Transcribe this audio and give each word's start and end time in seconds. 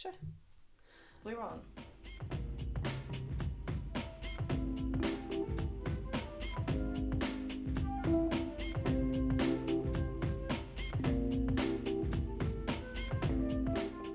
Kör. 0.00 0.12
We're 1.22 1.36
on. 1.36 1.60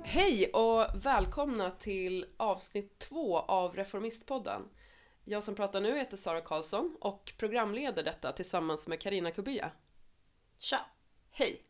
Hej 0.03 0.49
och 0.53 1.05
välkomna 1.05 1.71
till 1.71 2.25
avsnitt 2.37 2.99
två 2.99 3.39
av 3.39 3.75
Reformistpodden. 3.75 4.61
Jag 5.23 5.43
som 5.43 5.55
pratar 5.55 5.81
nu 5.81 5.97
heter 5.97 6.17
Sara 6.17 6.41
Karlsson 6.41 6.97
och 7.01 7.33
programleder 7.37 8.03
detta 8.03 8.31
tillsammans 8.31 8.87
med 8.87 9.01
Karina 9.01 9.31
Kubia. 9.31 9.71
Tja! 10.59 10.79
Hej! 11.31 11.61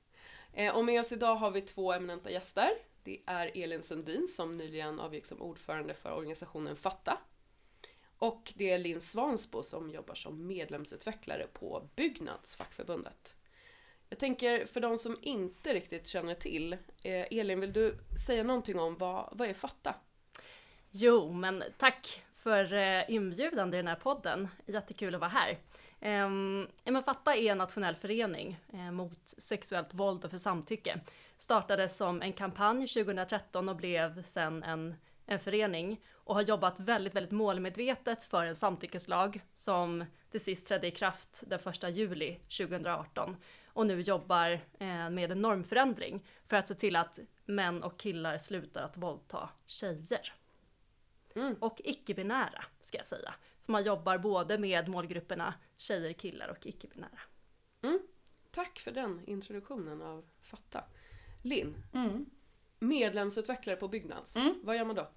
Eh, 0.54 0.76
Och 0.76 0.86
med 0.86 1.00
oss 1.00 1.12
idag 1.12 1.36
har 1.36 1.52
vi 1.52 1.62
två 1.62 1.94
eminenta 1.94 2.32
gäster. 2.32 2.70
Det 3.06 3.20
är 3.26 3.52
Elin 3.64 3.84
Sundin 3.84 4.28
som 4.28 4.58
nyligen 4.58 5.00
avgick 5.00 5.26
som 5.26 5.42
ordförande 5.42 5.94
för 5.94 6.14
organisationen 6.14 6.76
Fatta. 6.76 7.18
Och 8.18 8.54
det 8.56 8.72
är 8.72 8.78
Linn 8.78 9.02
Svansbo 9.02 9.64
som 9.64 9.90
jobbar 9.90 10.16
som 10.16 10.48
medlemsutvecklare 10.48 11.48
på 11.54 11.90
Byggnads 11.96 12.56
fackförbundet. 12.56 13.36
Jag 14.10 14.20
tänker 14.20 14.66
för 14.66 14.80
de 14.80 14.98
som 14.98 15.18
inte 15.22 15.74
riktigt 15.74 16.08
känner 16.08 16.36
till, 16.36 16.74
eh, 16.74 17.26
Elin 17.32 17.60
vill 17.60 17.74
du 17.74 17.98
säga 18.26 18.44
någonting 18.44 18.80
om 18.80 18.98
vad, 18.98 19.30
vad 19.32 19.50
är 19.50 19.54
Fatta? 19.54 19.96
Jo, 20.92 21.32
men 21.34 21.64
tack 21.78 22.24
för 22.36 22.74
eh, 22.74 23.04
inbjudan 23.12 23.72
till 23.72 23.78
den 23.78 23.88
här 23.88 23.96
podden. 23.96 24.48
Jättekul 24.66 25.16
att 25.16 25.22
vara 25.22 25.30
här. 25.30 25.58
Men 26.06 27.04
Fatta 27.06 27.36
är 27.36 27.52
en 27.52 27.58
nationell 27.58 27.96
förening 27.96 28.60
eh, 28.74 28.92
mot 28.92 29.34
sexuellt 29.38 29.94
våld 29.94 30.26
och 30.26 30.32
för 30.32 30.38
samtycke. 30.38 31.00
Startades 31.38 31.98
som 31.98 32.22
en 32.22 32.34
kampanj 32.34 32.88
2013 32.88 33.70
och 33.70 33.76
blev 33.76 34.24
sen 34.24 34.64
en, 34.64 34.96
en 35.26 35.40
förening 35.40 36.02
och 36.14 36.36
har 36.36 36.42
jobbat 36.42 36.80
väldigt, 36.80 37.16
väldigt 37.16 37.32
målmedvetet 37.32 38.24
för 38.24 38.46
en 38.46 38.56
samtyckeslag 38.56 39.42
som 39.56 40.06
till 40.32 40.42
sist 40.42 40.68
trädde 40.68 40.88
i 40.88 40.92
kraft 40.92 41.44
den 41.48 41.60
1 41.60 41.96
juli 41.96 42.40
2018 42.58 43.38
och 43.68 43.88
nu 43.88 44.02
jobbar 44.02 44.52
eh, 44.80 45.10
med 45.10 45.32
en 45.32 45.42
normförändring 45.42 46.26
för 46.48 46.58
att 46.58 46.68
se 46.68 46.76
till 46.76 46.96
att 46.96 47.20
män 47.46 47.84
och 47.84 48.00
killar 48.00 48.38
slutar 48.38 48.84
att 48.84 48.98
våldta 48.98 49.50
tjejer. 49.66 50.34
Mm. 51.36 51.56
Och 51.60 51.82
icke-binära 51.84 52.64
ska 52.82 52.98
jag 52.98 53.08
säga. 53.08 53.34
För 53.66 53.72
man 53.72 53.84
jobbar 53.84 54.18
både 54.18 54.58
med 54.58 54.88
målgrupperna 54.88 55.54
tjejer, 55.78 56.14
killar 56.14 56.48
och 56.48 56.66
icke-binära. 56.66 57.20
Tack 58.52 58.80
för 58.80 58.92
den 58.92 59.22
introduktionen 59.28 60.02
av 60.02 60.26
Fatta. 60.42 60.84
Linn, 61.42 61.76
Mm. 61.94 62.26
medlemsutvecklare 62.80 63.76
på 63.76 63.88
Byggnads. 63.88 64.36
Mm. 64.36 64.60
Vad 64.64 64.76
gör 64.78 64.86
man 64.86 64.96
då? 64.96 65.08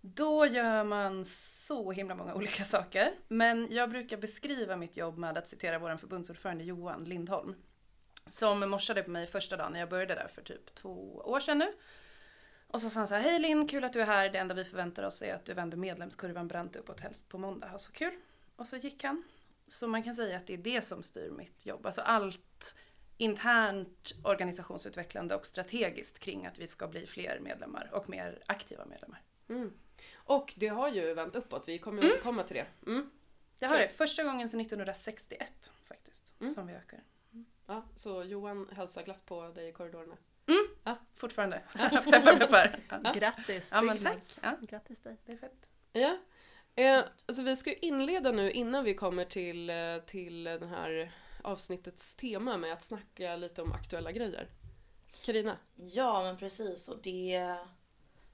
Då 0.00 0.46
gör 0.46 0.84
man 0.84 1.24
så 1.24 1.92
himla 1.92 2.14
många 2.14 2.34
olika 2.34 2.64
saker. 2.64 3.14
Men 3.28 3.68
jag 3.70 3.90
brukar 3.90 4.16
beskriva 4.16 4.76
mitt 4.76 4.96
jobb 4.96 5.18
med 5.18 5.38
att 5.38 5.48
citera 5.48 5.78
vår 5.78 5.96
förbundsordförande 5.96 6.64
Johan 6.64 7.04
Lindholm. 7.04 7.54
Som 8.26 8.70
morsade 8.70 9.02
på 9.02 9.10
mig 9.10 9.26
första 9.26 9.56
dagen 9.56 9.72
när 9.72 9.80
jag 9.80 9.88
började 9.88 10.14
där 10.14 10.28
för 10.34 10.42
typ 10.42 10.74
två 10.74 11.22
år 11.24 11.40
sedan 11.40 11.58
nu. 11.58 11.72
Och 12.72 12.80
så 12.80 12.90
sa 12.90 13.00
han 13.00 13.08
så 13.08 13.14
här, 13.14 13.22
hej 13.22 13.38
Linn, 13.38 13.68
kul 13.68 13.84
att 13.84 13.92
du 13.92 14.00
är 14.00 14.06
här. 14.06 14.30
Det 14.30 14.38
enda 14.38 14.54
vi 14.54 14.64
förväntar 14.64 15.02
oss 15.02 15.22
är 15.22 15.34
att 15.34 15.44
du 15.44 15.54
vänder 15.54 15.76
medlemskurvan 15.76 16.48
brant 16.48 16.76
uppåt 16.76 17.00
helst 17.00 17.28
på 17.28 17.38
måndag. 17.38 17.70
Och 17.74 17.80
så 17.80 17.92
kul. 17.92 18.14
Och 18.56 18.66
så 18.66 18.76
gick 18.76 19.04
han. 19.04 19.22
Så 19.66 19.88
man 19.88 20.02
kan 20.02 20.16
säga 20.16 20.36
att 20.36 20.46
det 20.46 20.52
är 20.52 20.58
det 20.58 20.82
som 20.82 21.02
styr 21.02 21.30
mitt 21.30 21.66
jobb. 21.66 21.86
Alltså 21.86 22.00
allt 22.00 22.74
internt 23.16 24.14
organisationsutvecklande 24.24 25.34
och 25.34 25.46
strategiskt 25.46 26.18
kring 26.18 26.46
att 26.46 26.58
vi 26.58 26.66
ska 26.66 26.88
bli 26.88 27.06
fler 27.06 27.40
medlemmar 27.40 27.90
och 27.92 28.08
mer 28.08 28.42
aktiva 28.46 28.84
medlemmar. 28.84 29.22
Mm. 29.48 29.72
Och 30.14 30.54
det 30.56 30.68
har 30.68 30.88
ju 30.88 31.14
vänt 31.14 31.36
uppåt, 31.36 31.62
vi 31.66 31.78
kommer 31.78 32.02
Mm. 32.02 32.12
återkomma 32.12 32.42
till 32.42 32.56
det. 32.56 32.66
Mm. 32.90 33.10
Det 33.58 33.66
har 33.66 33.78
det. 33.78 33.88
Första 33.88 34.22
gången 34.24 34.48
sedan 34.48 34.60
1961 34.60 35.70
faktiskt. 35.84 36.40
Mm. 36.40 36.54
Som 36.54 36.66
vi 36.66 36.72
ökar. 36.74 37.00
Ja, 37.66 37.82
så 37.94 38.22
Johan 38.24 38.68
hälsar 38.72 39.02
glatt 39.02 39.26
på 39.26 39.48
dig 39.48 39.68
i 39.68 39.72
korridorerna. 39.72 40.16
Fortfarande. 41.16 41.62
peppar 41.72 42.38
peppar. 42.38 42.80
Ja, 42.88 43.00
Ja. 43.04 43.12
Grattis 43.12 43.68
Ja, 43.72 43.82
men 43.82 43.98
tack. 43.98 44.22
Ja. 44.42 44.56
Grattis 44.60 45.02
dig. 45.02 45.16
det 45.26 45.32
är 45.32 45.36
fett. 45.36 45.66
Ja. 45.92 46.18
Eh, 46.74 47.04
alltså 47.26 47.42
vi 47.42 47.56
ska 47.56 47.70
ju 47.70 47.76
inleda 47.76 48.32
nu 48.32 48.50
innan 48.50 48.84
vi 48.84 48.94
kommer 48.94 49.24
till, 49.24 49.70
eh, 49.70 49.98
till 50.06 50.44
den 50.44 50.68
här 50.68 51.12
avsnittets 51.42 52.14
tema 52.14 52.56
med 52.56 52.72
att 52.72 52.84
snacka 52.84 53.36
lite 53.36 53.62
om 53.62 53.72
aktuella 53.72 54.12
grejer. 54.12 54.48
Karina. 55.22 55.56
Ja 55.74 56.22
men 56.22 56.36
precis 56.36 56.88
och 56.88 57.02
det 57.02 57.56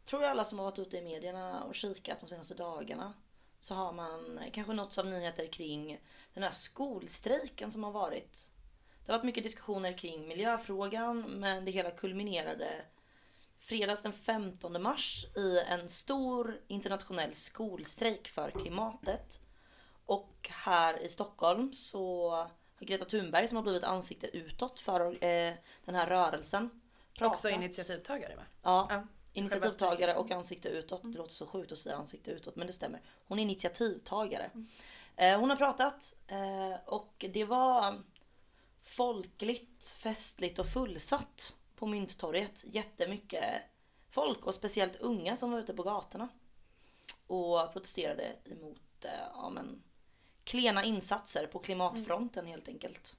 tror 0.05 0.23
jag 0.23 0.31
alla 0.31 0.45
som 0.45 0.59
har 0.59 0.67
varit 0.67 0.79
ute 0.79 0.97
i 0.97 1.03
medierna 1.03 1.65
och 1.65 1.75
kikat 1.75 2.21
de 2.21 2.29
senaste 2.29 2.55
dagarna 2.55 3.13
så 3.59 3.75
har 3.75 3.93
man 3.93 4.41
kanske 4.53 4.73
nåtts 4.73 4.99
av 4.99 5.07
nyheter 5.07 5.47
kring 5.47 6.01
den 6.35 6.43
här 6.43 6.51
skolstrejken 6.51 7.71
som 7.71 7.85
har 7.85 7.93
varit. 7.93 8.51
Det 9.05 9.13
har 9.13 9.19
varit 9.19 9.25
mycket 9.27 9.43
diskussioner 9.43 9.99
kring 9.99 10.29
miljöfrågan 10.29 11.21
men 11.21 11.65
det 11.65 11.71
hela 11.71 11.91
kulminerade 11.91 12.85
fredags 13.59 14.03
den 14.03 14.13
15 14.13 14.83
mars 14.83 15.27
i 15.37 15.59
en 15.69 15.89
stor 15.89 16.61
internationell 16.69 17.35
skolstrejk 17.35 18.29
för 18.29 18.51
klimatet. 18.51 19.41
Och 20.07 20.51
här 20.51 21.03
i 21.03 21.09
Stockholm 21.09 21.73
så 21.73 22.31
har 22.31 22.87
Greta 22.87 23.05
Thunberg 23.05 23.49
som 23.49 23.57
har 23.57 23.63
blivit 23.63 23.85
ansiktet 23.85 24.31
utåt 24.35 24.81
för 24.81 25.25
eh, 25.25 25.55
den 25.85 25.95
här 25.95 26.07
rörelsen. 26.07 26.71
Också 27.21 27.43
pratat. 27.43 27.51
initiativtagare 27.51 28.37
va? 28.37 28.43
Ja, 28.63 28.87
Ja. 28.91 29.07
initiativtagare 29.33 30.15
och 30.15 30.31
ansikte 30.31 30.69
utåt. 30.69 31.03
Det 31.03 31.19
låter 31.19 31.35
så 31.35 31.47
sjukt 31.47 31.73
att 31.73 31.79
säga 31.79 31.97
ansikte 31.97 32.31
utåt 32.31 32.57
men 32.57 32.67
det 32.67 32.73
stämmer. 32.73 33.01
Hon 33.27 33.39
är 33.39 33.43
initiativtagare. 33.43 34.51
Eh, 35.17 35.41
hon 35.41 35.51
har 35.51 35.57
pratat 35.57 36.15
eh, 36.27 36.79
och 36.87 37.25
det 37.33 37.45
var 37.45 38.03
folkligt, 38.85 39.95
festligt 39.99 40.59
och 40.59 40.67
fullsatt 40.67 41.57
på 41.77 41.87
Mynttorget. 41.87 42.65
Jättemycket 42.67 43.45
folk 44.11 44.47
och 44.47 44.55
speciellt 44.55 44.97
unga 44.97 45.37
som 45.37 45.51
var 45.51 45.59
ute 45.59 45.75
på 45.75 45.83
gatorna. 45.83 46.29
Och 47.27 47.73
protesterade 47.73 48.33
emot 48.45 49.05
eh, 49.05 49.11
ja, 49.33 49.51
men, 49.51 49.83
klena 50.45 50.85
insatser 50.85 51.47
på 51.47 51.59
klimatfronten 51.59 52.47
helt 52.47 52.69
enkelt. 52.69 53.17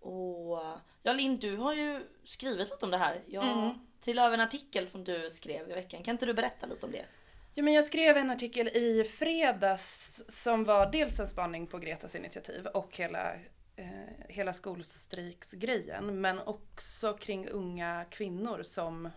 Och 0.00 0.62
ja 1.02 1.12
Linn, 1.12 1.36
du 1.38 1.56
har 1.56 1.74
ju 1.74 2.06
skrivit 2.24 2.70
lite 2.70 2.84
om 2.84 2.90
det 2.90 2.96
här. 2.98 3.24
Jag 3.26 3.44
Mm. 3.44 3.70
trillade 4.00 4.26
över 4.26 4.38
en 4.38 4.44
artikel 4.46 4.88
som 4.88 5.04
du 5.04 5.30
skrev 5.30 5.70
i 5.70 5.74
veckan. 5.74 6.02
Kan 6.02 6.12
inte 6.14 6.26
du 6.26 6.34
berätta 6.34 6.66
lite 6.66 6.86
om 6.86 6.92
det? 6.92 7.04
Ja, 7.54 7.62
men 7.62 7.74
jag 7.74 7.84
skrev 7.84 8.16
en 8.16 8.30
artikel 8.30 8.68
i 8.68 9.04
fredags 9.04 10.22
som 10.28 10.64
var 10.64 10.92
dels 10.92 11.20
en 11.20 11.26
spaning 11.26 11.66
på 11.66 11.78
Gretas 11.78 12.14
initiativ 12.14 12.66
och 12.66 12.96
hela, 12.96 13.34
eh, 13.78 14.26
hela 14.28 14.52
skolstrejksgrejen. 14.52 16.20
Men 16.20 16.38
också 16.38 17.14
kring 17.14 17.48
unga 17.48 18.04
kvinnor 18.10 18.62
som 18.62 19.10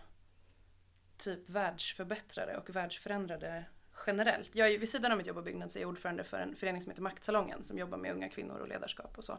typ 1.16 1.50
världsförbättrare 1.50 2.56
och 2.56 2.76
världsförändrare 2.76 3.64
generellt. 4.06 4.50
Jag 4.54 4.66
är 4.66 4.72
ju 4.72 4.78
vid 4.78 4.88
sidan 4.88 5.12
av 5.12 5.18
mitt 5.18 5.26
jobb 5.26 5.36
på 5.36 5.42
Byggnads 5.42 5.76
är 5.76 5.80
jag 5.80 5.88
ordförande 5.88 6.24
för 6.24 6.38
en 6.38 6.56
förening 6.56 6.82
som 6.82 6.90
heter 6.90 7.02
Maktsalongen 7.02 7.62
som 7.62 7.78
jobbar 7.78 7.98
med 7.98 8.12
unga 8.12 8.28
kvinnor 8.28 8.58
och 8.58 8.68
ledarskap 8.68 9.18
och 9.18 9.24
så. 9.24 9.38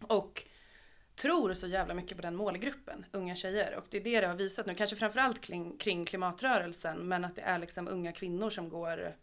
Och 0.00 0.44
tror 1.16 1.54
så 1.54 1.66
jävla 1.66 1.94
mycket 1.94 2.16
på 2.16 2.22
den 2.22 2.36
målgruppen, 2.36 3.06
unga 3.12 3.34
tjejer. 3.34 3.76
Och 3.76 3.84
det 3.90 3.96
är 3.96 4.04
det 4.04 4.20
det 4.20 4.26
har 4.26 4.34
visat 4.34 4.66
nu, 4.66 4.74
kanske 4.74 4.96
framförallt 4.96 5.40
kring, 5.40 5.78
kring 5.78 6.04
klimatrörelsen, 6.04 7.08
men 7.08 7.24
att 7.24 7.36
det 7.36 7.42
är 7.42 7.58
liksom 7.58 7.88
unga 7.88 8.12
kvinnor 8.12 8.50
som 8.50 8.68
går 8.68 9.14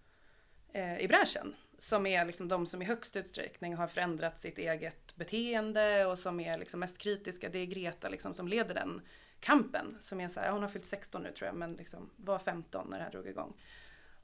eh, 0.73 0.99
i 0.99 1.07
bräschen. 1.07 1.55
Som 1.83 2.05
är 2.05 2.25
liksom 2.25 2.47
de 2.47 2.65
som 2.65 2.81
i 2.81 2.85
högst 2.85 3.15
utsträckning 3.15 3.75
har 3.75 3.87
förändrat 3.87 4.39
sitt 4.39 4.57
eget 4.57 5.15
beteende 5.15 6.05
och 6.05 6.19
som 6.19 6.39
är 6.39 6.57
liksom 6.57 6.79
mest 6.79 6.97
kritiska. 6.97 7.49
Det 7.49 7.59
är 7.59 7.65
Greta 7.65 8.09
liksom 8.09 8.33
som 8.33 8.47
leder 8.47 8.73
den 8.73 9.01
kampen. 9.39 9.97
Som 9.99 10.21
är 10.21 10.27
så 10.27 10.39
här, 10.39 10.51
hon 10.51 10.61
har 10.61 10.69
fyllt 10.69 10.85
16 10.85 11.23
nu 11.23 11.31
tror 11.31 11.47
jag, 11.47 11.55
men 11.55 11.73
liksom 11.73 12.09
var 12.15 12.39
15 12.39 12.87
när 12.89 12.97
det 12.97 13.03
här 13.03 13.11
drog 13.11 13.27
igång. 13.27 13.53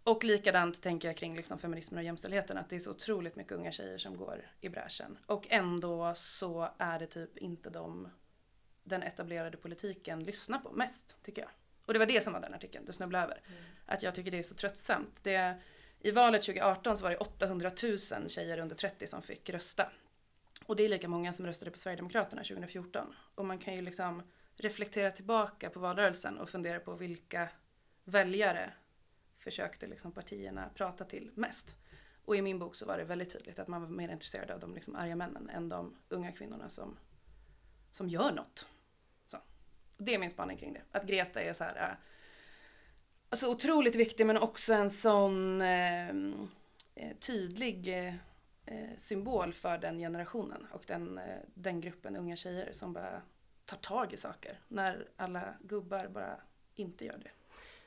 Och 0.03 0.23
likadant 0.23 0.81
tänker 0.81 1.07
jag 1.07 1.17
kring 1.17 1.35
liksom 1.35 1.59
feminismen 1.59 1.97
och 1.97 2.03
jämställdheten, 2.03 2.57
att 2.57 2.69
det 2.69 2.75
är 2.75 2.79
så 2.79 2.91
otroligt 2.91 3.35
mycket 3.35 3.53
unga 3.53 3.71
tjejer 3.71 3.97
som 3.97 4.17
går 4.17 4.51
i 4.61 4.69
bräschen. 4.69 5.17
Och 5.25 5.47
ändå 5.49 6.13
så 6.15 6.69
är 6.77 6.99
det 6.99 7.07
typ 7.07 7.37
inte 7.37 7.69
de 7.69 8.07
den 8.83 9.03
etablerade 9.03 9.57
politiken 9.57 10.23
lyssnar 10.23 10.59
på 10.59 10.71
mest, 10.71 11.17
tycker 11.23 11.41
jag. 11.41 11.51
Och 11.85 11.93
det 11.93 11.99
var 11.99 12.05
det 12.05 12.23
som 12.23 12.33
var 12.33 12.41
den 12.41 12.53
artikeln 12.53 12.85
du 12.85 12.93
snubblade 12.93 13.23
över. 13.23 13.41
Att 13.85 14.03
jag 14.03 14.15
tycker 14.15 14.31
det 14.31 14.39
är 14.39 14.43
så 14.43 14.55
tröttsamt. 14.55 15.19
Det, 15.23 15.61
i 15.99 16.11
valet 16.11 16.41
2018 16.41 16.97
så 16.97 17.03
var 17.03 17.11
det 17.11 17.17
800 17.17 17.71
000 17.83 18.29
tjejer 18.29 18.57
under 18.57 18.75
30 18.75 19.07
som 19.07 19.21
fick 19.21 19.49
rösta. 19.49 19.91
Och 20.65 20.75
det 20.75 20.83
är 20.83 20.89
lika 20.89 21.07
många 21.07 21.33
som 21.33 21.45
röstade 21.45 21.71
på 21.71 21.77
Sverigedemokraterna 21.77 22.43
2014. 22.43 23.15
Och 23.35 23.45
man 23.45 23.57
kan 23.57 23.75
ju 23.75 23.81
liksom 23.81 24.23
reflektera 24.55 25.11
tillbaka 25.11 25.69
på 25.69 25.79
valrörelsen 25.79 26.37
och 26.37 26.49
fundera 26.49 26.79
på 26.79 26.93
vilka 26.93 27.49
väljare 28.03 28.73
försökte 29.37 29.87
liksom 29.87 30.11
partierna 30.11 30.69
prata 30.75 31.05
till 31.05 31.31
mest. 31.35 31.75
Och 32.25 32.35
i 32.35 32.41
min 32.41 32.59
bok 32.59 32.75
så 32.75 32.85
var 32.85 32.97
det 32.97 33.03
väldigt 33.03 33.33
tydligt 33.33 33.59
att 33.59 33.67
man 33.67 33.81
var 33.81 33.89
mer 33.89 34.09
intresserad 34.09 34.51
av 34.51 34.59
de 34.59 34.73
liksom 34.73 34.95
arga 34.95 35.15
männen 35.15 35.49
än 35.49 35.69
de 35.69 35.95
unga 36.09 36.31
kvinnorna 36.31 36.69
som, 36.69 36.97
som 37.91 38.09
gör 38.09 38.31
något. 38.31 38.67
Så. 39.27 39.37
Det 39.97 40.13
är 40.13 40.19
min 40.19 40.29
spaning 40.29 40.57
kring 40.57 40.73
det. 40.73 40.81
Att 40.91 41.03
Greta 41.07 41.41
är 41.41 41.53
så 41.53 41.63
här, 41.63 41.89
äh, 41.89 41.97
alltså 43.29 43.47
otroligt 43.47 43.95
viktig 43.95 44.25
men 44.25 44.37
också 44.37 44.73
en 44.73 44.89
sån 44.89 45.61
ehm, 45.61 46.49
eh, 46.95 47.17
tydlig 47.17 47.87
eh, 47.87 48.13
eh, 48.65 48.97
symbol 48.97 49.53
för 49.53 49.77
den 49.77 49.99
generationen 49.99 50.67
och 50.71 50.83
den, 50.87 51.17
eh, 51.17 51.37
den 51.53 51.81
gruppen 51.81 52.15
unga 52.15 52.35
tjejer 52.35 52.69
som 52.73 52.93
bara 52.93 53.21
tar 53.65 53.77
tag 53.77 54.13
i 54.13 54.17
saker 54.17 54.59
när 54.67 55.07
alla 55.15 55.53
gubbar 55.61 56.07
bara 56.07 56.35
inte 56.75 57.05
gör 57.05 57.17
det. 57.17 57.31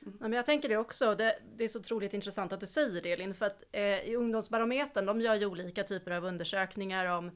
Mm. 0.05 0.17
men 0.19 0.33
jag 0.33 0.45
tänker 0.45 0.69
det 0.69 0.77
också, 0.77 1.15
det, 1.15 1.39
det, 1.55 1.63
är 1.63 1.67
så 1.67 1.79
otroligt 1.79 2.13
intressant 2.13 2.53
att 2.53 2.59
du 2.59 2.67
säger 2.67 3.01
det 3.01 3.11
Elin, 3.11 3.35
för 3.35 3.45
att 3.45 3.63
eh, 3.71 3.99
i 3.99 4.15
Ungdomsbarometern, 4.15 5.05
de 5.05 5.21
gör 5.21 5.35
ju 5.35 5.45
olika 5.45 5.83
typer 5.83 6.11
av 6.11 6.25
undersökningar 6.25 7.05
om 7.05 7.31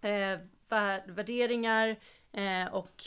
eh, 0.00 0.38
värderingar 1.04 1.96
eh, 2.32 2.74
och 2.74 3.04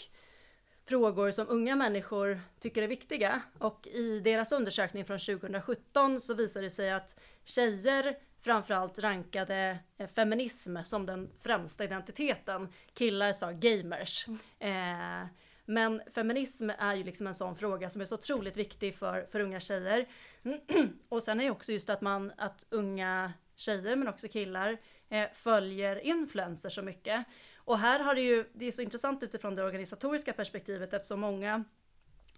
frågor 0.86 1.32
som 1.32 1.50
unga 1.50 1.76
människor 1.76 2.42
tycker 2.60 2.82
är 2.82 2.88
viktiga. 2.88 3.42
Och 3.60 3.88
i 3.88 4.20
deras 4.20 4.52
undersökning 4.52 5.06
från 5.06 5.20
2017 5.20 6.22
så 6.22 6.34
visar 6.34 6.62
det 6.62 6.70
sig 6.70 6.92
att 6.92 7.20
tjejer 7.44 8.16
framförallt 8.42 9.00
rankade 9.00 9.80
eh, 9.98 10.08
feminism 10.08 10.78
som 10.84 11.06
den 11.06 11.30
främsta 11.42 11.84
identiteten. 11.84 12.68
Killar 12.94 13.34
sa 13.34 13.52
gamers. 13.52 14.26
Mm. 14.28 15.22
Eh, 15.24 15.28
men 15.66 16.02
feminism 16.14 16.70
är 16.70 16.96
ju 16.96 17.04
liksom 17.04 17.28
en 17.28 17.36
sån 17.36 17.56
fråga 17.56 17.90
som 17.90 18.02
är 18.02 18.06
så 18.06 18.16
otroligt 18.16 18.58
viktig 18.58 18.96
för, 18.96 19.28
för 19.32 19.40
unga 19.40 19.60
tjejer. 19.60 20.06
och 21.10 21.24
sen 21.24 21.40
är 21.40 21.44
det 21.44 21.52
också 21.52 21.72
just 21.72 21.90
att 21.90 22.02
man, 22.02 22.32
att 22.38 22.66
unga 22.70 23.34
tjejer 23.56 23.96
men 23.96 24.08
också 24.08 24.28
killar 24.28 24.78
eh, 25.10 25.28
följer 25.34 26.06
influencers 26.06 26.76
så 26.76 26.82
mycket. 26.82 27.26
Och 27.66 27.80
här 27.80 28.00
har 28.00 28.16
det 28.16 28.22
ju, 28.22 28.46
det 28.54 28.66
är 28.66 28.72
så 28.72 28.82
intressant 28.82 29.24
utifrån 29.24 29.56
det 29.56 29.64
organisatoriska 29.64 30.34
perspektivet 30.34 30.94
eftersom 30.94 31.20
många 31.20 31.64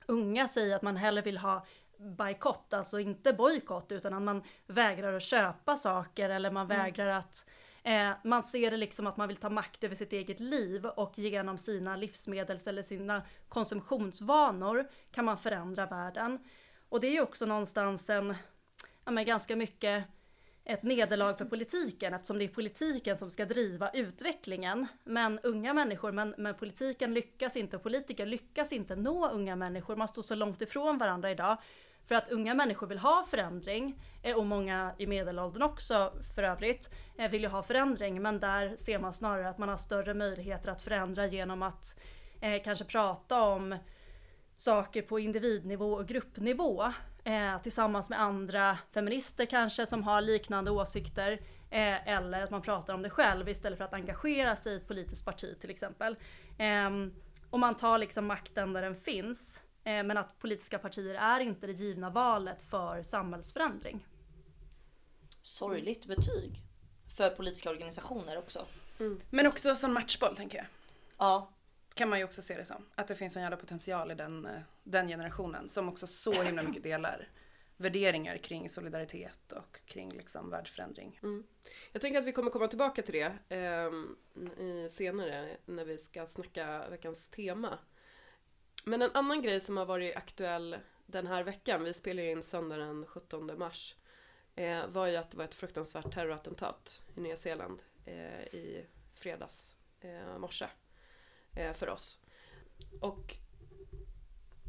unga 0.05 0.47
säger 0.47 0.75
att 0.75 0.81
man 0.81 0.97
hellre 0.97 1.21
vill 1.21 1.37
ha 1.37 1.65
bojkott, 1.97 2.73
alltså 2.73 2.99
inte 2.99 3.33
bojkott 3.33 3.91
utan 3.91 4.13
att 4.13 4.21
man 4.21 4.43
vägrar 4.67 5.13
att 5.13 5.23
köpa 5.23 5.77
saker 5.77 6.29
eller 6.29 6.51
man 6.51 6.71
mm. 6.71 6.77
vägrar 6.77 7.07
att 7.07 7.49
eh, 7.83 8.11
man 8.23 8.43
ser 8.43 8.71
det 8.71 8.77
liksom 8.77 9.07
att 9.07 9.17
man 9.17 9.27
vill 9.27 9.37
ta 9.37 9.49
makt 9.49 9.83
över 9.83 9.95
sitt 9.95 10.13
eget 10.13 10.39
liv 10.39 10.85
och 10.85 11.17
genom 11.17 11.57
sina 11.57 11.95
livsmedels 11.95 12.67
eller 12.67 12.83
sina 12.83 13.21
konsumtionsvanor 13.49 14.87
kan 15.11 15.25
man 15.25 15.37
förändra 15.37 15.85
världen. 15.85 16.39
Och 16.89 16.99
det 16.99 17.07
är 17.07 17.11
ju 17.11 17.21
också 17.21 17.45
någonstans 17.45 18.09
en, 18.09 18.35
ja 19.05 19.11
men 19.11 19.25
ganska 19.25 19.55
mycket 19.55 20.03
ett 20.67 20.83
nederlag 20.83 21.37
för 21.37 21.45
politiken 21.45 22.13
eftersom 22.13 22.37
det 22.37 22.43
är 22.43 22.47
politiken 22.47 23.17
som 23.17 23.31
ska 23.31 23.45
driva 23.45 23.89
utvecklingen. 23.89 24.87
Men 25.03 25.39
unga 25.39 25.73
människor, 25.73 26.11
men, 26.11 26.35
men 26.37 26.55
politiken 26.55 27.13
lyckas 27.13 27.55
inte 27.55 27.75
och 27.75 27.83
politiker 27.83 28.25
lyckas 28.25 28.71
inte 28.71 28.95
nå 28.95 29.29
unga 29.29 29.55
människor. 29.55 29.95
Man 29.95 30.07
står 30.07 30.21
så 30.21 30.35
långt 30.35 30.61
ifrån 30.61 30.97
varandra 30.97 31.31
idag. 31.31 31.57
För 32.07 32.15
att 32.15 32.31
unga 32.31 32.53
människor 32.53 32.87
vill 32.87 32.97
ha 32.97 33.25
förändring 33.29 34.03
eh, 34.23 34.37
och 34.37 34.45
många 34.45 34.91
i 34.97 35.07
medelåldern 35.07 35.63
också 35.63 36.13
för 36.35 36.43
övrigt 36.43 36.89
eh, 37.17 37.31
vill 37.31 37.41
ju 37.41 37.47
ha 37.47 37.63
förändring. 37.63 38.21
Men 38.21 38.39
där 38.39 38.75
ser 38.75 38.99
man 38.99 39.13
snarare 39.13 39.49
att 39.49 39.57
man 39.57 39.69
har 39.69 39.77
större 39.77 40.13
möjligheter 40.13 40.71
att 40.71 40.81
förändra 40.81 41.27
genom 41.27 41.63
att 41.63 41.99
eh, 42.41 42.63
kanske 42.63 42.85
prata 42.85 43.41
om 43.41 43.77
saker 44.55 45.01
på 45.01 45.19
individnivå 45.19 45.93
och 45.93 46.07
gruppnivå 46.07 46.93
eh, 47.27 47.61
tillsammans 47.61 48.09
med 48.09 48.21
andra 48.21 48.77
feminister 48.91 49.45
kanske 49.45 49.85
som 49.85 50.03
har 50.03 50.21
liknande 50.21 50.71
åsikter. 50.71 51.31
Eh, 51.69 52.07
eller 52.07 52.41
att 52.41 52.51
man 52.51 52.61
pratar 52.61 52.93
om 52.93 53.01
det 53.01 53.09
själv 53.09 53.49
istället 53.49 53.77
för 53.77 53.85
att 53.85 53.93
engagera 53.93 54.55
sig 54.55 54.73
i 54.73 54.75
ett 54.75 54.87
politiskt 54.87 55.25
parti 55.25 55.57
till 55.61 55.69
exempel. 55.69 56.15
Eh, 56.57 56.89
och 57.49 57.59
man 57.59 57.75
tar 57.75 57.97
liksom 57.97 58.25
makten 58.25 58.73
där 58.73 58.81
den 58.81 58.95
finns. 58.95 59.61
Eh, 59.83 60.03
men 60.03 60.17
att 60.17 60.39
politiska 60.39 60.79
partier 60.79 61.15
är 61.15 61.39
inte 61.39 61.67
det 61.67 61.73
givna 61.73 62.09
valet 62.09 62.61
för 62.61 63.03
samhällsförändring. 63.03 64.05
Sorgligt 65.41 66.05
betyg 66.05 66.63
för 67.17 67.29
politiska 67.29 67.69
organisationer 67.69 68.37
också. 68.37 68.65
Mm. 68.99 69.21
Men 69.29 69.47
också 69.47 69.75
som 69.75 69.93
matchboll 69.93 70.35
tänker 70.35 70.57
jag. 70.57 70.67
Ja. 71.17 71.49
Kan 71.97 72.09
man 72.09 72.19
ju 72.19 72.25
också 72.25 72.41
se 72.41 72.57
det 72.57 72.65
som. 72.65 72.85
Att 72.95 73.07
det 73.07 73.15
finns 73.15 73.35
en 73.35 73.41
jävla 73.41 73.57
potential 73.57 74.11
i 74.11 74.15
den, 74.15 74.45
eh, 74.45 74.61
den 74.83 75.07
generationen 75.07 75.69
som 75.69 75.89
också 75.89 76.07
så 76.07 76.41
himla 76.41 76.63
mycket 76.63 76.83
delar 76.83 77.29
värderingar 77.77 78.37
kring 78.37 78.69
solidaritet 78.69 79.51
och 79.51 79.79
kring 79.85 80.11
liksom 80.11 80.49
världsförändring. 80.49 81.19
Mm. 81.23 81.43
Jag 81.91 82.01
tänker 82.01 82.19
att 82.19 82.25
vi 82.25 82.31
kommer 82.31 82.51
komma 82.51 82.67
tillbaka 82.67 83.01
till 83.01 83.13
det 83.13 83.55
eh, 83.55 83.91
senare 84.89 85.57
när 85.65 85.85
vi 85.85 85.97
ska 85.97 86.27
snacka 86.27 86.89
veckans 86.89 87.27
tema. 87.27 87.79
Men 88.85 89.01
en 89.01 89.11
annan 89.13 89.41
grej 89.41 89.61
som 89.61 89.77
har 89.77 89.85
varit 89.85 90.15
aktuell 90.15 90.77
den 91.05 91.27
här 91.27 91.43
veckan, 91.43 91.83
vi 91.83 91.93
spelar 91.93 92.23
ju 92.23 92.31
in 92.31 92.43
söndag 92.43 92.77
den 92.77 93.05
17 93.05 93.57
mars, 93.57 93.95
eh, 94.55 94.87
var 94.87 95.07
ju 95.07 95.15
att 95.15 95.31
det 95.31 95.37
var 95.37 95.45
ett 95.45 95.55
fruktansvärt 95.55 96.13
terrorattentat 96.13 97.03
i 97.15 97.19
Nya 97.19 97.37
Zeeland 97.37 97.81
eh, 98.05 98.41
i 98.41 98.85
fredags 99.13 99.75
eh, 100.01 100.37
morse 100.37 100.67
för 101.73 101.89
oss. 101.89 102.19
Och 103.01 103.35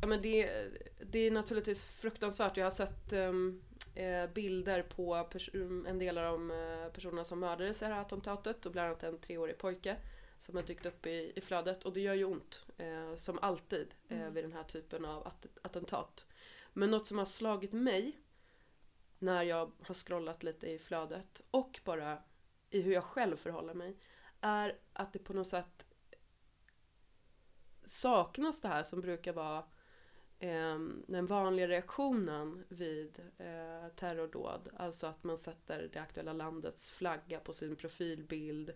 ja, 0.00 0.06
men 0.06 0.22
det, 0.22 0.68
det 1.00 1.18
är 1.18 1.30
naturligtvis 1.30 1.84
fruktansvärt. 1.84 2.56
Jag 2.56 2.66
har 2.66 2.70
sett 2.70 3.12
um, 3.12 3.62
eh, 3.94 4.26
bilder 4.26 4.82
på 4.82 5.28
en 5.86 5.98
del 5.98 6.18
av 6.18 6.24
de 6.24 6.50
eh, 6.50 6.92
personerna 6.92 7.24
som 7.24 7.40
mördades 7.40 7.82
i 7.82 7.84
det 7.84 7.94
här 7.94 8.00
attentatet 8.00 8.66
och 8.66 8.72
bland 8.72 8.88
annat 8.88 9.02
en 9.02 9.18
treårig 9.18 9.58
pojke 9.58 9.96
som 10.38 10.56
har 10.56 10.62
dykt 10.62 10.86
upp 10.86 11.06
i, 11.06 11.32
i 11.36 11.40
flödet 11.40 11.84
och 11.84 11.92
det 11.92 12.00
gör 12.00 12.14
ju 12.14 12.24
ont 12.24 12.66
eh, 12.76 13.14
som 13.14 13.38
alltid 13.38 13.94
eh, 14.08 14.20
mm. 14.20 14.34
vid 14.34 14.44
den 14.44 14.52
här 14.52 14.62
typen 14.62 15.04
av 15.04 15.26
att, 15.26 15.46
attentat. 15.62 16.26
Men 16.72 16.90
något 16.90 17.06
som 17.06 17.18
har 17.18 17.24
slagit 17.24 17.72
mig 17.72 18.18
när 19.18 19.42
jag 19.42 19.72
har 19.82 19.94
scrollat 19.94 20.42
lite 20.42 20.66
i 20.66 20.78
flödet 20.78 21.40
och 21.50 21.80
bara 21.84 22.22
i 22.70 22.80
hur 22.80 22.92
jag 22.92 23.04
själv 23.04 23.36
förhåller 23.36 23.74
mig 23.74 23.96
är 24.40 24.78
att 24.92 25.12
det 25.12 25.18
på 25.18 25.32
något 25.32 25.46
sätt 25.46 25.77
saknas 27.90 28.60
det 28.60 28.68
här 28.68 28.82
som 28.82 29.00
brukar 29.00 29.32
vara 29.32 29.64
eh, 30.38 30.78
den 31.06 31.26
vanliga 31.26 31.68
reaktionen 31.68 32.64
vid 32.68 33.20
eh, 33.38 33.88
terrordåd. 33.96 34.68
Alltså 34.76 35.06
att 35.06 35.24
man 35.24 35.38
sätter 35.38 35.90
det 35.92 35.98
aktuella 35.98 36.32
landets 36.32 36.90
flagga 36.90 37.40
på 37.40 37.52
sin 37.52 37.76
profilbild 37.76 38.74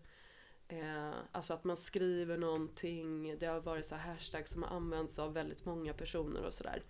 Eh, 0.72 1.14
alltså 1.32 1.54
att 1.54 1.64
man 1.64 1.76
skriver 1.76 2.36
någonting, 2.36 3.38
det 3.38 3.46
har 3.46 3.60
varit 3.60 3.86
så 3.86 3.94
här 3.94 4.12
hashtag 4.12 4.48
som 4.48 4.62
har 4.62 4.76
använts 4.76 5.18
av 5.18 5.32
väldigt 5.32 5.64
många 5.64 5.92
personer 5.92 6.44
och 6.44 6.54
sådär. 6.54 6.82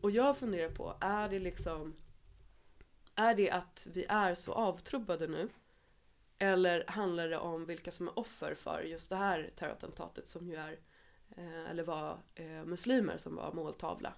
Och 0.00 0.10
jag 0.10 0.36
funderar 0.36 0.70
på, 0.70 0.96
är 1.00 1.28
det 1.28 1.38
liksom 1.38 1.94
Är 3.14 3.34
det 3.34 3.50
att 3.50 3.88
vi 3.92 4.06
är 4.08 4.34
så 4.34 4.52
avtrubbade 4.52 5.26
nu? 5.26 5.48
Eller 6.38 6.84
handlar 6.86 7.28
det 7.28 7.38
om 7.38 7.66
vilka 7.66 7.90
som 7.90 8.08
är 8.08 8.18
offer 8.18 8.54
för 8.54 8.82
just 8.82 9.10
det 9.10 9.16
här 9.16 9.50
terrorattentatet 9.56 10.28
som 10.28 10.48
ju 10.48 10.56
är 10.56 10.78
Eh, 11.36 11.70
eller 11.70 11.82
var 11.82 12.18
eh, 12.34 12.64
muslimer 12.64 13.16
som 13.16 13.36
var 13.36 13.52
måltavla? 13.52 14.14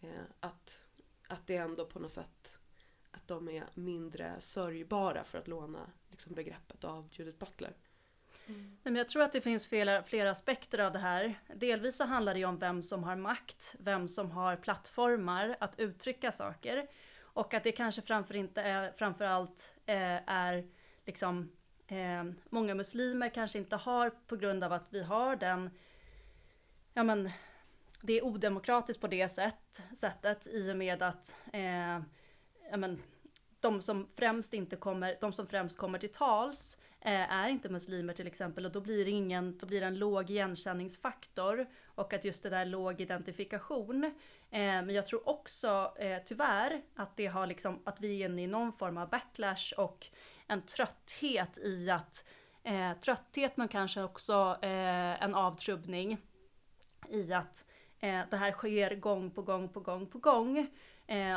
Eh, 0.00 0.22
att, 0.40 0.80
att 1.28 1.46
det 1.46 1.56
ändå 1.56 1.84
på 1.84 1.98
något 1.98 2.12
sätt 2.12 2.58
Att 3.10 3.28
de 3.28 3.48
är 3.48 3.66
mindre 3.74 4.40
sörjbara 4.40 5.24
för 5.24 5.38
att 5.38 5.48
låna 5.48 5.90
liksom, 6.08 6.34
begreppet 6.34 6.84
av 6.84 7.08
Judith 7.12 7.38
Butler. 7.38 7.74
Mm. 8.46 8.76
Men 8.82 8.96
jag 8.96 9.08
tror 9.08 9.22
att 9.22 9.32
det 9.32 9.40
finns 9.40 9.68
flera, 9.68 10.02
flera 10.02 10.30
aspekter 10.30 10.78
av 10.78 10.92
det 10.92 10.98
här. 10.98 11.34
Delvis 11.54 11.96
så 11.96 12.04
handlar 12.04 12.34
det 12.34 12.40
ju 12.40 12.46
om 12.46 12.58
vem 12.58 12.82
som 12.82 13.04
har 13.04 13.16
makt, 13.16 13.74
vem 13.78 14.08
som 14.08 14.30
har 14.30 14.56
plattformar 14.56 15.56
att 15.60 15.80
uttrycka 15.80 16.32
saker. 16.32 16.88
Och 17.20 17.54
att 17.54 17.64
det 17.64 17.72
kanske 17.72 18.02
framför, 18.02 18.36
inte 18.36 18.62
är, 18.62 18.92
framför 18.92 19.24
allt 19.24 19.72
eh, 19.86 20.30
är 20.30 20.68
liksom 21.06 21.52
eh, 21.86 22.24
många 22.48 22.74
muslimer 22.74 23.28
kanske 23.28 23.58
inte 23.58 23.76
har 23.76 24.10
på 24.10 24.36
grund 24.36 24.64
av 24.64 24.72
att 24.72 24.86
vi 24.90 25.02
har 25.02 25.36
den, 25.36 25.70
ja 26.94 27.02
men 27.02 27.30
det 28.00 28.12
är 28.12 28.24
odemokratiskt 28.24 29.00
på 29.00 29.06
det 29.06 29.28
sätt, 29.28 29.82
sättet 29.96 30.46
i 30.46 30.72
och 30.72 30.76
med 30.76 31.02
att 31.02 31.36
eh, 31.52 32.00
ja 32.70 32.76
men, 32.76 33.02
de 33.60 33.82
som 33.82 34.08
främst 34.16 34.54
inte 34.54 34.76
kommer, 34.76 35.16
de 35.20 35.32
som 35.32 35.46
främst 35.46 35.78
kommer 35.78 35.98
till 35.98 36.12
tals 36.12 36.76
Eh, 37.02 37.32
är 37.32 37.48
inte 37.48 37.68
muslimer 37.68 38.12
till 38.14 38.26
exempel 38.26 38.66
och 38.66 38.72
då 38.72 38.80
blir 38.80 39.04
det 39.04 39.10
ingen, 39.10 39.58
då 39.58 39.66
blir 39.66 39.80
det 39.80 39.86
en 39.86 39.98
låg 39.98 40.30
igenkänningsfaktor 40.30 41.66
och 41.84 42.12
att 42.12 42.24
just 42.24 42.42
det 42.42 42.50
där 42.50 42.64
låg 42.64 43.00
identifikation. 43.00 44.04
Eh, 44.04 44.10
men 44.50 44.90
jag 44.90 45.06
tror 45.06 45.28
också 45.28 45.94
eh, 45.98 46.18
tyvärr 46.26 46.82
att 46.96 47.16
det 47.16 47.26
har 47.26 47.46
liksom, 47.46 47.82
att 47.84 48.00
vi 48.00 48.22
är 48.22 48.28
inne 48.28 48.42
i 48.42 48.46
någon 48.46 48.72
form 48.72 48.96
av 48.96 49.08
backlash 49.08 49.72
och 49.76 50.06
en 50.46 50.62
trötthet 50.62 51.58
i 51.58 51.90
att 51.90 52.28
eh, 52.62 52.92
trötthet 52.92 53.56
men 53.56 53.68
kanske 53.68 54.02
också 54.02 54.58
eh, 54.62 55.22
en 55.22 55.34
avtrubbning 55.34 56.18
i 57.10 57.32
att 57.32 57.64
eh, 58.00 58.20
det 58.30 58.36
här 58.36 58.52
sker 58.52 58.94
gång 58.94 59.30
på 59.30 59.42
gång 59.42 59.68
på 59.68 59.80
gång 59.80 60.06
på 60.06 60.18
gång. 60.18 60.66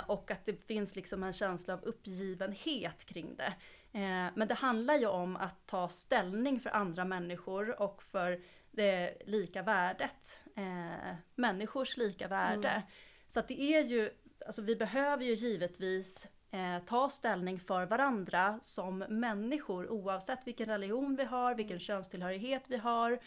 och 0.07 0.31
att 0.31 0.45
det 0.45 0.65
finns 0.65 0.95
liksom 0.95 1.23
en 1.23 1.33
känsla 1.33 1.73
av 1.73 1.83
uppgivenhet 1.83 3.05
kring 3.05 3.35
det. 3.35 3.53
Eh, 3.93 4.31
men 4.35 4.47
det 4.47 4.53
handlar 4.53 4.95
ju 4.97 5.07
om 5.07 5.35
att 5.35 5.67
ta 5.67 5.89
ställning 5.89 6.59
för 6.59 6.69
andra 6.69 7.05
människor 7.05 7.81
och 7.81 8.03
för 8.03 8.41
det 8.71 9.17
lika 9.25 9.61
värdet. 9.61 10.39
Eh, 10.55 11.15
människors 11.35 11.97
lika 11.97 12.27
värde. 12.27 12.69
Mm. 12.69 12.81
Så 13.27 13.39
att 13.39 13.47
det 13.47 13.61
är 13.61 13.83
ju 13.83 14.11
alltså 14.45 14.61
vi 14.61 14.75
behöver 14.75 15.23
ju 15.25 15.33
givetvis 15.33 16.27
eh, 16.51 16.79
ta 16.85 17.09
ställning 17.09 17.59
för 17.59 17.85
varandra 17.85 18.59
som 18.61 18.97
människor 18.97 19.89
oavsett 19.89 20.47
vilken 20.47 20.65
religion 20.65 21.15
vi 21.15 21.23
har, 21.23 21.55
vilken 21.55 21.79
könstillhörighet 21.79 22.63
vi 22.67 22.77
har. 22.77 23.19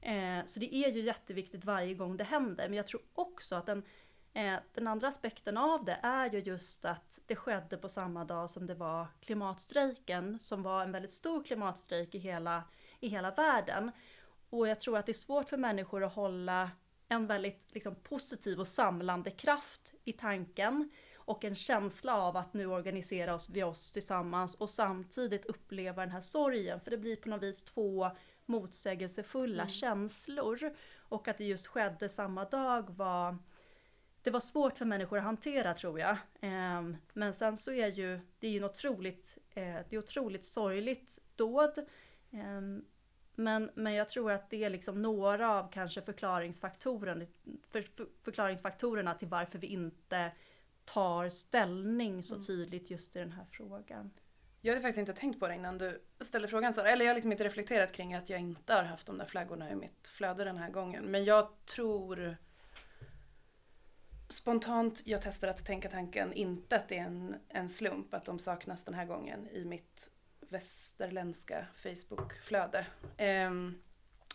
Eh, 0.00 0.44
så 0.46 0.60
det 0.60 0.74
är 0.74 0.90
ju 0.90 1.00
jätteviktigt 1.00 1.64
varje 1.64 1.94
gång 1.94 2.16
det 2.16 2.24
händer. 2.24 2.68
Men 2.68 2.76
jag 2.76 2.86
tror 2.86 3.02
också 3.14 3.56
att 3.56 3.66
den, 3.66 3.82
eh, 4.32 4.56
den 4.74 4.86
andra 4.86 5.08
aspekten 5.08 5.56
av 5.56 5.84
det 5.84 5.98
är 6.02 6.30
ju 6.30 6.38
just 6.38 6.84
att 6.84 7.20
det 7.26 7.36
skedde 7.36 7.76
på 7.76 7.88
samma 7.88 8.24
dag 8.24 8.50
som 8.50 8.66
det 8.66 8.74
var 8.74 9.06
klimatstrejken, 9.20 10.38
som 10.38 10.62
var 10.62 10.82
en 10.82 10.92
väldigt 10.92 11.10
stor 11.10 11.44
klimatstrejk 11.44 12.14
i 12.14 12.18
hela, 12.18 12.64
i 13.00 13.08
hela 13.08 13.30
världen. 13.30 13.90
Och 14.50 14.68
jag 14.68 14.80
tror 14.80 14.98
att 14.98 15.06
det 15.06 15.12
är 15.12 15.14
svårt 15.14 15.48
för 15.48 15.56
människor 15.56 16.04
att 16.04 16.14
hålla 16.14 16.70
en 17.08 17.26
väldigt 17.26 17.74
liksom, 17.74 17.94
positiv 17.94 18.60
och 18.60 18.68
samlande 18.68 19.30
kraft 19.30 19.94
i 20.04 20.12
tanken 20.12 20.90
och 21.14 21.44
en 21.44 21.54
känsla 21.54 22.16
av 22.16 22.36
att 22.36 22.54
nu 22.54 22.66
organiserar 22.66 23.52
vi 23.52 23.62
oss 23.62 23.92
tillsammans 23.92 24.54
och 24.54 24.70
samtidigt 24.70 25.46
uppleva 25.46 26.02
den 26.02 26.10
här 26.10 26.20
sorgen. 26.20 26.80
För 26.80 26.90
det 26.90 26.98
blir 26.98 27.16
på 27.16 27.28
något 27.28 27.42
vis 27.42 27.62
två 27.62 28.10
motsägelsefulla 28.50 29.62
mm. 29.62 29.68
känslor. 29.72 30.74
Och 30.98 31.28
att 31.28 31.38
det 31.38 31.44
just 31.44 31.66
skedde 31.66 32.08
samma 32.08 32.44
dag 32.44 32.90
var 32.90 33.36
det 34.22 34.30
var 34.30 34.40
svårt 34.40 34.78
för 34.78 34.84
människor 34.84 35.18
att 35.18 35.24
hantera 35.24 35.74
tror 35.74 36.00
jag. 36.00 36.16
Ehm, 36.40 36.96
men 37.12 37.34
sen 37.34 37.56
så 37.56 37.72
är 37.72 37.88
ju 37.88 38.20
det 38.38 38.46
är 38.46 38.50
ju 38.50 38.58
en 38.58 38.64
otroligt, 38.64 39.38
eh, 39.50 39.62
det 39.64 39.96
är 39.96 39.98
otroligt 39.98 40.44
sorgligt 40.44 41.18
dåd. 41.36 41.78
Ehm, 42.30 42.84
men, 43.34 43.70
men 43.74 43.94
jag 43.94 44.08
tror 44.08 44.32
att 44.32 44.50
det 44.50 44.64
är 44.64 44.70
liksom 44.70 45.02
några 45.02 45.58
av 45.58 45.72
kanske 45.72 46.02
förklaringsfaktorerna, 46.02 47.26
för, 47.70 47.82
för, 47.82 48.08
förklaringsfaktorerna 48.22 49.14
till 49.14 49.28
varför 49.28 49.58
vi 49.58 49.66
inte 49.66 50.32
tar 50.84 51.28
ställning 51.28 52.22
så 52.22 52.34
mm. 52.34 52.46
tydligt 52.46 52.90
just 52.90 53.16
i 53.16 53.18
den 53.18 53.32
här 53.32 53.46
frågan. 53.50 54.10
Jag 54.60 54.72
hade 54.72 54.82
faktiskt 54.82 54.98
inte 54.98 55.12
tänkt 55.12 55.40
på 55.40 55.48
det 55.48 55.54
innan 55.54 55.78
du 55.78 56.02
ställde 56.20 56.48
frågan 56.48 56.72
Sara. 56.72 56.90
Eller 56.90 57.04
jag 57.04 57.10
har 57.10 57.14
liksom 57.14 57.32
inte 57.32 57.44
reflekterat 57.44 57.92
kring 57.92 58.14
att 58.14 58.30
jag 58.30 58.40
inte 58.40 58.74
har 58.74 58.82
haft 58.82 59.06
de 59.06 59.18
där 59.18 59.24
flaggorna 59.24 59.70
i 59.70 59.74
mitt 59.74 60.08
flöde 60.08 60.44
den 60.44 60.56
här 60.56 60.70
gången. 60.70 61.04
Men 61.04 61.24
jag 61.24 61.48
tror 61.66 62.36
spontant, 64.28 65.02
jag 65.04 65.22
testar 65.22 65.48
att 65.48 65.66
tänka 65.66 65.88
tanken, 65.88 66.32
inte 66.32 66.76
att 66.76 66.88
det 66.88 66.98
är 66.98 67.04
en, 67.04 67.36
en 67.48 67.68
slump 67.68 68.14
att 68.14 68.26
de 68.26 68.38
saknas 68.38 68.84
den 68.84 68.94
här 68.94 69.04
gången 69.04 69.48
i 69.48 69.64
mitt 69.64 70.10
västerländska 70.40 71.66
Facebook-flöde. 71.76 72.86
Um, 73.18 73.82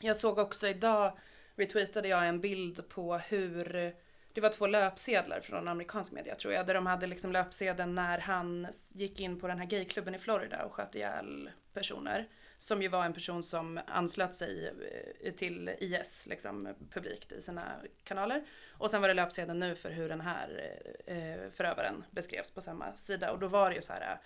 jag 0.01 0.17
såg 0.17 0.39
också 0.39 0.67
idag, 0.67 1.17
retweetade 1.55 2.08
jag 2.08 2.27
en 2.27 2.41
bild 2.41 2.89
på 2.89 3.17
hur 3.17 3.96
det 4.35 4.41
var 4.41 4.49
två 4.49 4.67
löpsedlar 4.67 5.39
från 5.39 5.67
amerikansk 5.67 6.11
media 6.11 6.35
tror 6.35 6.53
jag, 6.53 6.67
där 6.67 6.73
de 6.73 6.85
hade 6.85 7.07
liksom 7.07 7.31
löpsedeln 7.31 7.95
när 7.95 8.17
han 8.17 8.67
gick 8.93 9.19
in 9.19 9.39
på 9.39 9.47
den 9.47 9.59
här 9.59 9.65
gayklubben 9.65 10.15
i 10.15 10.19
Florida 10.19 10.65
och 10.65 10.73
sköt 10.73 10.95
ihjäl 10.95 11.49
personer. 11.73 12.27
Som 12.59 12.81
ju 12.81 12.87
var 12.87 13.05
en 13.05 13.13
person 13.13 13.43
som 13.43 13.79
anslöt 13.87 14.35
sig 14.35 14.73
eh, 15.23 15.33
till 15.33 15.69
IS, 15.79 16.25
liksom 16.29 16.75
publikt 16.91 17.31
i 17.31 17.41
sina 17.41 17.75
kanaler. 18.03 18.43
Och 18.71 18.91
sen 18.91 19.01
var 19.01 19.07
det 19.07 19.13
löpsedeln 19.13 19.59
nu 19.59 19.75
för 19.75 19.89
hur 19.89 20.09
den 20.09 20.21
här 20.21 20.79
eh, 21.05 21.51
förövaren 21.51 22.05
beskrevs 22.11 22.51
på 22.51 22.61
samma 22.61 22.97
sida. 22.97 23.31
Och 23.31 23.39
då 23.39 23.47
var 23.47 23.69
det 23.69 23.75
ju 23.75 23.81
så 23.81 23.93
här 23.93 24.11
eh, 24.11 24.17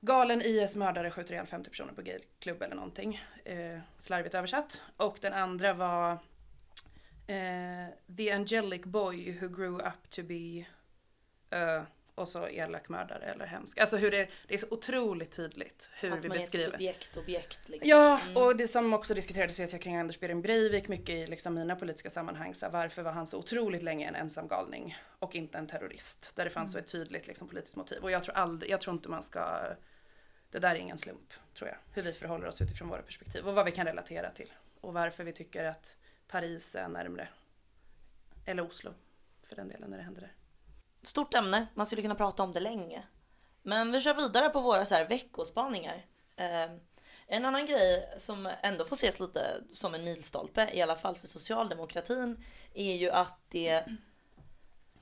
Galen 0.00 0.42
IS-mördare 0.42 1.10
skjuter 1.10 1.32
ihjäl 1.34 1.46
50 1.46 1.70
personer 1.70 1.92
på 1.92 2.02
gayklubb 2.02 2.62
eller 2.62 2.76
någonting. 2.76 3.24
Eh, 3.44 3.78
slarvigt 3.98 4.34
översatt. 4.34 4.82
Och 4.96 5.18
den 5.20 5.32
andra 5.32 5.72
var 5.72 6.18
Eh, 7.26 8.14
the 8.16 8.30
Angelic 8.30 8.84
Boy 8.84 9.38
who 9.40 9.48
grew 9.48 9.76
up 9.76 10.10
to 10.10 10.22
be 10.22 10.66
uh, 11.56 11.84
och 12.14 12.28
så 12.28 12.48
elak 12.48 12.88
mördare 12.88 13.24
eller 13.24 13.46
hemsk. 13.46 13.78
Alltså 13.78 13.96
hur 13.96 14.10
det, 14.10 14.28
det 14.48 14.54
är 14.54 14.58
så 14.58 14.66
otroligt 14.70 15.32
tydligt 15.32 15.88
hur 16.00 16.12
att 16.12 16.24
vi 16.24 16.28
beskriver. 16.28 16.66
Att 16.66 16.72
man 16.72 16.80
är 16.80 16.90
ett 16.90 16.94
subjekt, 16.94 17.16
objekt 17.16 17.68
liksom. 17.68 17.90
Ja, 17.90 18.20
mm. 18.20 18.36
och 18.36 18.56
det 18.56 18.68
som 18.68 18.92
också 18.92 19.14
diskuterades 19.14 19.58
vet 19.58 19.72
jag 19.72 19.82
kring 19.82 19.96
Anders 19.96 20.20
Behring 20.20 20.42
Breivik 20.42 20.88
mycket 20.88 21.10
i 21.10 21.26
liksom 21.26 21.54
mina 21.54 21.76
politiska 21.76 22.10
sammanhang. 22.10 22.54
Så 22.54 22.68
varför 22.68 23.02
var 23.02 23.12
han 23.12 23.26
så 23.26 23.38
otroligt 23.38 23.82
länge 23.82 24.08
en 24.08 24.14
ensam 24.14 24.48
galning 24.48 24.96
och 25.18 25.34
inte 25.34 25.58
en 25.58 25.66
terrorist? 25.66 26.32
Där 26.34 26.44
det 26.44 26.50
fanns 26.50 26.74
mm. 26.74 26.84
så 26.84 26.86
ett 26.86 26.92
tydligt 26.92 27.26
liksom, 27.26 27.48
politiskt 27.48 27.76
motiv. 27.76 28.02
Och 28.02 28.10
jag 28.10 28.24
tror 28.24 28.34
aldrig, 28.34 28.70
jag 28.70 28.80
tror 28.80 28.94
inte 28.94 29.08
man 29.08 29.22
ska 29.22 29.74
det 30.50 30.58
där 30.58 30.70
är 30.70 30.78
ingen 30.78 30.98
slump, 30.98 31.32
tror 31.54 31.68
jag. 31.68 31.76
Hur 31.92 32.02
vi 32.02 32.12
förhåller 32.12 32.46
oss 32.46 32.60
utifrån 32.60 32.88
våra 32.88 33.02
perspektiv 33.02 33.48
och 33.48 33.54
vad 33.54 33.64
vi 33.64 33.72
kan 33.72 33.86
relatera 33.86 34.30
till. 34.30 34.52
Och 34.80 34.94
varför 34.94 35.24
vi 35.24 35.32
tycker 35.32 35.64
att 35.64 35.96
Paris 36.34 36.74
är 36.74 36.88
närmre. 36.88 37.28
Eller 38.44 38.62
Oslo 38.66 38.94
för 39.48 39.56
den 39.56 39.68
delen 39.68 39.90
när 39.90 39.96
det 39.96 40.02
händer 40.02 40.20
där. 40.20 40.32
Stort 41.02 41.34
ämne, 41.34 41.66
man 41.74 41.86
skulle 41.86 42.02
kunna 42.02 42.14
prata 42.14 42.42
om 42.42 42.52
det 42.52 42.60
länge. 42.60 43.02
Men 43.62 43.92
vi 43.92 44.00
kör 44.00 44.14
vidare 44.14 44.48
på 44.48 44.60
våra 44.60 44.84
så 44.84 44.94
här 44.94 45.08
veckospaningar. 45.08 46.06
Eh, 46.36 46.70
en 47.26 47.44
annan 47.44 47.66
grej 47.66 48.14
som 48.18 48.48
ändå 48.62 48.84
får 48.84 48.96
ses 48.96 49.20
lite 49.20 49.64
som 49.72 49.94
en 49.94 50.04
milstolpe, 50.04 50.70
i 50.72 50.82
alla 50.82 50.96
fall 50.96 51.16
för 51.16 51.26
socialdemokratin, 51.26 52.44
är 52.74 52.94
ju 52.94 53.10
att 53.10 53.38
det 53.48 53.84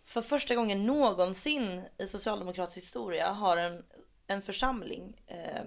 för 0.05 0.23
första 0.23 0.55
gången 0.55 0.87
någonsin 0.87 1.85
i 1.99 2.07
socialdemokratisk 2.07 2.77
historia 2.77 3.31
har 3.31 3.57
en, 3.57 3.85
en 4.27 4.43
församling, 4.43 5.23
eh, 5.27 5.65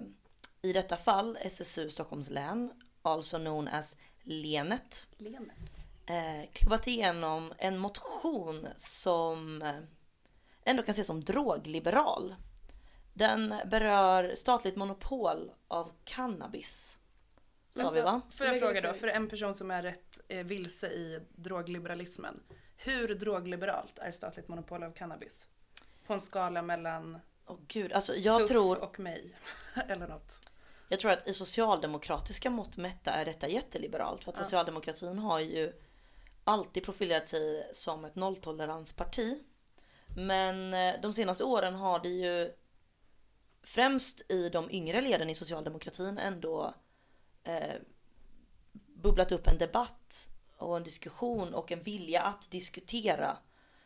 i 0.62 0.72
detta 0.72 0.96
fall 0.96 1.38
SSU 1.40 1.90
Stockholms 1.90 2.30
län, 2.30 2.72
also 3.02 3.38
known 3.38 3.68
as 3.68 3.96
Lenet. 4.28 5.06
Lenet. 5.16 5.56
Eh, 6.06 6.50
klubbat 6.52 6.86
igenom 6.86 7.52
en 7.58 7.78
motion 7.78 8.68
som 8.76 9.62
eh, 9.62 9.74
ändå 10.64 10.82
kan 10.82 10.92
ses 10.92 11.06
som 11.06 11.24
drogliberal. 11.24 12.34
Den 13.14 13.54
berör 13.66 14.34
statligt 14.34 14.76
monopol 14.76 15.50
av 15.68 15.92
cannabis. 16.04 16.98
Sa 17.70 17.90
vi 17.90 18.00
va? 18.00 18.20
Får 18.36 18.46
jag 18.46 18.60
fråga 18.60 18.80
då, 18.80 18.92
för 18.98 19.08
en 19.08 19.28
person 19.28 19.54
som 19.54 19.70
är 19.70 19.82
rätt 19.82 20.20
eh, 20.28 20.44
vilse 20.46 20.86
i 20.86 21.20
drogliberalismen. 21.34 22.40
Hur 22.76 23.14
drogliberalt 23.14 23.98
är 23.98 24.12
statligt 24.12 24.48
monopol 24.48 24.82
av 24.82 24.92
cannabis? 24.92 25.48
På 26.06 26.14
en 26.14 26.20
skala 26.20 26.62
mellan 26.62 27.18
oh, 27.46 27.58
gud. 27.68 27.92
Alltså, 27.92 28.14
jag 28.14 28.46
tror... 28.46 28.78
och 28.78 29.00
mig. 29.00 29.36
Eller 29.88 30.08
något. 30.08 30.48
Jag 30.88 31.00
tror 31.00 31.10
att 31.10 31.28
i 31.28 31.34
socialdemokratiska 31.34 32.50
mått 32.50 32.76
mätta 32.76 33.12
är 33.12 33.24
detta 33.24 33.48
jätteliberalt. 33.48 34.24
För 34.24 34.30
att 34.30 34.38
ja. 34.38 34.44
socialdemokratin 34.44 35.18
har 35.18 35.40
ju 35.40 35.72
alltid 36.44 36.82
profilerat 36.82 37.28
sig 37.28 37.70
som 37.72 38.04
ett 38.04 38.14
nolltoleransparti. 38.14 39.42
Men 40.16 40.74
eh, 40.74 41.00
de 41.02 41.12
senaste 41.12 41.44
åren 41.44 41.74
har 41.74 42.00
det 42.00 42.08
ju 42.08 42.52
främst 43.62 44.32
i 44.32 44.48
de 44.48 44.70
yngre 44.70 45.00
leden 45.00 45.30
i 45.30 45.34
socialdemokratin 45.34 46.18
ändå 46.18 46.74
eh, 47.44 47.74
bubblat 48.72 49.32
upp 49.32 49.46
en 49.46 49.58
debatt 49.58 50.28
och 50.56 50.76
en 50.76 50.82
diskussion 50.82 51.54
och 51.54 51.72
en 51.72 51.82
vilja 51.82 52.22
att 52.22 52.50
diskutera 52.50 53.36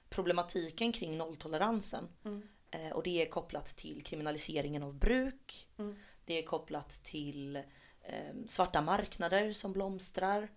problematiken 0.09 0.92
kring 0.92 1.19
nolltoleransen. 1.19 2.09
Mm. 2.25 2.42
Eh, 2.71 2.90
och 2.90 3.02
det 3.02 3.23
är 3.23 3.30
kopplat 3.30 3.66
till 3.66 4.02
kriminaliseringen 4.04 4.83
av 4.83 4.95
bruk. 4.95 5.69
Mm. 5.78 5.97
Det 6.30 6.38
är 6.38 6.42
kopplat 6.42 7.00
till 7.02 7.56
eh, 8.02 8.34
svarta 8.46 8.82
marknader 8.82 9.52
som 9.52 9.72
blomstrar. 9.72 10.49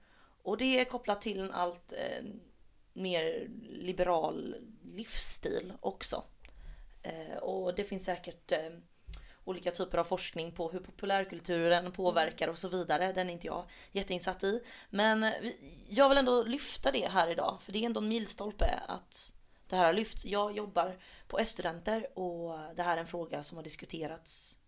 Och 0.43 0.57
det 0.57 0.79
är 0.79 0.85
kopplat 0.85 1.21
till 1.21 1.39
en 1.39 1.51
allt 1.51 1.93
eh, 1.93 2.23
mer 2.93 3.47
liberal 3.69 4.55
livsstil 4.83 5.73
också. 5.79 6.23
Eh, 7.01 7.37
och 7.37 7.75
det 7.75 7.83
finns 7.83 8.05
säkert 8.05 8.51
eh, 8.51 8.69
olika 9.43 9.71
typer 9.71 9.97
av 9.97 10.03
forskning 10.03 10.51
på 10.51 10.71
hur 10.71 10.79
populärkulturen 10.79 11.91
påverkar 11.91 12.47
och 12.47 12.59
så 12.59 12.67
vidare. 12.67 13.13
Den 13.13 13.29
är 13.29 13.33
inte 13.33 13.47
jag 13.47 13.65
jätteinsatt 13.91 14.43
i. 14.43 14.63
Men 14.89 15.31
jag 15.89 16.09
vill 16.09 16.17
ändå 16.17 16.43
lyfta 16.43 16.91
det 16.91 17.07
här 17.07 17.27
idag, 17.27 17.57
för 17.61 17.71
det 17.71 17.79
är 17.79 17.85
ändå 17.85 18.01
en 18.01 18.07
milstolpe 18.07 18.79
att 18.87 19.33
det 19.67 19.75
här 19.75 19.85
har 19.85 19.93
lyfts. 19.93 20.25
Jag 20.25 20.57
jobbar 20.57 20.97
på 21.27 21.39
S-studenter 21.39 22.19
och 22.19 22.75
det 22.75 22.83
här 22.83 22.97
är 22.97 23.01
en 23.01 23.07
fråga 23.07 23.43
som 23.43 23.57
har 23.57 23.63
diskuterats 23.63 24.59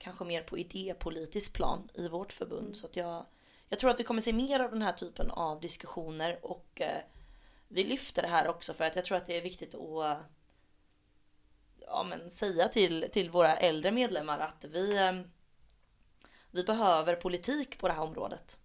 kanske 0.00 0.24
mer 0.24 0.42
på 0.42 0.58
idépolitiskt 0.58 1.54
plan 1.54 1.88
i 1.94 2.08
vårt 2.08 2.32
förbund. 2.32 2.62
Mm. 2.62 2.74
Så 2.74 2.86
att 2.86 2.96
jag, 2.96 3.26
jag 3.68 3.78
tror 3.78 3.90
att 3.90 4.00
vi 4.00 4.04
kommer 4.04 4.20
se 4.20 4.32
mer 4.32 4.60
av 4.60 4.70
den 4.70 4.82
här 4.82 4.92
typen 4.92 5.30
av 5.30 5.60
diskussioner 5.60 6.38
och 6.42 6.80
eh, 6.80 7.02
vi 7.68 7.84
lyfter 7.84 8.22
det 8.22 8.28
här 8.28 8.48
också 8.48 8.74
för 8.74 8.84
att 8.84 8.96
jag 8.96 9.04
tror 9.04 9.16
att 9.16 9.26
det 9.26 9.36
är 9.36 9.42
viktigt 9.42 9.74
att 9.74 10.18
ja, 11.80 12.06
men 12.08 12.30
säga 12.30 12.68
till, 12.68 13.08
till 13.12 13.30
våra 13.30 13.56
äldre 13.56 13.90
medlemmar 13.90 14.38
att 14.38 14.64
vi, 14.64 14.98
eh, 14.98 15.12
vi 16.50 16.64
behöver 16.64 17.16
politik 17.16 17.78
på 17.78 17.88
det 17.88 17.94
här 17.94 18.02
området. 18.02 18.58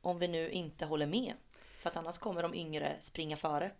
Om 0.00 0.18
vi 0.18 0.28
nu 0.28 0.50
inte 0.50 0.86
håller 0.86 1.06
med. 1.06 1.34
För 1.78 1.90
att 1.90 1.96
annars 1.96 2.18
kommer 2.18 2.42
de 2.42 2.54
yngre 2.54 2.96
springa 3.00 3.36
före. 3.36 3.70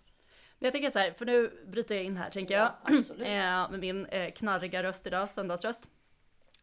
Men 0.58 0.66
jag 0.66 0.72
tänker 0.72 0.90
så 0.90 0.98
här, 0.98 1.12
för 1.12 1.26
nu 1.26 1.64
bryter 1.66 1.94
jag 1.94 2.04
in 2.04 2.16
här 2.16 2.30
tänker 2.30 2.54
ja, 2.54 2.78
jag. 2.84 2.94
Absolut. 2.98 3.26
med 3.70 3.80
min 3.80 4.06
eh, 4.06 4.32
knarriga 4.32 4.82
röst 4.82 5.06
idag, 5.06 5.30
söndagsröst. 5.30 5.88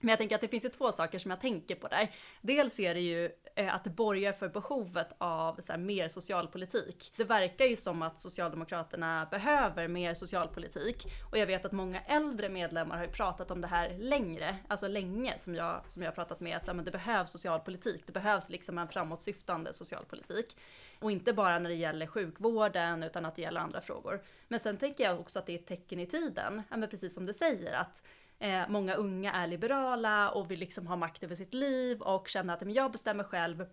Men 0.01 0.10
jag 0.10 0.17
tänker 0.17 0.36
att 0.36 0.41
det 0.41 0.48
finns 0.48 0.65
ju 0.65 0.70
två 0.70 0.91
saker 0.91 1.20
som 1.20 1.31
jag 1.31 1.41
tänker 1.41 1.75
på 1.75 1.88
där. 1.88 2.15
Dels 2.41 2.79
är 2.79 2.93
det 2.93 3.01
ju 3.01 3.31
eh, 3.55 3.75
att 3.75 3.84
det 3.84 3.89
borgar 3.89 4.34
för 4.34 4.50
behovet 4.50 5.08
av 5.17 5.62
så 5.62 5.72
här, 5.72 5.79
mer 5.79 6.10
socialpolitik. 6.10 7.13
Det 7.17 7.24
verkar 7.24 7.65
ju 7.65 7.75
som 7.75 8.01
att 8.01 8.20
Socialdemokraterna 8.20 9.27
behöver 9.31 9.88
mer 9.88 10.13
socialpolitik. 10.13 11.05
Och 11.31 11.38
jag 11.38 11.48
vet 11.48 11.65
att 11.65 11.72
många 11.72 12.01
äldre 12.01 12.50
medlemmar 12.50 12.98
har 12.98 13.05
ju 13.05 13.12
pratat 13.12 13.51
om 13.51 13.62
det 13.62 13.67
här 13.67 13.98
längre, 14.00 14.55
alltså 14.67 14.88
länge 14.88 15.39
som 15.39 15.55
jag, 15.55 15.81
som 15.88 16.01
jag 16.01 16.12
har 16.12 16.15
pratat 16.15 16.39
med. 16.39 16.58
Att 16.58 16.67
ja, 16.67 16.74
men 16.74 16.86
det 16.86 16.91
behövs 16.91 17.31
socialpolitik, 17.31 18.03
det 18.05 18.13
behövs 18.13 18.50
liksom 18.50 18.77
en 18.77 18.88
framåtsyftande 18.88 19.74
socialpolitik. 19.74 20.58
Och 21.00 21.12
inte 21.12 21.34
bara 21.34 21.60
när 21.60 21.70
det 21.70 21.75
gäller 21.75 22.08
sjukvården 22.08 23.03
utan 23.03 23.25
att 23.25 23.36
det 23.36 23.41
gäller 23.41 23.62
andra 23.62 23.81
frågor. 23.81 24.22
Men 24.48 24.60
sen 24.60 24.77
tänker 24.77 25.03
jag 25.03 25.20
också 25.20 25.39
att 25.39 25.46
det 25.46 25.53
är 25.53 25.60
ett 25.60 25.67
tecken 25.67 26.00
i 26.00 26.05
tiden, 26.05 26.63
ja, 26.70 26.77
men 26.77 26.89
precis 26.89 27.13
som 27.13 27.25
du 27.25 27.34
säger 27.34 27.74
att 27.74 28.03
Eh, 28.41 28.69
många 28.69 28.93
unga 28.93 29.31
är 29.33 29.48
liberala 29.48 30.31
och 30.31 30.51
vill 30.51 30.60
liksom 30.60 30.88
ha 30.88 30.95
makt 30.95 31.24
över 31.24 31.36
sitt 31.36 31.53
liv 31.53 32.01
och 32.01 32.27
känner 32.27 32.53
att 32.53 32.62
men 32.62 32.74
jag 32.74 32.91
bestämmer 32.91 33.24
själv. 33.24 33.65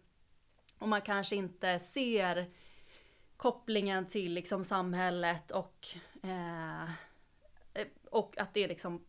Och 0.79 0.89
man 0.89 1.01
kanske 1.01 1.37
inte 1.37 1.79
ser 1.79 2.51
kopplingen 3.37 4.07
till 4.07 4.33
liksom 4.33 4.65
samhället 4.65 5.51
och, 5.51 5.89
eh, 6.23 6.83
eh 6.83 7.87
och 8.11 8.39
att 8.39 8.55
det 8.55 8.65
är 8.65 8.69
liksom 8.69 9.05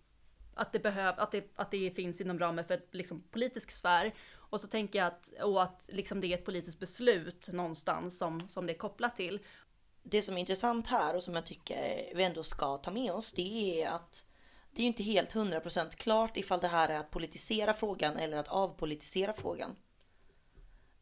att 0.55 0.71
det, 0.71 0.79
behöv, 0.79 1.19
att, 1.19 1.31
det, 1.31 1.51
att 1.55 1.71
det 1.71 1.91
finns 1.91 2.21
inom 2.21 2.39
ramen 2.39 2.65
för 2.65 2.73
ett 2.73 2.95
liksom, 2.95 3.23
politisk 3.31 3.71
sfär. 3.71 4.13
Och 4.35 4.61
så 4.61 4.67
tänker 4.67 4.99
jag 4.99 5.07
att, 5.07 5.31
och 5.43 5.63
att 5.63 5.81
liksom 5.87 6.21
det 6.21 6.27
är 6.27 6.37
ett 6.37 6.45
politiskt 6.45 6.79
beslut 6.79 7.49
någonstans 7.53 8.17
som, 8.17 8.47
som 8.47 8.65
det 8.65 8.73
är 8.73 8.77
kopplat 8.77 9.15
till. 9.15 9.39
Det 10.03 10.21
som 10.21 10.35
är 10.35 10.39
intressant 10.39 10.87
här 10.87 11.15
och 11.15 11.23
som 11.23 11.35
jag 11.35 11.45
tycker 11.45 12.15
vi 12.15 12.23
ändå 12.23 12.43
ska 12.43 12.77
ta 12.77 12.91
med 12.91 13.11
oss 13.11 13.33
det 13.33 13.81
är 13.83 13.89
att 13.89 14.25
det 14.79 14.83
är 14.83 14.85
ju 14.85 14.87
inte 14.87 15.03
helt 15.03 15.33
100% 15.33 15.95
klart 15.95 16.37
ifall 16.37 16.59
det 16.59 16.67
här 16.67 16.89
är 16.89 16.97
att 16.97 17.11
politisera 17.11 17.73
frågan 17.73 18.17
eller 18.17 18.37
att 18.37 18.47
avpolitisera 18.47 19.33
frågan. 19.33 19.75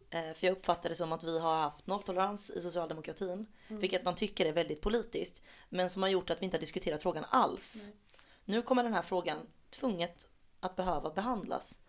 Eh, 0.10 0.34
för 0.34 0.48
jag 0.48 0.51
uppfattar 0.51 0.89
det 0.89 0.96
som 0.96 1.12
att 1.12 1.24
vi 1.24 1.39
har 1.39 1.55
haft 1.55 1.88
nolltolerans 1.88 2.50
i 2.50 2.62
socialdemokratin, 2.62 3.48
mm. 3.67 3.79
vilket 3.79 4.03
man 4.03 4.15
tycker 4.15 4.46
är 4.46 4.51
väldigt 4.51 4.81
politiskt, 4.81 5.41
men 5.69 5.89
som 5.89 6.01
har 6.01 6.10
gjort 6.10 6.29
att 6.29 6.41
vi 6.41 6.46
inte 6.46 6.57
har 6.57 6.60
diskuterat 6.60 7.01
frågan 7.01 7.25
alls. 7.29 7.86
Mm. 7.86 7.98
Nu 8.46 8.62
kommer 8.62 8.84
den 8.84 8.93
här 8.93 9.01
frågan 9.01 9.38
tvunget 9.69 10.27
att 10.60 10.75
behöva 10.75 11.10
behandlas. 11.10 11.79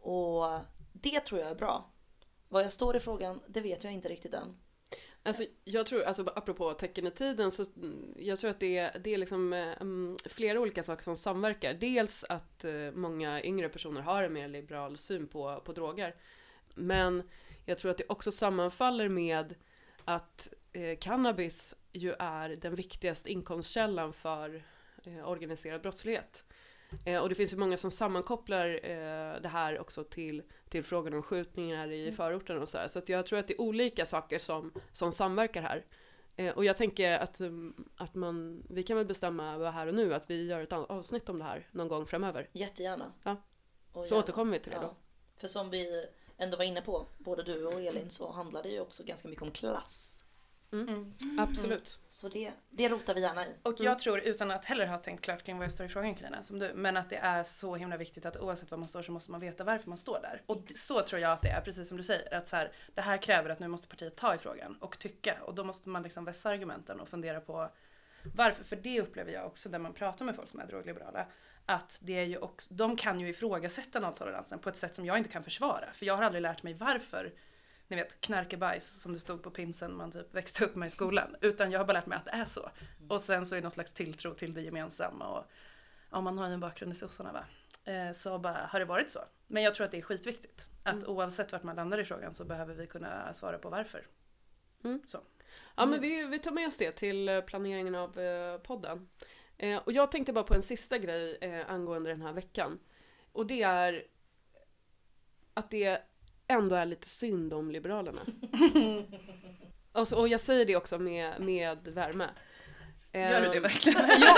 Och 0.00 0.44
det 0.92 1.20
tror 1.20 1.40
jag 1.40 1.50
är 1.50 1.54
bra. 1.54 1.90
Vad 2.48 2.64
jag 2.64 2.72
står 2.72 2.96
i 2.96 3.00
frågan, 3.00 3.40
det 3.48 3.60
vet 3.60 3.84
jag 3.84 3.92
inte 3.92 4.08
riktigt 4.08 4.34
än. 4.34 4.56
Alltså, 5.26 5.44
jag 5.64 5.86
tror, 5.86 6.02
alltså, 6.02 6.32
apropå 6.36 6.72
tecken 6.72 7.06
i 7.06 7.10
tiden, 7.10 7.50
så 7.50 7.64
mm, 7.76 8.14
jag 8.16 8.38
tror 8.38 8.50
att 8.50 8.60
det 8.60 8.78
är, 8.78 8.98
det 8.98 9.14
är 9.14 9.18
liksom, 9.18 9.52
um, 9.80 10.16
flera 10.24 10.60
olika 10.60 10.82
saker 10.82 11.02
som 11.04 11.16
samverkar. 11.16 11.74
Dels 11.74 12.24
att 12.24 12.64
uh, 12.64 12.90
många 12.92 13.42
yngre 13.42 13.68
personer 13.68 14.00
har 14.00 14.22
en 14.22 14.32
mer 14.32 14.48
liberal 14.48 14.96
syn 14.96 15.26
på, 15.26 15.62
på 15.64 15.72
droger. 15.72 16.14
Men 16.74 17.22
jag 17.64 17.78
tror 17.78 17.90
att 17.90 17.98
det 17.98 18.04
också 18.08 18.32
sammanfaller 18.32 19.08
med 19.08 19.54
att 20.04 20.52
uh, 20.76 20.96
cannabis 21.00 21.74
ju 21.92 22.14
är 22.18 22.48
den 22.48 22.74
viktigaste 22.74 23.32
inkomstkällan 23.32 24.12
för 24.12 24.62
uh, 25.06 25.28
organiserad 25.28 25.82
brottslighet. 25.82 26.44
Eh, 27.04 27.20
och 27.20 27.28
det 27.28 27.34
finns 27.34 27.52
ju 27.52 27.56
många 27.56 27.76
som 27.76 27.90
sammankopplar 27.90 28.80
eh, 28.82 29.40
det 29.42 29.48
här 29.48 29.78
också 29.78 30.04
till, 30.04 30.42
till 30.68 30.84
frågan 30.84 31.14
om 31.14 31.22
skjutningar 31.22 31.90
i 31.90 32.02
mm. 32.02 32.14
förorten 32.14 32.62
och 32.62 32.68
så 32.68 32.78
här. 32.78 32.88
Så 32.88 32.98
att 32.98 33.08
jag 33.08 33.26
tror 33.26 33.38
att 33.38 33.48
det 33.48 33.54
är 33.54 33.60
olika 33.60 34.06
saker 34.06 34.38
som, 34.38 34.72
som 34.92 35.12
samverkar 35.12 35.62
här. 35.62 35.84
Eh, 36.36 36.54
och 36.54 36.64
jag 36.64 36.76
tänker 36.76 37.18
att, 37.18 37.40
mm, 37.40 37.84
att 37.96 38.14
man, 38.14 38.66
vi 38.70 38.82
kan 38.82 38.96
väl 38.96 39.06
bestämma 39.06 39.70
här 39.70 39.86
och 39.86 39.94
nu 39.94 40.14
att 40.14 40.30
vi 40.30 40.46
gör 40.46 40.60
ett 40.60 40.72
avsnitt 40.72 41.28
om 41.28 41.38
det 41.38 41.44
här 41.44 41.68
någon 41.70 41.88
gång 41.88 42.06
framöver. 42.06 42.48
Jättegärna. 42.52 43.12
Ja. 43.22 43.36
så 43.92 44.04
gärna. 44.04 44.16
återkommer 44.16 44.52
vi 44.52 44.58
till 44.58 44.72
det 44.72 44.78
ja. 44.82 44.82
då. 44.82 44.96
För 45.36 45.48
som 45.48 45.70
vi 45.70 46.06
ändå 46.36 46.56
var 46.56 46.64
inne 46.64 46.82
på, 46.82 47.06
både 47.18 47.42
du 47.42 47.66
och 47.66 47.80
Elin, 47.80 48.10
så 48.10 48.32
handlar 48.32 48.62
det 48.62 48.68
ju 48.68 48.80
också 48.80 49.04
ganska 49.04 49.28
mycket 49.28 49.42
om 49.42 49.50
klass. 49.50 50.24
Mm. 50.72 50.88
Mm. 50.88 51.38
Absolut. 51.38 51.98
Så 52.08 52.28
det, 52.28 52.52
det 52.70 52.88
rotar 52.88 53.14
vi 53.14 53.20
gärna 53.20 53.46
i. 53.46 53.48
Och 53.62 53.74
jag 53.78 53.86
mm. 53.86 53.98
tror, 53.98 54.20
utan 54.20 54.50
att 54.50 54.64
heller 54.64 54.86
ha 54.86 54.98
tänkt 54.98 55.24
klart 55.24 55.42
kring 55.42 55.58
vad 55.58 55.64
jag 55.64 55.72
står 55.72 55.86
i 55.86 55.88
frågan 55.88 56.14
Carina, 56.14 56.42
som 56.42 56.58
du, 56.58 56.72
men 56.74 56.96
att 56.96 57.10
det 57.10 57.16
är 57.16 57.44
så 57.44 57.76
himla 57.76 57.96
viktigt 57.96 58.26
att 58.26 58.36
oavsett 58.36 58.70
var 58.70 58.78
man 58.78 58.88
står 58.88 59.02
så 59.02 59.12
måste 59.12 59.30
man 59.30 59.40
veta 59.40 59.64
varför 59.64 59.88
man 59.88 59.98
står 59.98 60.20
där. 60.22 60.42
Och 60.46 60.62
så 60.66 61.02
tror 61.02 61.20
jag 61.20 61.32
att 61.32 61.42
det 61.42 61.48
är, 61.48 61.60
precis 61.60 61.88
som 61.88 61.96
du 61.96 62.04
säger, 62.04 62.34
att 62.34 62.48
så 62.48 62.56
här, 62.56 62.72
det 62.94 63.02
här 63.02 63.16
kräver 63.16 63.50
att 63.50 63.58
nu 63.58 63.68
måste 63.68 63.88
partiet 63.88 64.16
ta 64.16 64.34
i 64.34 64.38
frågan 64.38 64.76
och 64.80 64.98
tycka. 64.98 65.38
Och 65.42 65.54
då 65.54 65.64
måste 65.64 65.88
man 65.88 66.02
liksom 66.02 66.24
vässa 66.24 66.50
argumenten 66.50 67.00
och 67.00 67.08
fundera 67.08 67.40
på 67.40 67.70
varför. 68.34 68.64
För 68.64 68.76
det 68.76 69.00
upplever 69.00 69.32
jag 69.32 69.46
också 69.46 69.68
när 69.68 69.78
man 69.78 69.92
pratar 69.92 70.24
med 70.24 70.36
folk 70.36 70.48
som 70.48 70.60
är 70.60 70.66
drogliberala. 70.66 71.26
Att 71.66 71.98
det 72.02 72.12
är 72.18 72.24
ju 72.24 72.38
också, 72.38 72.74
de 72.74 72.96
kan 72.96 73.20
ju 73.20 73.28
ifrågasätta 73.28 74.00
nolltoleransen 74.00 74.58
på 74.58 74.68
ett 74.68 74.76
sätt 74.76 74.94
som 74.94 75.06
jag 75.06 75.18
inte 75.18 75.30
kan 75.30 75.42
försvara. 75.42 75.92
För 75.94 76.06
jag 76.06 76.16
har 76.16 76.22
aldrig 76.22 76.42
lärt 76.42 76.62
mig 76.62 76.74
varför 76.74 77.32
ni 77.88 77.96
vet, 77.96 78.20
knarkebajs 78.20 79.00
som 79.00 79.12
det 79.12 79.20
stod 79.20 79.42
på 79.42 79.50
pinsen 79.50 79.96
man 79.96 80.12
typ 80.12 80.34
växte 80.34 80.64
upp 80.64 80.74
med 80.74 80.86
i 80.86 80.90
skolan. 80.90 81.36
Utan 81.40 81.70
jag 81.70 81.80
har 81.80 81.84
bara 81.84 81.92
lärt 81.92 82.06
mig 82.06 82.18
att 82.18 82.24
det 82.24 82.30
är 82.30 82.44
så. 82.44 82.70
Och 83.08 83.20
sen 83.20 83.46
så 83.46 83.54
är 83.54 83.56
det 83.56 83.62
någon 83.62 83.70
slags 83.70 83.92
tilltro 83.92 84.34
till 84.34 84.54
det 84.54 84.60
gemensamma. 84.60 85.28
Och 85.28 85.44
om 86.10 86.24
man 86.24 86.38
har 86.38 86.48
en 86.48 86.60
bakgrund 86.60 86.92
i 86.92 86.96
sossarna 86.96 87.32
va. 87.32 87.44
Eh, 87.92 88.12
så 88.12 88.38
bara 88.38 88.68
har 88.70 88.78
det 88.78 88.84
varit 88.84 89.12
så. 89.12 89.20
Men 89.46 89.62
jag 89.62 89.74
tror 89.74 89.84
att 89.84 89.90
det 89.90 89.98
är 89.98 90.02
skitviktigt. 90.02 90.66
Att 90.82 90.94
mm. 90.94 91.08
oavsett 91.08 91.52
vart 91.52 91.62
man 91.62 91.76
landar 91.76 91.98
i 91.98 92.04
frågan 92.04 92.34
så 92.34 92.44
behöver 92.44 92.74
vi 92.74 92.86
kunna 92.86 93.32
svara 93.32 93.58
på 93.58 93.68
varför. 93.68 94.06
Mm. 94.84 95.02
Så. 95.06 95.20
Ja 95.76 95.86
men 95.86 96.00
vi, 96.00 96.24
vi 96.24 96.38
tar 96.38 96.50
med 96.50 96.68
oss 96.68 96.76
det 96.76 96.92
till 96.92 97.28
eh, 97.28 97.40
planeringen 97.40 97.94
av 97.94 98.18
eh, 98.18 98.58
podden. 98.58 99.08
Och 99.84 99.92
jag 99.92 100.10
tänkte 100.10 100.32
bara 100.32 100.44
på 100.44 100.54
en 100.54 100.62
sista 100.62 100.98
grej 100.98 101.38
angående 101.68 102.10
den 102.10 102.22
här 102.22 102.32
veckan. 102.32 102.78
Och 103.32 103.46
det 103.46 103.62
är 103.62 104.04
att 105.54 105.70
det 105.70 106.02
ändå 106.48 106.76
är 106.76 106.86
lite 106.86 107.08
synd 107.08 107.54
om 107.54 107.70
Liberalerna. 107.70 108.20
och, 109.92 110.08
så, 110.08 110.18
och 110.20 110.28
jag 110.28 110.40
säger 110.40 110.64
det 110.64 110.76
också 110.76 110.98
med, 110.98 111.40
med 111.40 111.88
värme. 111.88 112.28
Gör 113.12 113.40
du 113.40 113.48
det 113.48 113.56
ehm, 113.56 113.62
verkligen? 113.62 114.00
ja, 114.20 114.36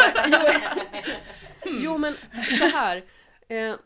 jo, 1.65 1.73
jo, 1.73 1.99
men 1.99 2.15
så 2.59 2.65
här. 2.65 3.05
Eh, 3.49 3.77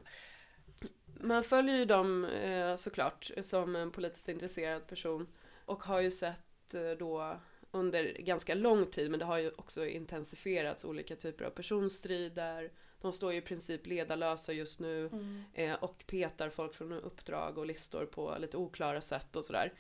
man 1.21 1.43
följer 1.43 1.77
ju 1.77 1.85
dem 1.85 2.25
eh, 2.25 2.77
såklart 2.77 3.31
som 3.41 3.77
en 3.77 3.91
politiskt 3.91 4.29
intresserad 4.29 4.87
person 4.87 5.27
och 5.65 5.83
har 5.83 6.01
ju 6.01 6.11
sett 6.11 6.75
eh, 6.75 6.91
då 6.99 7.41
under 7.71 8.17
ganska 8.19 8.55
lång 8.55 8.87
tid, 8.87 9.11
men 9.11 9.21
det 9.21 9.27
har 9.27 9.39
ju 9.39 9.51
också 9.57 9.87
intensifierats 9.87 10.85
olika 10.85 11.17
typer 11.17 11.45
av 11.45 11.51
personstrider, 11.51 12.71
de 13.03 13.13
står 13.13 13.33
ju 13.33 13.39
i 13.39 13.43
princip 13.43 13.87
ledarlösa 13.87 14.53
just 14.53 14.81
nu 14.81 15.07
mm. 15.07 15.45
eh, 15.55 15.75
och 15.75 16.05
petar 16.07 16.49
folk 16.49 16.75
från 16.75 16.93
uppdrag 16.93 17.59
och 17.59 17.67
listor 17.67 18.07
på 18.07 18.37
lite 18.39 18.57
oklara 18.57 19.01
sätt 19.01 19.37
och 19.37 19.45
sådär. 19.45 19.73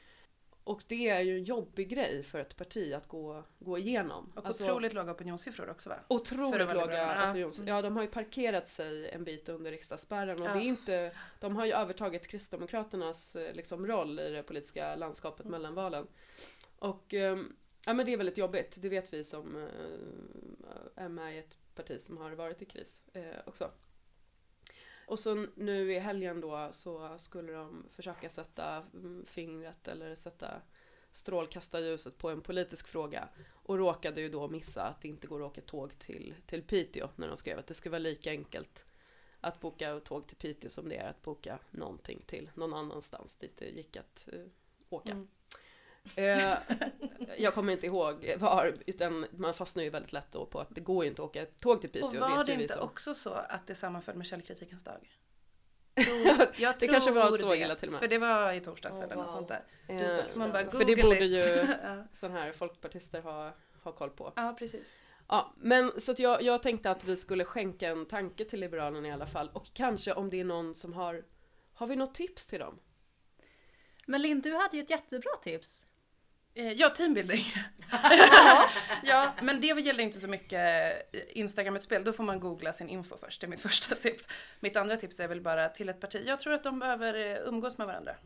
Och 0.64 0.82
det 0.86 1.08
är 1.08 1.20
ju 1.20 1.36
en 1.36 1.44
jobbig 1.44 1.88
grej 1.88 2.22
för 2.22 2.38
ett 2.38 2.56
parti 2.56 2.92
att 2.92 3.08
gå, 3.08 3.44
gå 3.58 3.78
igenom. 3.78 4.32
Och 4.34 4.46
alltså, 4.46 4.64
otroligt 4.64 4.92
låga 4.92 5.12
opinionssiffror 5.12 5.70
också 5.70 5.88
va? 5.88 5.96
Otroligt 6.08 6.74
låga 6.74 7.30
opinionssiffror. 7.30 7.68
Ja, 7.68 7.82
de 7.82 7.96
har 7.96 8.02
ju 8.02 8.08
parkerat 8.08 8.68
sig 8.68 9.10
en 9.10 9.24
bit 9.24 9.48
under 9.48 9.70
riksdagsspärren 9.70 10.42
och 10.42 10.48
ja. 10.48 10.52
det 10.52 10.58
är 10.58 10.64
inte, 10.64 11.12
de 11.40 11.56
har 11.56 11.66
ju 11.66 11.72
övertagit 11.72 12.26
Kristdemokraternas 12.26 13.36
eh, 13.36 13.54
liksom, 13.54 13.86
roll 13.86 14.20
i 14.20 14.30
det 14.30 14.42
politiska 14.42 14.96
landskapet 14.96 15.46
mm. 15.46 15.50
mellan 15.52 15.74
valen. 15.74 16.06
Och 16.78 17.14
um, 17.14 17.56
ja 17.86 17.94
men 17.94 18.06
det 18.06 18.12
är 18.12 18.16
väldigt 18.16 18.38
jobbigt, 18.38 18.76
det 18.82 18.88
vet 18.88 19.12
vi 19.12 19.24
som 19.24 19.56
eh, 19.56 21.04
är 21.04 21.08
med 21.08 21.34
i 21.34 21.38
ett 21.38 21.58
parti 21.74 22.00
som 22.00 22.16
har 22.16 22.30
varit 22.30 22.62
i 22.62 22.64
kris 22.64 23.00
eh, 23.12 23.36
också. 23.46 23.70
Och 25.06 25.18
så 25.18 25.46
nu 25.54 25.92
i 25.92 25.98
helgen 25.98 26.40
då 26.40 26.68
så 26.72 27.18
skulle 27.18 27.52
de 27.52 27.86
försöka 27.90 28.28
sätta 28.28 28.86
mm, 28.94 29.24
fingret 29.26 29.88
eller 29.88 30.14
sätta 30.14 30.62
strålkastarljuset 31.12 32.18
på 32.18 32.30
en 32.30 32.40
politisk 32.40 32.88
fråga 32.88 33.28
och 33.52 33.78
råkade 33.78 34.20
ju 34.20 34.28
då 34.28 34.48
missa 34.48 34.82
att 34.82 35.02
det 35.02 35.08
inte 35.08 35.26
går 35.26 35.40
att 35.40 35.50
åka 35.50 35.60
tåg 35.60 35.98
till, 35.98 36.34
till 36.46 36.62
Piteå 36.62 37.08
när 37.16 37.28
de 37.28 37.36
skrev 37.36 37.58
att 37.58 37.66
det 37.66 37.74
ska 37.74 37.90
vara 37.90 37.98
lika 37.98 38.30
enkelt 38.30 38.84
att 39.40 39.60
boka 39.60 40.00
tåg 40.00 40.26
till 40.26 40.36
Piteå 40.36 40.70
som 40.70 40.88
det 40.88 40.96
är 40.96 41.10
att 41.10 41.22
boka 41.22 41.58
någonting 41.70 42.22
till 42.26 42.50
någon 42.54 42.74
annanstans 42.74 43.34
dit 43.34 43.56
det 43.56 43.68
gick 43.68 43.96
att 43.96 44.28
uh, 44.32 44.46
åka. 44.88 45.12
Mm. 45.12 45.28
Eh, 46.16 46.54
jag 47.38 47.54
kommer 47.54 47.72
inte 47.72 47.86
ihåg 47.86 48.34
var, 48.38 48.74
utan 48.86 49.26
man 49.30 49.54
fastnar 49.54 49.82
ju 49.82 49.90
väldigt 49.90 50.12
lätt 50.12 50.32
då 50.32 50.46
på 50.46 50.60
att 50.60 50.68
det 50.70 50.80
går 50.80 51.04
ju 51.04 51.10
inte 51.10 51.22
att 51.22 51.28
åka 51.28 51.46
tåg 51.46 51.80
till 51.80 51.90
Piteå. 51.90 52.08
Och 52.08 52.30
var 52.30 52.44
det 52.44 52.52
inte 52.52 52.80
också 52.80 53.14
så 53.14 53.30
att 53.30 53.66
det 53.66 53.74
sammanföll 53.74 54.14
med 54.14 54.26
källkritikens 54.26 54.84
dag? 54.84 55.08
jag 56.56 56.74
det 56.78 56.88
kanske 56.88 57.10
var 57.10 57.36
så 57.36 57.54
illa 57.54 57.74
till 57.74 57.88
och 57.88 57.92
med. 57.92 58.00
För 58.00 58.08
det 58.08 58.18
var 58.18 58.52
i 58.52 58.60
torsdags 58.60 58.96
oh, 58.96 59.02
eller 59.02 59.14
wow. 59.14 59.24
något 59.24 59.32
sånt 59.32 59.48
där. 59.48 59.64
Eh, 59.88 60.24
man 60.38 60.52
bara, 60.52 60.64
för 60.64 60.84
det 60.84 61.02
borde 61.02 61.24
ju 61.24 61.66
sådana 62.20 62.40
här 62.40 62.52
folkpartister 62.52 63.22
ha, 63.22 63.52
ha 63.82 63.92
koll 63.92 64.10
på. 64.10 64.32
Ja, 64.36 64.56
precis. 64.58 65.00
Ja, 65.28 65.54
men 65.56 66.00
så 66.00 66.12
att 66.12 66.18
jag, 66.18 66.42
jag 66.42 66.62
tänkte 66.62 66.90
att 66.90 67.04
vi 67.04 67.16
skulle 67.16 67.44
skänka 67.44 67.88
en 67.88 68.06
tanke 68.06 68.44
till 68.44 68.60
Liberalerna 68.60 69.08
i 69.08 69.10
alla 69.10 69.26
fall. 69.26 69.50
Och 69.52 69.66
kanske 69.74 70.12
om 70.12 70.30
det 70.30 70.40
är 70.40 70.44
någon 70.44 70.74
som 70.74 70.92
har, 70.92 71.24
har 71.74 71.86
vi 71.86 71.96
något 71.96 72.14
tips 72.14 72.46
till 72.46 72.60
dem? 72.60 72.78
Men 74.06 74.22
Linn, 74.22 74.40
du 74.40 74.54
hade 74.54 74.76
ju 74.76 74.82
ett 74.82 74.90
jättebra 74.90 75.30
tips. 75.42 75.86
Eh, 76.54 76.72
ja, 76.72 76.90
teambuilding. 76.90 77.44
ja, 79.02 79.32
men 79.42 79.60
det 79.60 79.66
gäller 79.66 80.04
inte 80.04 80.20
så 80.20 80.28
mycket 80.28 80.92
Instagram-utspel. 81.12 82.04
Då 82.04 82.12
får 82.12 82.24
man 82.24 82.40
googla 82.40 82.72
sin 82.72 82.88
info 82.88 83.16
först. 83.16 83.40
Det 83.40 83.46
är 83.46 83.48
mitt 83.48 83.60
första 83.70 83.94
tips. 83.94 84.28
Mitt 84.60 84.76
andra 84.76 84.96
tips 84.96 85.20
är 85.20 85.28
väl 85.28 85.40
bara 85.40 85.68
till 85.68 85.88
ett 85.88 86.00
parti. 86.00 86.22
Jag 86.26 86.40
tror 86.40 86.54
att 86.54 86.62
de 86.62 86.78
behöver 86.78 87.14
eh, 87.14 87.48
umgås 87.48 87.78
med 87.78 87.86
varandra. 87.86 88.16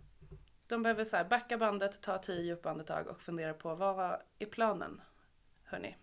De 0.67 0.83
behöver 0.83 1.05
så 1.05 1.17
här 1.17 1.25
backa 1.25 1.59
bandet, 1.59 2.03
ta 2.03 2.19
tio 2.19 2.43
djupa 2.43 2.71
andetag 2.71 3.07
och 3.07 3.21
fundera 3.21 3.55
på 3.55 3.75
vad 3.75 4.21
är 4.39 4.47
planen? 4.47 5.01
Hörni. 5.65 5.97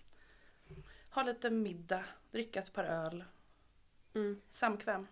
Ha 1.09 1.23
lite 1.23 1.49
middag, 1.49 2.03
dricka 2.31 2.59
ett 2.59 2.73
par 2.73 2.83
öl. 2.83 3.23
Mm. 4.15 4.41
Samkväm. 4.49 5.07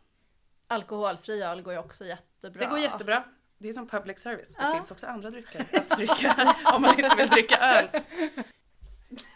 Alkoholfri 0.68 1.42
öl 1.42 1.62
går 1.62 1.74
ju 1.74 1.80
också 1.80 2.06
jättebra. 2.06 2.64
Det 2.64 2.70
går 2.70 2.80
jättebra. 2.80 3.24
Det 3.62 3.70
är 3.70 3.74
som 3.74 3.88
public 3.88 4.20
service. 4.20 4.48
Det 4.48 4.56
Ja. 4.64 4.74
finns 4.76 4.92
också 4.92 5.08
andra 5.08 5.30
drycker 5.30 5.68
att 5.74 5.98
dricka 5.98 6.56
om 6.74 6.82
man 6.82 7.00
inte 7.00 7.16
vill 7.16 7.28
dricka 7.28 7.58
öl. 7.58 8.02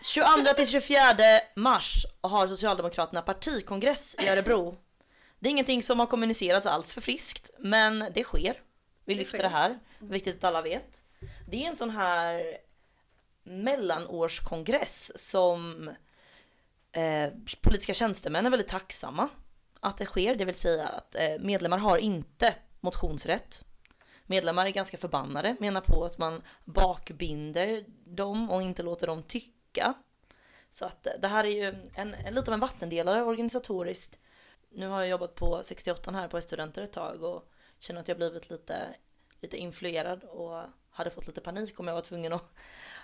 22 0.03 0.53
till 0.55 0.67
24 0.67 0.99
mars 1.55 2.05
har 2.21 2.47
Socialdemokraterna 2.47 3.21
partikongress 3.21 4.15
i 4.19 4.29
Örebro. 4.29 4.77
Det 5.39 5.49
är 5.49 5.51
ingenting 5.51 5.83
som 5.83 5.99
har 5.99 6.05
kommunicerats 6.05 6.65
alls 6.65 6.93
för 6.93 7.01
friskt, 7.01 7.49
men 7.59 8.05
det 8.13 8.23
sker. 8.23 8.61
Vi 9.05 9.15
lyfter 9.15 9.38
det 9.43 9.49
här, 9.49 9.79
viktigt 9.99 10.38
att 10.38 10.43
alla 10.43 10.61
vet. 10.61 11.03
Det 11.47 11.63
är 11.63 11.67
en 11.69 11.77
sån 11.77 11.89
här 11.89 12.57
mellanårskongress 13.43 15.11
som 15.29 15.88
eh, 16.91 17.33
politiska 17.61 17.93
tjänstemän 17.93 18.45
är 18.45 18.49
väldigt 18.49 18.67
tacksamma 18.67 19.29
att 19.79 19.97
det 19.97 20.05
sker, 20.05 20.35
det 20.35 20.45
vill 20.45 20.55
säga 20.55 20.88
att 20.88 21.15
eh, 21.15 21.39
medlemmar 21.39 21.77
har 21.77 21.97
inte 21.97 22.55
motionsrätt. 22.81 23.63
Medlemmar 24.25 24.65
är 24.65 24.69
ganska 24.69 24.97
förbannade, 24.97 25.55
menar 25.59 25.81
på 25.81 26.05
att 26.05 26.17
man 26.17 26.41
bakbinder 26.65 27.85
dem 28.05 28.51
och 28.51 28.61
inte 28.61 28.83
låter 28.83 29.07
dem 29.07 29.23
tycka. 29.23 29.93
Så 30.69 30.85
att 30.85 31.07
eh, 31.07 31.13
det 31.21 31.27
här 31.27 31.43
är 31.43 31.49
ju 31.49 31.89
en, 31.93 32.13
en, 32.13 32.33
lite 32.33 32.51
av 32.51 32.53
en 32.53 32.59
vattendelare 32.59 33.23
organisatoriskt. 33.23 34.19
Nu 34.71 34.88
har 34.88 34.99
jag 34.99 35.09
jobbat 35.09 35.35
på 35.35 35.61
68 35.63 36.11
här 36.11 36.27
på 36.27 36.41
studenter 36.41 36.81
ett 36.81 36.93
tag 36.93 37.23
och 37.23 37.51
känner 37.79 38.01
att 38.01 38.07
jag 38.07 38.17
blivit 38.17 38.49
lite, 38.49 38.95
lite 39.41 39.57
influerad 39.57 40.23
och 40.23 40.63
hade 40.89 41.09
fått 41.09 41.27
lite 41.27 41.41
panik 41.41 41.79
om 41.79 41.88
jag 41.88 41.95
var 41.95 42.01
tvungen 42.01 42.33
att 42.33 42.53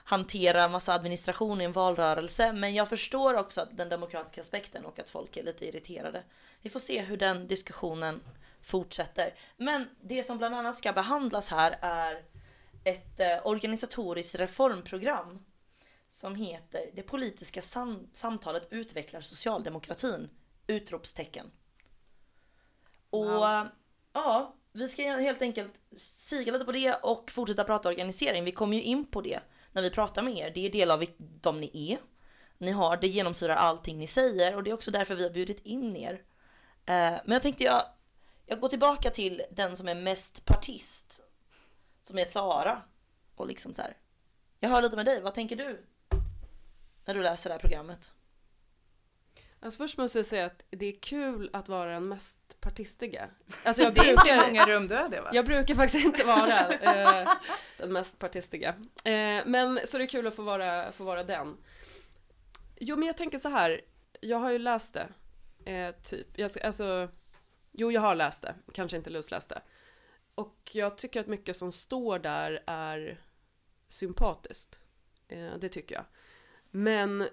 hantera 0.04 0.68
massa 0.68 0.94
administration 0.94 1.62
i 1.62 1.64
en 1.64 1.72
valrörelse. 1.72 2.54
Men 2.54 2.74
jag 2.74 2.90
förstår 2.90 3.34
också 3.34 3.62
att 3.62 3.78
den 3.78 3.90
demokratiska 3.90 4.42
aspekten 4.42 4.86
och 4.86 5.00
att 5.00 5.10
folk 5.10 5.38
är 5.38 5.44
lite 5.44 5.68
irriterade. 5.68 6.24
Vi 6.62 6.70
får 6.70 6.80
se 6.80 7.02
hur 7.02 7.18
den 7.18 7.48
diskussionen 7.48 8.22
fortsätter. 8.62 9.34
Men 9.58 9.88
det 10.02 10.24
som 10.24 10.38
bland 10.38 10.56
annat 10.56 10.78
ska 10.78 10.94
behandlas 10.94 11.52
här 11.52 11.78
är 11.82 12.24
ett 12.84 13.20
eh, 13.20 13.48
organisatoriskt 13.48 14.36
reformprogram 14.36 15.46
som 16.08 16.36
heter 16.36 16.92
Det 16.96 17.04
politiska 17.04 17.62
sam- 17.62 18.10
samtalet 18.14 18.68
utvecklar 18.72 19.22
socialdemokratin! 19.22 20.30
Utropstecken. 20.68 21.52
Och 23.10 23.26
Wow. 23.26 23.68
ja, 24.14 24.56
vi 24.74 24.88
ska 24.88 25.02
helt 25.04 25.42
enkelt 25.42 25.72
kika 26.30 26.52
lite 26.52 26.66
på 26.66 26.72
det 26.72 26.94
och 26.94 27.32
fortsätta 27.32 27.64
prata 27.64 27.90
organisering. 27.90 28.44
Vi 28.44 28.52
kommer 28.52 28.78
ju 28.78 28.84
in 28.84 29.06
på 29.06 29.22
det 29.22 29.40
när 29.72 29.82
vi 29.82 29.90
pratar 29.90 30.22
med 30.22 30.38
er. 30.38 30.52
Det 30.56 30.66
är 30.66 30.70
del 30.72 30.92
av 30.92 31.06
de 31.42 31.60
ni 31.60 31.92
är. 31.92 31.98
Ni 32.58 32.72
har, 32.72 32.98
det 32.98 33.08
genomsyrar 33.08 33.56
allting 33.56 33.98
ni 33.98 34.08
säger 34.08 34.56
och 34.56 34.64
det 34.64 34.70
är 34.70 34.74
också 34.74 34.92
därför 34.92 35.16
vi 35.16 35.24
har 35.24 35.30
bjudit 35.30 35.60
in 35.66 35.96
er. 35.96 36.14
Eh, 36.86 37.20
men 37.26 37.32
jag 37.32 37.42
tänkte 37.42 37.64
jag, 37.64 37.84
jag 38.52 38.60
går 38.60 38.70
tillbaka 38.70 39.10
till 39.10 39.42
den 39.52 39.78
som 39.78 39.88
är 39.88 39.96
mest 39.96 40.46
partist. 40.46 41.22
Som 42.02 42.18
är 42.18 42.26
Sara. 42.26 42.82
Och 43.36 43.48
liksom 43.48 43.74
så 43.74 43.82
här. 43.82 43.98
Jag 44.60 44.70
hör 44.70 44.82
lite 44.82 44.96
med 44.96 45.06
dig, 45.06 45.22
vad 45.22 45.34
tänker 45.34 45.56
du? 45.56 45.86
När 47.06 47.14
du 47.14 47.22
läser 47.22 47.50
det 47.50 47.54
här 47.54 47.60
programmet. 47.60 48.14
Alltså 49.60 49.78
först 49.78 49.98
måste 49.98 50.20
jag 50.20 50.26
säga 50.26 50.46
att 50.46 50.64
det 50.70 50.86
är 50.86 51.00
kul 51.00 51.50
att 51.54 51.70
vara 51.70 51.92
den 51.92 52.08
mest 52.08 52.60
partistiga. 52.60 53.30
Alltså 53.64 53.84
jag 53.84 53.94
Det 53.94 54.02
är 54.02 54.12
inte 54.12 54.24
brukar, 54.24 54.48
många 54.48 54.66
rum 54.66 54.88
du 54.88 54.96
är 54.96 55.10
det 55.10 55.22
va? 55.22 55.30
jag 55.34 55.46
brukar 55.46 55.76
faktiskt 55.76 56.06
inte 56.06 56.24
vara 56.24 56.74
eh, 57.24 57.30
den 57.78 57.94
mest 57.94 58.20
partistiga. 58.20 58.70
Eh, 59.04 59.46
men 59.46 59.80
så 59.88 59.98
det 59.98 60.04
är 60.04 60.08
kul 60.08 60.28
att 60.28 60.36
få 60.36 60.42
vara, 60.42 60.92
få 60.92 61.04
vara 61.04 61.24
den. 61.24 61.58
Jo 62.80 62.96
men 62.96 63.08
jag 63.08 63.18
tänker 63.18 63.40
så 63.40 63.50
här, 63.50 63.82
jag 64.22 64.38
har 64.38 64.52
ju 64.52 64.60
läst 64.60 64.94
det. 64.94 65.08
Eh, 65.72 65.96
typ, 65.96 66.28
jag, 66.36 66.52
alltså, 66.64 67.10
jo 67.72 67.92
jag 67.92 68.02
har 68.02 68.16
läst 68.16 68.42
det, 68.42 68.56
kanske 68.74 68.98
inte 68.98 69.10
lusläst 69.10 69.50
det. 69.50 69.62
Och 70.36 70.72
jag 70.74 70.98
tycker 70.98 71.20
att 71.20 71.28
mycket 71.28 71.56
som 71.58 71.72
står 71.72 72.20
där 72.20 72.64
är 72.66 73.22
sympatiskt. 73.88 74.80
Eh, 75.28 75.58
det 75.60 75.70
tycker 75.70 75.96
jag. 75.96 76.06
Men 76.70 77.28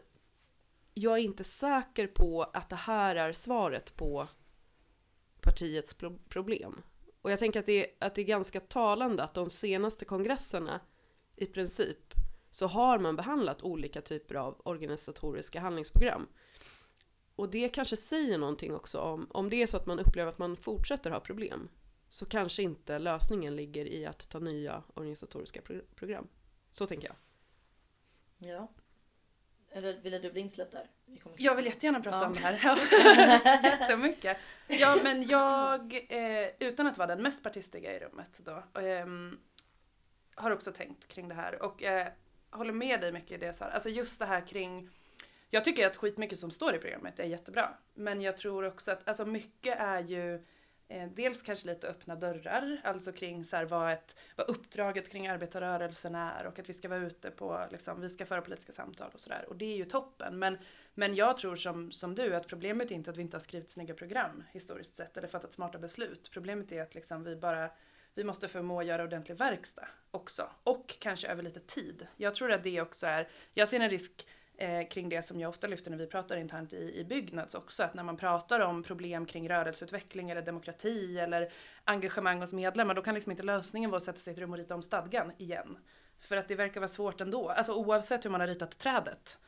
jag 0.95 1.19
är 1.19 1.23
inte 1.23 1.45
säker 1.45 2.07
på 2.07 2.43
att 2.43 2.69
det 2.69 2.77
här 2.77 3.17
är 3.17 3.33
svaret 3.33 3.97
på 3.97 4.29
partiets 5.41 5.95
pro- 5.95 6.19
problem. 6.29 6.83
Och 7.23 7.31
jag 7.33 7.39
tänker 7.39 7.61
att 7.61 7.67
det, 7.67 7.87
är, 7.87 8.07
att 8.07 8.15
det 8.15 8.21
är 8.23 8.27
ganska 8.27 8.61
talande 8.61 9.23
att 9.23 9.35
de 9.35 9.51
senaste 9.51 10.05
kongresserna 10.05 10.81
i 11.37 11.47
princip 11.47 12.15
så 12.51 12.67
har 12.67 12.99
man 12.99 13.17
behandlat 13.17 13.63
olika 13.63 14.01
typer 14.01 14.35
av 14.35 14.61
organisatoriska 14.65 15.61
handlingsprogram. 15.61 16.29
Och 17.39 17.49
det 17.51 17.69
kanske 17.69 17.97
säger 17.97 18.39
någonting 18.39 18.75
också 18.75 19.01
om, 19.01 19.27
om 19.31 19.51
det 19.51 19.63
är 19.63 19.67
så 19.67 19.77
att 19.77 19.87
man 19.87 19.99
upplever 19.99 20.31
att 20.31 20.39
man 20.39 20.57
fortsätter 20.57 21.11
ha 21.11 21.21
problem 21.21 21.69
så 22.09 22.27
kanske 22.27 22.63
inte 22.63 22.99
lösningen 22.99 23.57
ligger 23.57 23.85
i 23.87 24.07
att 24.07 24.29
ta 24.29 24.39
nya 24.39 24.83
organisatoriska 24.95 25.63
pro- 25.63 25.81
program. 25.95 26.29
Så 26.71 26.87
tänker 26.87 27.09
jag. 27.09 27.17
Ja. 28.53 28.69
Eller 29.71 30.01
ville 30.01 30.19
du 30.19 30.33
bli 30.33 30.41
insläppt 30.41 30.73
där? 30.73 30.91
Vi 31.07 31.21
Jag 31.37 31.55
vill 31.55 31.65
jättegärna 31.67 32.01
prata 32.01 32.19
Ja. 32.19 32.27
om 32.27 32.33
det 32.33 32.41
här. 32.41 32.79
Jättemycket. 33.65 34.37
Ja, 34.69 34.99
men 35.03 35.29
jag, 35.29 35.95
eh, 36.09 36.49
utan 36.59 36.87
att 36.87 36.99
vara 36.99 37.09
den 37.09 37.23
mest 37.23 37.43
partistiga 37.43 37.97
i 37.97 37.99
rummet 37.99 38.31
då, 38.39 38.81
ehm, 38.81 39.39
har 40.35 40.51
också 40.51 40.73
tänkt 40.73 41.09
kring 41.09 41.29
det 41.29 41.35
här 41.35 41.63
och 41.63 41.83
eh, 41.83 42.09
håller 42.51 42.73
med 42.73 43.01
dig 43.01 43.13
mycket 43.13 43.31
i 43.31 43.37
det. 43.37 43.53
Så 43.53 43.65
här. 43.65 43.71
Alltså 43.71 43.89
just 43.89 44.19
det 44.19 44.27
här 44.27 44.47
kring, 44.47 44.91
jag 45.51 45.65
tycker 45.65 45.87
att 45.87 45.97
skitmycket 45.97 46.39
som 46.39 46.51
står 46.51 46.75
i 46.75 46.79
programmet 46.79 47.21
är 47.21 47.25
jättebra, 47.25 47.69
men 47.95 48.23
jag 48.23 48.37
tror 48.37 48.65
också 48.65 48.91
att 48.91 49.09
alltså 49.09 49.27
mycket 49.27 49.79
är 49.79 50.01
ju 50.01 50.45
Eh, 50.91 51.09
dels 51.09 51.43
kanske 51.43 51.67
lite 51.67 51.89
öppna 51.89 52.15
dörrar, 52.15 52.81
alltså 52.85 53.13
kring 53.13 53.45
så 53.45 53.57
här 53.57 53.65
vad, 53.65 53.93
ett, 53.93 54.17
vad 54.37 54.51
uppdraget 54.51 55.13
kring 55.13 55.29
arbetarrörelsen 55.29 56.15
är 56.15 56.47
och 56.47 56.59
att 56.59 56.69
vi 56.69 56.73
ska 56.73 56.89
vara 56.89 57.01
ute 57.01 57.31
på, 57.31 57.67
liksom, 57.71 58.01
vi 58.01 58.09
ska 58.09 58.27
föra 58.27 58.41
politiska 58.41 58.73
samtal 58.73 59.11
och 59.15 59.21
sådär. 59.21 59.45
Och 59.49 59.57
det 59.57 59.65
är 59.65 59.77
ju 59.77 59.85
toppen. 59.85 60.39
Men, 60.39 60.59
men 60.95 61.15
jag 61.15 61.37
tror 61.37 61.57
som, 61.57 61.93
som 61.93 62.15
du 62.15 62.35
att 62.35 62.47
problemet 62.47 62.91
är 62.91 62.95
inte 62.95 63.11
att 63.11 63.17
vi 63.17 63.23
inte 63.23 63.37
har 63.37 63.41
skrivit 63.41 63.71
snygga 63.71 63.95
program 63.95 64.45
historiskt 64.53 64.97
sett 64.97 65.17
eller 65.17 65.29
fattat 65.29 65.53
smarta 65.53 65.79
beslut. 65.79 66.31
Problemet 66.33 66.73
är 66.73 66.83
att 66.83 66.95
liksom 66.95 67.25
vi 67.25 67.37
bara, 67.37 67.71
vi 68.15 68.25
måste 68.25 68.49
förmå 68.49 68.83
göra 68.83 69.05
ordentlig 69.05 69.37
verkstad 69.37 69.89
också. 70.11 70.51
Och 70.63 70.97
kanske 70.99 71.29
över 71.29 71.43
lite 71.43 71.61
tid. 71.61 72.07
Jag 72.17 72.35
tror 72.35 72.53
att 72.53 72.63
det 72.63 72.81
också 72.81 73.07
är, 73.07 73.29
jag 73.55 73.69
ser 73.69 73.81
en 73.81 73.91
risk 73.91 74.27
eh, 74.59 74.89
kring 74.89 75.09
det 75.09 75.23
som 75.23 75.41
jag 75.41 75.49
ofta 75.49 75.67
lyfter 75.67 75.91
när 75.91 75.99
vi 75.99 76.07
pratar 76.07 76.37
internt 76.37 76.73
i, 76.73 76.99
i 76.99 77.05
Byggnads 77.05 77.55
också, 77.55 77.83
att 77.83 77.95
när 77.95 78.03
man 78.03 78.17
pratar 78.17 78.61
om 78.61 78.83
problem 78.83 79.27
kring 79.27 79.49
rörelseutveckling 79.49 80.31
eller 80.31 80.43
demokrati 80.43 81.19
eller 81.19 81.53
engagemang 81.85 82.41
hos 82.41 82.53
medlemmar, 82.53 82.95
då 82.95 83.03
kan 83.03 83.15
liksom 83.15 83.31
inte 83.31 83.43
lösningen 83.43 83.91
vara 83.91 83.97
att 83.97 84.05
sätta 84.05 84.19
sig 84.19 84.31
i 84.31 84.35
ett 84.35 84.41
rum 84.41 84.53
och 84.53 84.59
rita 84.59 84.75
om 84.75 84.83
stadgan 84.83 85.33
igen. 85.39 85.79
För 86.21 86.37
att 86.37 86.49
det 86.49 86.55
verkar 86.55 86.81
vara 86.81 86.89
svårt 86.89 87.21
ändå. 87.21 87.49
Alltså 87.49 87.73
oavsett 87.73 88.25
hur 88.25 88.31
man 88.31 88.41
har 88.41 88.49
ritat 88.49 88.79
trädet 88.79 89.39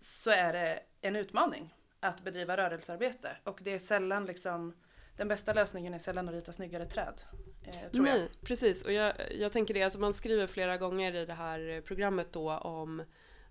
så 0.00 0.30
är 0.30 0.52
det 0.52 0.80
en 1.00 1.16
utmaning 1.16 1.74
att 2.00 2.24
bedriva 2.24 2.56
rörelsearbete. 2.56 3.36
Och 3.44 3.60
det 3.62 3.74
är 3.74 3.78
sällan 3.78 4.26
liksom, 4.26 4.74
den 5.16 5.28
bästa 5.28 5.52
lösningen 5.52 5.94
är 5.94 5.98
sällan 5.98 6.28
att 6.28 6.34
rita 6.34 6.52
snyggare 6.52 6.86
träd. 6.86 7.20
Eh, 7.64 7.90
tror 7.92 8.08
jag. 8.08 8.28
Precis. 8.42 8.84
Och 8.84 8.92
jag, 8.92 9.14
jag 9.38 9.52
tänker 9.52 9.74
det, 9.74 9.82
alltså 9.82 9.98
man 9.98 10.14
skriver 10.14 10.46
flera 10.46 10.76
gånger 10.76 11.14
i 11.14 11.26
det 11.26 11.34
här 11.34 11.80
programmet 11.80 12.32
då 12.32 12.50
om 12.52 13.02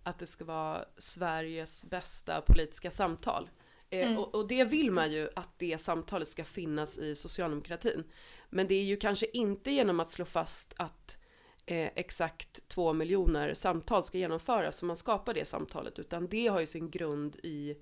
att 0.06 0.20
det 0.20 0.28
ska 0.28 0.46
vara 0.46 0.86
Sveriges 0.98 1.86
bästa 1.86 2.41
politiska 2.41 2.91
samtal. 2.91 3.50
Eh, 3.89 4.08
Mm. 4.08 4.18
och, 4.20 4.36
och 4.36 4.48
det 4.48 4.63
vill 4.63 4.91
man 4.91 5.12
ju 5.12 5.30
att 5.36 5.60
det 5.60 5.78
samtalet 5.78 6.28
ska 6.28 6.44
finnas 6.44 6.98
i 6.98 7.15
socialdemokratin. 7.15 8.04
Men 8.50 8.68
det 8.68 8.76
är 8.76 8.84
ju 8.84 8.96
kanske 8.98 9.26
inte 9.34 9.72
genom 9.72 10.00
att 10.00 10.12
slå 10.12 10.26
fast 10.26 10.74
att 10.78 11.18
eh, 11.65 11.89
exakt 11.96 12.68
två 12.68 12.94
miljoner 12.94 13.54
samtal 13.54 14.04
ska 14.04 14.18
genomföras 14.18 14.78
som 14.78 14.88
man 14.88 14.98
skapar 14.98 15.34
det 15.34 15.46
samtalet, 15.46 16.00
utan 16.00 16.28
det 16.28 16.48
har 16.48 16.60
ju 16.60 16.65
sin 16.65 16.89
grund 16.89 17.36
i, 17.44 17.78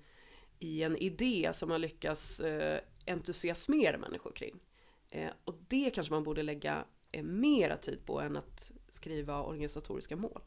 i 0.58 0.82
en 0.82 0.96
idé 0.96 1.50
som 1.54 1.68
man 1.68 1.80
lyckas 1.80 2.40
eh, 2.40 2.80
entusiasmera 3.06 3.98
människor 3.98 4.32
kring. 4.32 4.60
Eh, 5.10 5.30
och 5.44 5.54
det 5.68 5.90
kanske 5.94 6.12
man 6.12 6.24
borde 6.24 6.42
lägga 6.42 6.84
eh, 7.12 7.22
mera 7.22 7.76
tid 7.76 8.06
på 8.06 8.20
än 8.20 8.36
att 8.36 8.72
skriva 8.88 9.42
organisatoriska 9.42 10.16
mål. 10.16 10.40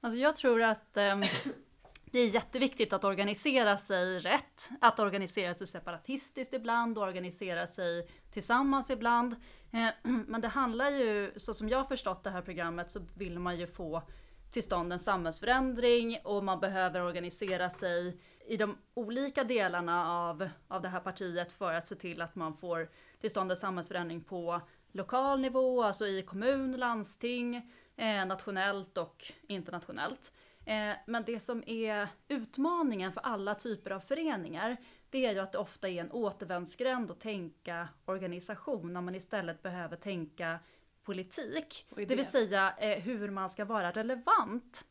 Alltså 0.00 0.18
jag 0.18 0.36
tror 0.36 0.62
att 0.62 0.96
eh, 0.96 1.20
det 2.04 2.18
är 2.18 2.28
jätteviktigt 2.28 2.92
att 2.92 3.04
organisera 3.04 3.78
sig 3.78 4.20
rätt, 4.20 4.70
att 4.80 4.98
organisera 4.98 5.54
sig 5.54 5.66
separatistiskt 5.66 6.54
ibland 6.54 6.98
och 6.98 7.04
organisera 7.04 7.66
sig 7.66 8.08
tillsammans 8.32 8.90
ibland. 8.90 9.36
Eh, 9.72 9.88
men 10.26 10.40
det 10.40 10.48
handlar 10.48 10.90
ju, 10.90 11.32
så 11.36 11.54
som 11.54 11.68
jag 11.68 11.78
har 11.78 11.84
förstått 11.84 12.24
det 12.24 12.30
här 12.30 12.42
programmet, 12.42 12.90
så 12.90 13.00
vill 13.14 13.38
man 13.38 13.58
ju 13.58 13.66
få 13.66 14.02
till 14.50 14.62
stånd 14.62 14.92
en 14.92 14.98
samhällsförändring 14.98 16.18
och 16.24 16.44
man 16.44 16.60
behöver 16.60 17.02
organisera 17.02 17.70
sig 17.70 18.20
i 18.46 18.56
de 18.56 18.78
olika 18.94 19.44
delarna 19.44 20.08
av, 20.08 20.48
av 20.68 20.82
det 20.82 20.88
här 20.88 21.00
partiet 21.00 21.52
för 21.52 21.74
att 21.74 21.88
se 21.88 21.94
till 21.94 22.22
att 22.22 22.34
man 22.34 22.56
får 22.56 22.88
till 23.20 23.30
stånd 23.30 23.50
en 23.50 23.56
samhällsförändring 23.56 24.20
på 24.24 24.60
lokal 24.92 25.40
nivå, 25.40 25.82
alltså 25.82 26.06
i 26.06 26.22
kommun, 26.22 26.72
landsting, 26.72 27.72
eh, 27.98 28.26
nationellt 28.26 28.98
och 28.98 29.24
internationellt. 29.46 30.32
Eh, 30.64 30.96
men 31.06 31.24
det 31.26 31.40
som 31.40 31.62
är 31.66 32.08
utmaningen 32.28 33.12
för 33.12 33.20
alla 33.20 33.54
typer 33.54 33.90
av 33.90 34.00
föreningar, 34.00 34.76
det 35.10 35.26
är 35.26 35.32
ju 35.32 35.38
att 35.38 35.52
det 35.52 35.58
ofta 35.58 35.88
är 35.88 36.00
en 36.00 36.12
återvändsgränd 36.12 37.10
att 37.10 37.20
tänka 37.20 37.88
organisation 38.04 38.92
när 38.92 39.00
man 39.00 39.14
istället 39.14 39.62
behöver 39.62 39.96
tänka 39.96 40.58
politik. 41.04 41.86
Det 41.96 42.16
vill 42.16 42.26
säga 42.26 42.74
eh, 42.78 43.02
hur 43.02 43.30
man 43.30 43.50
ska 43.50 43.64
vara 43.64 43.90
relevant. 43.90 44.84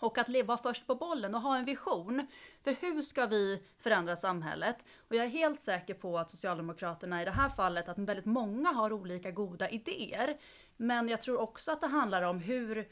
Och 0.00 0.18
att 0.18 0.28
vara 0.44 0.58
först 0.58 0.86
på 0.86 0.94
bollen 0.94 1.34
och 1.34 1.40
ha 1.40 1.58
en 1.58 1.64
vision. 1.64 2.26
För 2.64 2.76
hur 2.80 3.02
ska 3.02 3.26
vi 3.26 3.62
förändra 3.78 4.16
samhället? 4.16 4.84
Och 5.08 5.16
jag 5.16 5.24
är 5.24 5.30
helt 5.30 5.60
säker 5.60 5.94
på 5.94 6.18
att 6.18 6.30
Socialdemokraterna 6.30 7.22
i 7.22 7.24
det 7.24 7.30
här 7.30 7.48
fallet, 7.48 7.88
att 7.88 7.98
väldigt 7.98 8.26
många 8.26 8.68
har 8.72 8.92
olika 8.92 9.30
goda 9.30 9.68
idéer. 9.68 10.38
Men 10.80 11.08
jag 11.08 11.22
tror 11.22 11.40
också 11.40 11.72
att 11.72 11.80
det 11.80 11.86
handlar 11.86 12.22
om 12.22 12.38
hur 12.40 12.88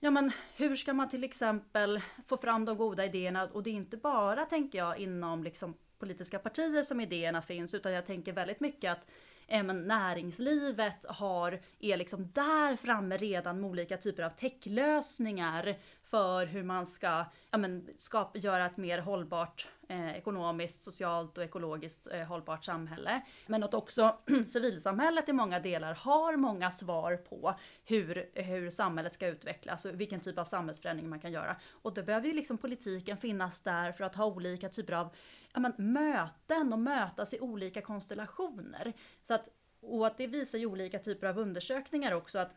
Ja 0.00 0.10
men 0.10 0.32
hur 0.56 0.76
ska 0.76 0.92
man 0.92 1.08
till 1.08 1.24
exempel 1.24 2.00
få 2.26 2.36
fram 2.36 2.64
de 2.64 2.76
goda 2.76 3.04
idéerna? 3.04 3.48
Och 3.52 3.62
det 3.62 3.70
är 3.70 3.74
inte 3.74 3.96
bara, 3.96 4.44
tänker 4.44 4.78
jag, 4.78 4.98
inom 4.98 5.44
liksom 5.44 5.74
politiska 5.98 6.38
partier 6.38 6.82
som 6.82 7.00
idéerna 7.00 7.42
finns, 7.42 7.74
utan 7.74 7.92
jag 7.92 8.06
tänker 8.06 8.32
väldigt 8.32 8.60
mycket 8.60 8.92
att 8.92 9.06
även 9.46 9.86
näringslivet 9.86 11.04
har, 11.08 11.60
är 11.78 11.96
liksom 11.96 12.32
där 12.32 12.76
framme 12.76 13.16
redan 13.16 13.60
med 13.60 13.70
olika 13.70 13.96
typer 13.96 14.22
av 14.22 14.30
techlösningar 14.30 15.76
för 16.12 16.46
hur 16.46 16.62
man 16.62 16.86
ska 16.86 17.24
ja, 17.50 17.58
men, 17.58 17.88
skapa, 17.96 18.38
göra 18.38 18.66
ett 18.66 18.76
mer 18.76 18.98
hållbart 18.98 19.68
eh, 19.88 20.16
ekonomiskt, 20.16 20.82
socialt 20.82 21.38
och 21.38 21.44
ekologiskt 21.44 22.06
eh, 22.06 22.22
hållbart 22.22 22.64
samhälle. 22.64 23.22
Men 23.46 23.62
att 23.62 23.74
också 23.74 24.16
civilsamhället 24.46 25.28
i 25.28 25.32
många 25.32 25.60
delar 25.60 25.94
har 25.94 26.36
många 26.36 26.70
svar 26.70 27.16
på 27.16 27.54
hur, 27.84 28.30
hur 28.34 28.70
samhället 28.70 29.12
ska 29.12 29.26
utvecklas 29.26 29.84
och 29.84 30.00
vilken 30.00 30.20
typ 30.20 30.38
av 30.38 30.44
samhällsförändring 30.44 31.08
man 31.08 31.20
kan 31.20 31.32
göra. 31.32 31.56
Och 31.70 31.94
då 31.94 32.02
behöver 32.02 32.26
ju 32.26 32.34
liksom 32.34 32.58
politiken 32.58 33.16
finnas 33.16 33.60
där 33.60 33.92
för 33.92 34.04
att 34.04 34.14
ha 34.14 34.26
olika 34.26 34.68
typer 34.68 34.92
av 34.92 35.08
ja, 35.54 35.60
men, 35.60 35.92
möten 35.92 36.72
och 36.72 36.78
mötas 36.78 37.34
i 37.34 37.40
olika 37.40 37.80
konstellationer. 37.80 38.92
Så 39.22 39.34
att, 39.34 39.48
och 39.80 40.06
att 40.06 40.18
det 40.18 40.26
visar 40.26 40.58
ju 40.58 40.66
olika 40.66 40.98
typer 40.98 41.26
av 41.26 41.38
undersökningar 41.38 42.12
också 42.12 42.38
att 42.38 42.52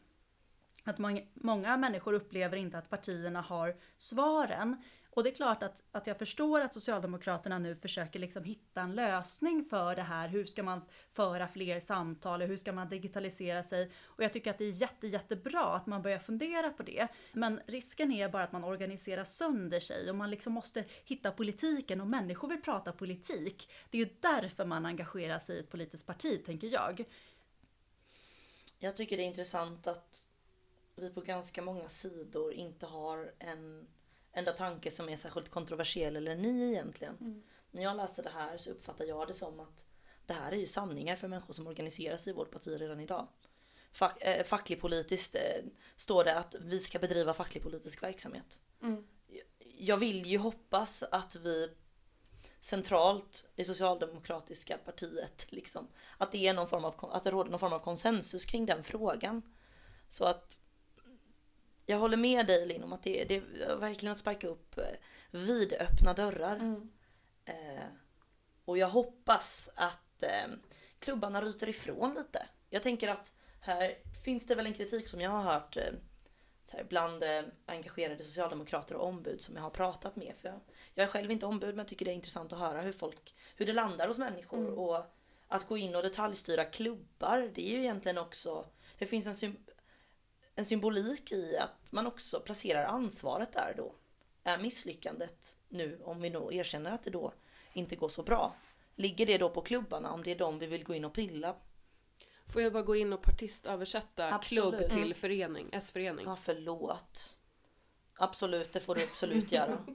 att 0.85 0.97
många 1.33 1.77
människor 1.77 2.13
upplever 2.13 2.57
inte 2.57 2.77
att 2.77 2.89
partierna 2.89 3.41
har 3.41 3.75
svaren. 3.97 4.83
Och 5.15 5.23
det 5.23 5.29
är 5.29 5.35
klart 5.35 5.63
att, 5.63 5.83
att 5.91 6.07
jag 6.07 6.17
förstår 6.17 6.61
att 6.61 6.73
Socialdemokraterna 6.73 7.59
nu 7.59 7.75
försöker 7.75 8.19
liksom 8.19 8.43
hitta 8.43 8.81
en 8.81 8.95
lösning 8.95 9.65
för 9.69 9.95
det 9.95 10.01
här. 10.01 10.27
Hur 10.27 10.45
ska 10.45 10.63
man 10.63 10.81
föra 11.13 11.47
fler 11.47 11.79
samtal 11.79 12.41
och 12.41 12.47
hur 12.47 12.57
ska 12.57 12.71
man 12.71 12.89
digitalisera 12.89 13.63
sig? 13.63 13.91
Och 14.03 14.23
jag 14.23 14.33
tycker 14.33 14.51
att 14.51 14.57
det 14.57 14.65
är 14.65 14.81
jätte, 14.81 15.07
jättebra 15.07 15.75
att 15.75 15.85
man 15.85 16.01
börjar 16.01 16.19
fundera 16.19 16.69
på 16.69 16.83
det. 16.83 17.07
Men 17.33 17.61
risken 17.67 18.11
är 18.11 18.29
bara 18.29 18.43
att 18.43 18.51
man 18.51 18.63
organiserar 18.63 19.25
sönder 19.25 19.79
sig 19.79 20.09
och 20.09 20.15
man 20.15 20.31
liksom 20.31 20.53
måste 20.53 20.83
hitta 21.05 21.31
politiken 21.31 22.01
och 22.01 22.07
människor 22.07 22.47
vill 22.47 22.61
prata 22.61 22.91
politik. 22.91 23.71
Det 23.89 23.97
är 23.97 24.05
ju 24.05 24.11
därför 24.19 24.65
man 24.65 24.85
engagerar 24.85 25.39
sig 25.39 25.55
i 25.55 25.59
ett 25.59 25.69
politiskt 25.69 26.07
parti, 26.07 26.45
tänker 26.45 26.67
jag. 26.67 27.05
Jag 28.79 28.95
tycker 28.95 29.17
det 29.17 29.23
är 29.23 29.27
intressant 29.27 29.87
att 29.87 30.29
vi 30.95 31.09
på 31.09 31.21
ganska 31.21 31.61
många 31.61 31.89
sidor 31.89 32.53
inte 32.53 32.85
har 32.85 33.33
en 33.39 33.87
enda 34.33 34.51
tanke 34.51 34.91
som 34.91 35.09
är 35.09 35.17
särskilt 35.17 35.49
kontroversiell 35.49 36.15
eller 36.15 36.35
ny 36.35 36.71
egentligen. 36.71 37.17
Mm. 37.21 37.43
När 37.71 37.83
jag 37.83 37.97
läser 37.97 38.23
det 38.23 38.29
här 38.29 38.57
så 38.57 38.71
uppfattar 38.71 39.05
jag 39.05 39.27
det 39.27 39.33
som 39.33 39.59
att 39.59 39.85
det 40.25 40.33
här 40.33 40.51
är 40.51 40.57
ju 40.57 40.67
sanningar 40.67 41.15
för 41.15 41.27
människor 41.27 41.53
som 41.53 41.67
organiserar 41.67 42.17
sig 42.17 42.31
i 42.31 42.35
vårt 42.35 42.51
parti 42.51 42.67
redan 42.67 42.99
idag. 42.99 43.27
Fack, 43.91 44.21
äh, 44.21 44.43
facklig 44.43 44.81
politiskt 44.81 45.35
äh, 45.35 45.41
står 45.95 46.23
det 46.23 46.37
att 46.37 46.55
vi 46.59 46.79
ska 46.79 46.99
bedriva 46.99 47.33
facklig 47.33 47.63
politisk 47.63 48.03
verksamhet. 48.03 48.59
Mm. 48.81 49.07
Jag 49.77 49.97
vill 49.97 50.25
ju 50.25 50.37
hoppas 50.37 51.03
att 51.03 51.35
vi 51.35 51.69
centralt 52.59 53.45
i 53.55 53.63
socialdemokratiska 53.63 54.77
partiet 54.77 55.45
liksom 55.49 55.87
att 56.17 56.31
det 56.31 56.47
är 56.47 56.53
någon 56.53 56.67
form 56.67 56.85
av 56.85 56.95
att 56.99 57.23
det 57.23 57.31
råder 57.31 57.51
någon 57.51 57.59
form 57.59 57.73
av 57.73 57.79
konsensus 57.79 58.45
kring 58.45 58.65
den 58.65 58.83
frågan. 58.83 59.41
Så 60.07 60.25
att 60.25 60.61
jag 61.85 61.97
håller 61.97 62.17
med 62.17 62.47
dig 62.47 62.67
Linn 62.67 62.83
om 62.83 62.93
att 62.93 63.03
det, 63.03 63.23
det 63.23 63.35
är 63.35 63.75
verkligen 63.75 64.11
att 64.11 64.17
sparka 64.17 64.47
upp 64.47 64.77
eh, 64.77 64.83
vidöppna 65.31 66.13
dörrar. 66.13 66.55
Mm. 66.55 66.91
Eh, 67.45 67.85
och 68.65 68.77
jag 68.77 68.87
hoppas 68.87 69.69
att 69.75 70.23
eh, 70.23 70.53
klubbarna 70.99 71.41
ryter 71.41 71.69
ifrån 71.69 72.13
lite. 72.13 72.47
Jag 72.69 72.83
tänker 72.83 73.07
att 73.07 73.33
här 73.59 73.97
finns 74.23 74.45
det 74.45 74.55
väl 74.55 74.65
en 74.65 74.73
kritik 74.73 75.07
som 75.07 75.21
jag 75.21 75.29
har 75.29 75.53
hört 75.53 75.77
eh, 75.77 75.93
här, 76.73 76.83
bland 76.83 77.23
eh, 77.23 77.41
engagerade 77.65 78.23
socialdemokrater 78.23 78.95
och 78.95 79.07
ombud 79.07 79.41
som 79.41 79.55
jag 79.55 79.61
har 79.61 79.69
pratat 79.69 80.15
med. 80.15 80.33
För 80.41 80.49
jag, 80.49 80.59
jag 80.93 81.03
är 81.03 81.07
själv 81.07 81.31
inte 81.31 81.45
ombud 81.45 81.75
men 81.75 81.85
tycker 81.85 82.05
det 82.05 82.11
är 82.11 82.15
intressant 82.15 82.53
att 82.53 82.59
höra 82.59 82.81
hur 82.81 82.91
folk, 82.91 83.35
hur 83.55 83.65
det 83.65 83.73
landar 83.73 84.07
hos 84.07 84.17
människor. 84.17 84.57
Mm. 84.57 84.73
Och 84.73 85.05
att 85.47 85.67
gå 85.67 85.77
in 85.77 85.95
och 85.95 86.03
detaljstyra 86.03 86.65
klubbar, 86.65 87.51
det 87.55 87.69
är 87.69 87.71
ju 87.71 87.79
egentligen 87.79 88.17
också, 88.17 88.65
det 88.97 89.05
finns 89.05 89.43
en 89.43 89.57
en 90.55 90.65
symbolik 90.65 91.31
i 91.31 91.57
att 91.57 91.91
man 91.91 92.07
också 92.07 92.39
placerar 92.39 92.85
ansvaret 92.85 93.53
där 93.53 93.73
då. 93.77 93.95
Är 94.43 94.57
misslyckandet 94.57 95.57
nu, 95.69 95.99
om 96.03 96.21
vi 96.21 96.29
då 96.29 96.53
erkänner 96.53 96.91
att 96.91 97.03
det 97.03 97.09
då 97.09 97.33
inte 97.73 97.95
går 97.95 98.09
så 98.09 98.23
bra, 98.23 98.55
ligger 98.95 99.25
det 99.25 99.37
då 99.37 99.49
på 99.49 99.61
klubbarna 99.61 100.11
om 100.11 100.23
det 100.23 100.31
är 100.31 100.35
de 100.35 100.59
vi 100.59 100.65
vill 100.65 100.83
gå 100.83 100.93
in 100.93 101.05
och 101.05 101.13
pilla? 101.13 101.55
Får 102.47 102.61
jag 102.61 102.73
bara 102.73 102.83
gå 102.83 102.95
in 102.95 103.13
och 103.13 103.21
partistöversätta 103.21 104.33
Absolut. 104.33 104.63
klubb 104.63 104.89
till 104.89 105.03
mm. 105.03 105.13
förening, 105.13 105.69
S-förening? 105.71 106.25
Ja, 106.25 106.35
förlåt. 106.35 107.35
Absolut, 108.17 108.73
det 108.73 108.79
får 108.79 108.95
du 108.95 109.03
absolut 109.03 109.51
göra. 109.51 109.85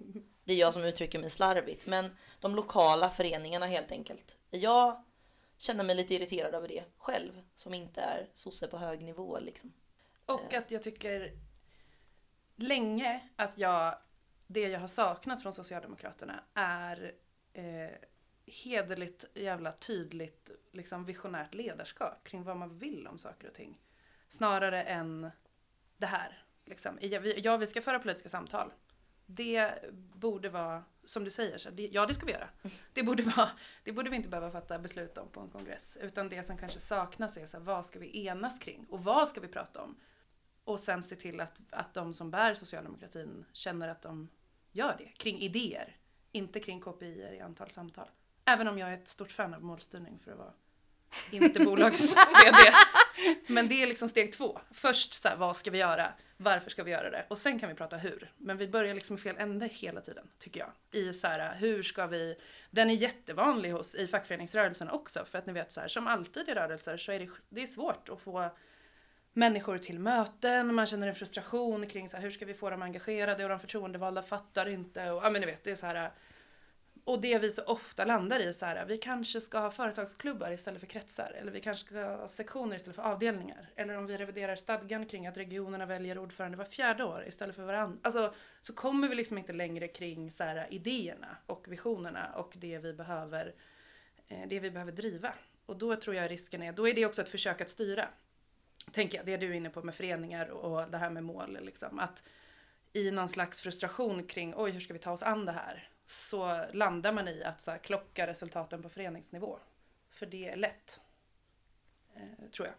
Det 0.45 0.53
är 0.53 0.57
jag 0.57 0.75
som 0.75 0.85
uttrycker 0.85 1.19
mig 1.19 1.31
slarvigt, 1.31 1.87
men 1.87 2.17
de 2.41 2.55
lokala 2.55 3.11
föreningarna 3.11 3.67
helt 3.67 3.93
enkelt. 3.93 4.37
Jag 4.51 5.05
känner 5.57 5.85
mig 5.85 5.97
lite 5.97 6.15
irriterad 6.15 6.55
över 6.55 6.69
det 6.69 6.85
själv, 6.99 7.43
som 7.55 7.75
inte 7.75 8.01
är 8.01 8.31
sosse 8.35 8.67
på 8.67 8.79
hög 8.79 9.03
nivå 9.03 9.39
liksom. 9.41 9.73
Och 10.35 10.55
att 10.55 10.71
jag 10.71 10.83
tycker 10.83 11.33
länge 12.57 13.21
att 13.37 13.59
jag, 13.59 13.95
det 14.47 14.69
jag 14.69 14.81
har 14.81 14.89
saknat 14.89 15.43
från 15.43 15.53
Socialdemokraterna 15.53 16.45
är 16.55 17.15
eh, 17.53 17.91
hederligt, 18.47 19.25
jävla 19.35 19.73
tydligt, 19.73 20.51
liksom 20.73 21.05
visionärt 21.05 21.55
ledarskap 21.55 22.25
kring 22.25 22.43
vad 22.43 22.57
man 22.57 22.79
vill 22.79 23.07
om 23.07 23.19
saker 23.19 23.49
och 23.49 23.55
ting. 23.55 23.81
Snarare 24.29 24.83
än 24.83 25.31
det 25.97 26.07
här. 26.07 26.45
Liksom. 26.65 26.99
Ja, 27.37 27.57
vi 27.57 27.67
ska 27.67 27.83
föra 27.83 27.99
politiska 27.99 28.29
samtal. 28.29 28.73
Det 29.27 29.75
borde 30.15 30.49
vara, 30.49 30.85
som 31.05 31.25
du 31.25 31.31
säger, 31.31 31.59
så 31.59 31.71
det, 31.71 31.89
ja 31.93 32.07
det 32.07 32.15
ska 32.15 32.27
vi 32.27 32.33
göra. 32.33 32.49
Det 32.93 33.03
borde, 33.03 33.23
vara, 33.23 33.51
det 33.85 33.93
borde 33.93 34.11
vi 34.11 34.17
inte 34.17 34.29
behöva 34.29 34.51
fatta 34.51 34.79
beslut 34.79 35.19
om 35.19 35.29
på 35.29 35.41
en 35.41 35.51
kongress. 35.51 35.99
Utan 36.01 36.29
det 36.29 36.43
som 36.43 36.59
kanske 36.59 36.81
saknas 36.81 37.37
är 37.37 37.47
så 37.47 37.57
här, 37.57 37.65
vad 37.65 37.87
ska 37.87 37.99
vi 37.99 38.27
enas 38.27 38.59
kring? 38.59 38.87
Och 38.91 39.05
vad 39.05 39.29
ska 39.29 39.41
vi 39.41 39.49
prata 39.49 39.83
om? 39.83 39.97
Och 40.71 40.81
sen 40.81 41.03
se 41.03 41.17
till 41.17 41.41
att, 41.41 41.61
att 41.71 41.95
de 41.95 42.15
som 42.15 42.31
bär 42.31 42.55
socialdemokratin 42.55 43.45
känner 43.53 43.89
att 43.89 44.03
de 44.03 44.29
gör 44.73 44.95
det 44.99 45.05
kring 45.17 45.41
idéer. 45.41 45.97
Inte 46.33 46.61
kring 46.61 46.81
KPI 46.81 47.37
i 47.37 47.41
antal 47.41 47.71
samtal. 47.71 48.09
Även 48.45 48.69
om 48.69 48.79
jag 48.79 48.89
är 48.89 48.95
ett 48.95 49.09
stort 49.09 49.33
fan 49.33 49.55
av 49.55 49.63
målstyrning 49.63 50.19
för 50.25 50.33
att 50.33 50.39
vara 50.39 50.53
inte 51.31 51.65
bolags 51.65 52.15
Men 53.47 53.69
det 53.69 53.83
är 53.83 53.87
liksom 53.87 54.09
steg 54.09 54.33
två. 54.33 54.61
Först 54.71 55.15
så 55.15 55.29
här, 55.29 55.37
vad 55.37 55.57
ska 55.57 55.71
vi 55.71 55.79
göra? 55.79 56.13
Varför 56.37 56.71
ska 56.71 56.83
vi 56.83 56.91
göra 56.91 57.11
det? 57.11 57.27
Och 57.29 57.39
sen 57.39 57.59
kan 57.59 57.69
vi 57.69 57.75
prata 57.75 57.97
hur. 57.97 58.33
Men 58.37 58.57
vi 58.57 58.69
börjar 58.69 58.95
liksom 58.95 59.17
i 59.17 59.19
fel 59.19 59.37
ände 59.39 59.67
hela 59.67 60.01
tiden, 60.01 60.31
tycker 60.39 60.61
jag. 60.61 60.71
I 61.03 61.15
så 61.15 61.27
här, 61.27 61.55
hur 61.55 61.83
ska 61.83 62.07
vi... 62.07 62.37
Den 62.71 62.91
är 62.91 62.95
jättevanlig 62.95 63.71
hos, 63.71 63.95
i 63.95 64.07
fackföreningsrörelsen 64.07 64.91
också. 64.91 65.25
För 65.25 65.39
att 65.39 65.47
ni 65.47 65.53
vet, 65.53 65.73
så 65.73 65.81
här, 65.81 65.89
som 65.89 66.07
alltid 66.07 66.49
i 66.49 66.55
rörelser 66.55 66.97
så 66.97 67.13
är 67.13 67.19
det, 67.19 67.29
det 67.49 67.63
är 67.63 67.67
svårt 67.67 68.09
att 68.09 68.21
få 68.21 68.51
människor 69.33 69.79
till 69.79 69.99
möten, 69.99 70.75
man 70.75 70.87
känner 70.87 71.09
en 71.09 71.15
frustration 71.15 71.87
kring 71.87 72.09
så 72.09 72.17
här, 72.17 72.23
hur 72.23 72.31
ska 72.31 72.45
vi 72.45 72.55
få 72.55 72.71
dem 72.71 72.83
engagerade 72.83 73.45
och 73.45 73.51
de 73.51 73.61
förtroendevalda 73.61 74.23
fattar 74.23 74.69
inte 74.69 75.11
och 75.11 75.25
ja 75.25 75.31
men 75.31 75.41
ni 75.41 75.47
vet 75.47 75.65
det 75.65 75.71
är 75.71 75.77
så 75.77 75.87
här 75.87 76.11
och 77.05 77.21
det 77.21 77.39
vi 77.39 77.51
så 77.51 77.63
ofta 77.63 78.05
landar 78.05 78.41
i 78.41 78.53
så 78.55 78.67
här, 78.67 78.85
vi 78.85 78.99
kanske 78.99 79.41
ska 79.41 79.59
ha 79.59 79.71
företagsklubbar 79.71 80.51
istället 80.51 80.81
för 80.81 80.87
kretsar 80.87 81.37
eller 81.41 81.53
vi 81.53 81.61
kanske 81.61 81.87
ska 81.87 82.05
ha 82.05 82.29
sektioner 82.29 82.77
istället 82.77 82.97
för 82.97 83.03
avdelningar 83.03 83.71
eller 83.77 83.97
om 83.97 84.07
vi 84.07 84.17
reviderar 84.17 84.57
stadgan 84.57 85.07
kring 85.07 85.27
att 85.27 85.37
regionerna 85.37 85.87
väljer 85.87 86.19
ordförande 86.19 86.59
var 86.59 86.65
fjärde 86.65 87.05
år 87.05 87.25
istället 87.29 87.57
för 87.57 87.63
varandra. 87.63 87.99
Alltså 88.03 88.35
så 88.61 88.73
kommer 88.73 89.09
vi 89.09 89.15
liksom 89.15 89.39
inte 89.39 89.53
längre 89.53 89.89
kring 89.89 90.31
så 90.31 90.45
här, 90.45 90.67
idéerna 90.71 91.37
och 91.47 91.65
visionerna 91.69 92.33
och 92.37 92.53
det 92.57 92.79
vi 92.79 92.93
behöver 92.93 93.55
eh, 94.29 94.49
det 94.49 94.61
vi 94.61 94.71
behöver 94.71 94.93
driva. 94.93 95.35
Och 95.67 95.77
då 95.77 95.97
tror 95.97 96.17
jag 96.17 96.31
risken 96.31 96.63
är, 96.63 96.73
då 96.73 96.89
är 96.89 96.95
det 96.95 97.07
också 97.07 97.23
ett 97.23 97.29
försök 97.29 97.61
att 97.61 97.71
styra 97.71 98.09
tänker 98.93 99.19
jag, 99.19 99.27
det 99.27 99.37
du 99.37 99.51
är 99.51 99.53
inne 99.53 99.71
på 99.71 99.83
med 99.83 99.95
föreningar 99.95 100.49
och 100.49 100.91
det 100.91 100.99
här 100.99 101.11
med 101.11 101.25
mål. 101.25 101.59
Liksom, 101.61 101.99
att 101.99 102.23
i 102.93 103.11
någon 103.11 103.29
slags 103.29 103.61
frustration 103.61 104.25
kring 104.25 104.55
oj 104.57 104.71
hur 104.71 104.81
ska 104.81 104.93
vi 104.93 104.99
ta 104.99 105.13
oss 105.13 105.23
an 105.23 105.45
det 105.45 105.53
här? 105.53 105.89
Så 106.07 106.65
landar 106.73 107.13
man 107.13 107.29
i 107.29 107.45
att 107.45 107.61
så 107.61 107.71
här, 107.71 107.79
klocka 107.79 108.27
resultaten 108.27 108.83
på 108.83 108.89
föreningsnivå. 108.89 109.59
För 110.11 110.27
det 110.27 110.49
är 110.49 110.57
lätt. 110.57 111.01
Eh, 112.15 112.51
tror 112.51 112.69
jag. 112.69 112.75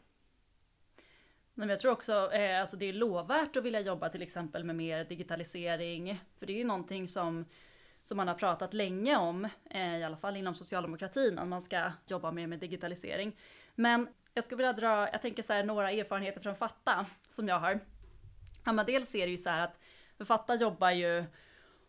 Men 1.53 1.69
jag 1.69 1.79
tror 1.79 1.91
också 1.91 2.31
eh, 2.33 2.61
alltså 2.61 2.77
det 2.77 2.85
är 2.85 2.93
lovvärt 2.93 3.55
att 3.55 3.63
vilja 3.63 3.79
jobba 3.79 4.09
till 4.09 4.21
exempel 4.21 4.63
med 4.63 4.75
mer 4.75 5.05
digitalisering. 5.05 6.23
För 6.39 6.45
det 6.45 6.53
är 6.53 6.57
ju 6.57 6.63
någonting 6.63 7.07
som, 7.07 7.45
som 8.03 8.17
man 8.17 8.27
har 8.27 8.35
pratat 8.35 8.73
länge 8.73 9.17
om, 9.17 9.47
eh, 9.69 9.97
i 9.97 10.03
alla 10.03 10.17
fall 10.17 10.37
inom 10.37 10.55
socialdemokratin, 10.55 11.39
att 11.39 11.47
man 11.47 11.61
ska 11.61 11.91
jobba 12.07 12.31
mer 12.31 12.47
med 12.47 12.59
digitalisering. 12.59 13.37
Men 13.75 14.07
jag 14.33 14.43
skulle 14.43 14.57
vilja 14.57 14.73
dra, 14.73 15.09
jag 15.11 15.21
tänker 15.21 15.43
så 15.43 15.53
här, 15.53 15.63
några 15.63 15.91
erfarenheter 15.91 16.41
från 16.41 16.55
Fatta 16.55 17.05
som 17.29 17.47
jag 17.47 17.59
har. 17.59 17.79
Ja, 18.65 18.71
men 18.71 18.85
dels 18.85 19.15
är 19.15 19.25
det 19.25 19.31
ju 19.31 19.37
så 19.37 19.49
här 19.49 19.63
att 19.67 19.79
Fatta 20.27 20.55
jobbar 20.55 20.91
ju 20.91 21.25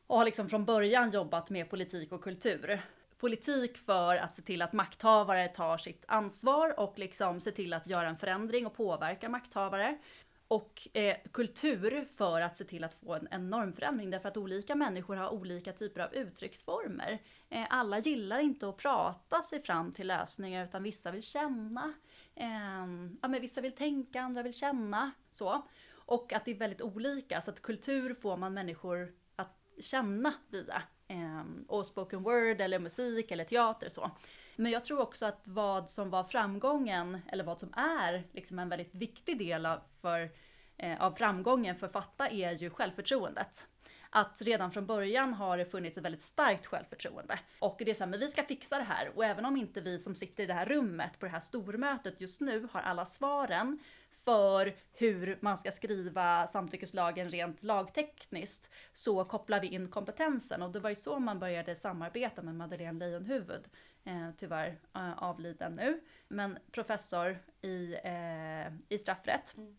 och 0.06 0.16
har 0.16 0.24
liksom 0.24 0.48
från 0.48 0.64
början 0.64 1.10
jobbat 1.10 1.50
med 1.50 1.70
politik 1.70 2.12
och 2.12 2.24
kultur 2.24 2.82
politik 3.22 3.78
för 3.78 4.16
att 4.16 4.34
se 4.34 4.42
till 4.42 4.62
att 4.62 4.72
makthavare 4.72 5.48
tar 5.48 5.78
sitt 5.78 6.04
ansvar 6.08 6.80
och 6.80 6.98
liksom 6.98 7.40
se 7.40 7.50
till 7.50 7.72
att 7.72 7.86
göra 7.86 8.08
en 8.08 8.16
förändring 8.16 8.66
och 8.66 8.74
påverka 8.74 9.28
makthavare. 9.28 9.98
Och 10.48 10.88
eh, 10.92 11.16
kultur 11.32 12.08
för 12.16 12.40
att 12.40 12.56
se 12.56 12.64
till 12.64 12.84
att 12.84 12.94
få 12.94 13.14
en 13.14 13.28
enorm 13.30 13.72
förändring 13.72 14.10
därför 14.10 14.28
att 14.28 14.36
olika 14.36 14.74
människor 14.74 15.16
har 15.16 15.28
olika 15.28 15.72
typer 15.72 16.00
av 16.00 16.14
uttrycksformer. 16.14 17.18
Eh, 17.50 17.66
alla 17.70 17.98
gillar 17.98 18.38
inte 18.38 18.68
att 18.68 18.76
prata 18.76 19.42
sig 19.42 19.62
fram 19.62 19.92
till 19.92 20.06
lösningar 20.06 20.64
utan 20.64 20.82
vissa 20.82 21.10
vill 21.10 21.22
känna. 21.22 21.94
Eh, 22.34 22.86
ja, 23.22 23.28
men 23.28 23.40
vissa 23.40 23.60
vill 23.60 23.72
tänka, 23.72 24.20
andra 24.22 24.42
vill 24.42 24.54
känna. 24.54 25.10
Så. 25.30 25.62
Och 25.94 26.32
att 26.32 26.44
det 26.44 26.50
är 26.50 26.54
väldigt 26.54 26.82
olika 26.82 27.40
så 27.40 27.50
att 27.50 27.62
kultur 27.62 28.14
får 28.14 28.36
man 28.36 28.54
människor 28.54 29.12
att 29.36 29.56
känna 29.80 30.34
via 30.48 30.82
eh, 31.08 31.42
och 31.68 31.86
spoken 31.86 32.22
word 32.22 32.60
eller 32.60 32.78
musik 32.78 33.30
eller 33.30 33.44
teater 33.44 33.88
så. 33.88 34.10
Men 34.56 34.72
jag 34.72 34.84
tror 34.84 35.00
också 35.00 35.26
att 35.26 35.48
vad 35.48 35.90
som 35.90 36.10
var 36.10 36.24
framgången, 36.24 37.18
eller 37.28 37.44
vad 37.44 37.60
som 37.60 37.72
är 37.76 38.24
liksom 38.32 38.58
en 38.58 38.68
väldigt 38.68 38.94
viktig 38.94 39.38
del 39.38 39.66
av, 39.66 39.80
för, 40.00 40.30
eh, 40.76 41.02
av 41.02 41.12
framgången 41.12 41.76
för 41.76 41.88
Fatta 41.88 42.28
är 42.28 42.52
ju 42.52 42.70
självförtroendet. 42.70 43.68
Att 44.14 44.42
redan 44.42 44.72
från 44.72 44.86
början 44.86 45.34
har 45.34 45.58
det 45.58 45.64
funnits 45.64 45.96
ett 45.96 46.04
väldigt 46.04 46.22
starkt 46.22 46.66
självförtroende. 46.66 47.38
Och 47.58 47.76
det 47.78 47.90
är 47.90 47.94
så 47.94 48.04
här, 48.04 48.10
men 48.10 48.20
vi 48.20 48.28
ska 48.28 48.42
fixa 48.42 48.78
det 48.78 48.84
här. 48.84 49.12
Och 49.16 49.24
även 49.24 49.44
om 49.44 49.56
inte 49.56 49.80
vi 49.80 49.98
som 49.98 50.14
sitter 50.14 50.42
i 50.42 50.46
det 50.46 50.54
här 50.54 50.66
rummet 50.66 51.18
på 51.18 51.26
det 51.26 51.32
här 51.32 51.40
stormötet 51.40 52.20
just 52.20 52.40
nu 52.40 52.68
har 52.72 52.80
alla 52.80 53.06
svaren, 53.06 53.78
för 54.24 54.74
hur 54.92 55.38
man 55.40 55.58
ska 55.58 55.70
skriva 55.72 56.46
samtyckeslagen 56.46 57.30
rent 57.30 57.62
lagtekniskt 57.62 58.70
så 58.94 59.24
kopplar 59.24 59.60
vi 59.60 59.68
in 59.68 59.88
kompetensen 59.88 60.62
och 60.62 60.70
det 60.70 60.80
var 60.80 60.90
ju 60.90 60.96
så 60.96 61.18
man 61.18 61.38
började 61.38 61.76
samarbeta 61.76 62.42
med 62.42 62.54
Madeleine 62.54 62.98
Leijonhufvud, 62.98 63.68
eh, 64.04 64.30
tyvärr 64.36 64.78
eh, 64.94 65.22
avliden 65.22 65.74
nu, 65.76 66.00
men 66.28 66.58
professor 66.72 67.38
i, 67.62 67.94
eh, 68.04 68.72
i 68.88 68.98
straffrätt. 68.98 69.56
Mm. 69.56 69.76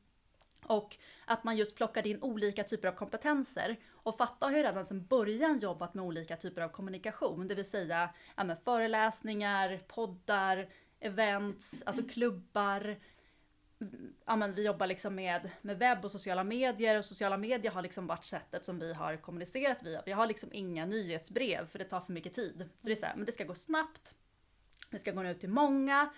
Och 0.64 0.98
att 1.26 1.44
man 1.44 1.58
just 1.58 1.76
plockade 1.76 2.10
in 2.10 2.22
olika 2.22 2.64
typer 2.64 2.88
av 2.88 2.94
kompetenser. 2.94 3.80
Och 3.92 4.18
Fatta 4.18 4.46
har 4.46 4.52
ju 4.52 4.64
redan 4.64 4.86
sedan 4.86 5.06
början 5.06 5.60
jobbat 5.60 5.94
med 5.94 6.06
olika 6.06 6.38
typer 6.38 6.62
av 6.62 6.70
kommunikation, 6.70 7.48
det 7.48 7.56
vill 7.56 7.70
säga 7.70 8.10
ja, 8.36 8.56
föreläsningar, 8.66 9.82
poddar, 9.88 10.70
events, 11.00 11.84
alltså 11.86 12.04
klubbar, 12.04 12.98
ja, 14.26 14.36
men 14.36 14.56
vi 14.56 14.66
jobbar 14.66 14.88
liksom 14.88 15.16
med, 15.16 15.52
med 15.62 15.80
webb 15.80 16.06
och 16.06 16.12
sociala 16.12 16.44
medier 16.44 16.98
och 16.98 17.06
sociala 17.06 17.38
medier 17.38 17.72
har 17.72 17.82
liksom 17.82 18.08
varit 18.08 18.26
sättet 18.26 18.66
som 18.66 18.80
vi 18.80 18.94
har 18.94 19.18
kommunicerat 19.18 19.84
via. 19.84 20.02
Vi 20.06 20.12
har 20.12 20.28
liksom 20.28 20.50
inga 20.54 20.86
nyhetsbrev 20.86 21.68
för 21.68 21.80
det 21.80 21.86
tar 21.86 22.02
för 22.02 22.14
mycket 22.14 22.34
tid. 22.34 22.70
Så 22.82 22.88
det 22.88 22.92
är 22.92 22.96
så 22.96 23.06
här, 23.06 23.16
men 23.16 23.26
det 23.26 23.32
ska 23.32 23.44
gå 23.44 23.56
snabbt, 23.56 24.14
det 24.90 25.00
ska 25.00 25.12
gå 25.12 25.24
ut 25.24 25.40
till 25.40 25.50
många 25.50 26.10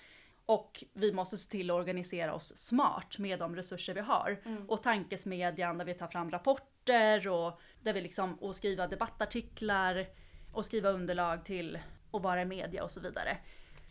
och 0.46 0.84
vi 0.94 1.14
måste 1.14 1.38
se 1.38 1.52
till 1.52 1.72
att 1.72 1.76
organisera 1.76 2.34
oss 2.34 2.58
smart 2.58 3.18
med 3.18 3.40
de 3.40 3.56
resurser 3.56 3.94
vi 3.94 4.02
har. 4.02 4.42
Mm. 4.46 4.70
Och 4.70 4.84
tankesmedjan 4.84 5.78
där 5.78 5.86
vi 5.86 5.94
tar 5.94 6.08
fram 6.08 6.32
rapporter 6.32 7.28
och 7.28 7.60
där 7.82 7.94
vi 7.94 8.02
liksom 8.02 8.36
och 8.36 8.56
skriva 8.56 8.88
debattartiklar 8.88 10.08
och 10.54 10.66
skriva 10.66 10.90
underlag 10.90 11.46
till 11.46 11.80
att 12.12 12.22
vara 12.22 12.42
i 12.42 12.46
media 12.46 12.84
och 12.84 12.92
så 12.92 13.00
vidare. 13.00 13.38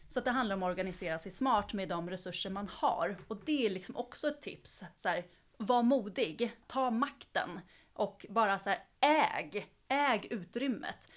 Så 0.09 0.21
det 0.21 0.31
handlar 0.31 0.57
om 0.57 0.63
att 0.63 0.71
organisera 0.71 1.19
sig 1.19 1.33
smart 1.33 1.73
med 1.73 1.89
de 1.89 2.11
resurser 2.11 2.51
man 2.51 2.69
har. 2.69 3.17
Och 3.29 3.37
det 3.45 3.67
är 3.67 3.71
liksom 3.71 3.97
också 3.97 4.29
ett 4.29 4.43
tips. 4.43 4.85
Så 4.97 5.09
här, 5.09 5.27
var 5.57 5.83
modig, 5.83 6.57
ta 6.67 6.91
makten 6.91 7.61
och 7.93 8.27
bara 8.29 8.59
så 8.59 8.71
här, 8.71 8.85
äg, 9.01 9.67
äg 9.89 10.27
utrymmet. 10.31 11.09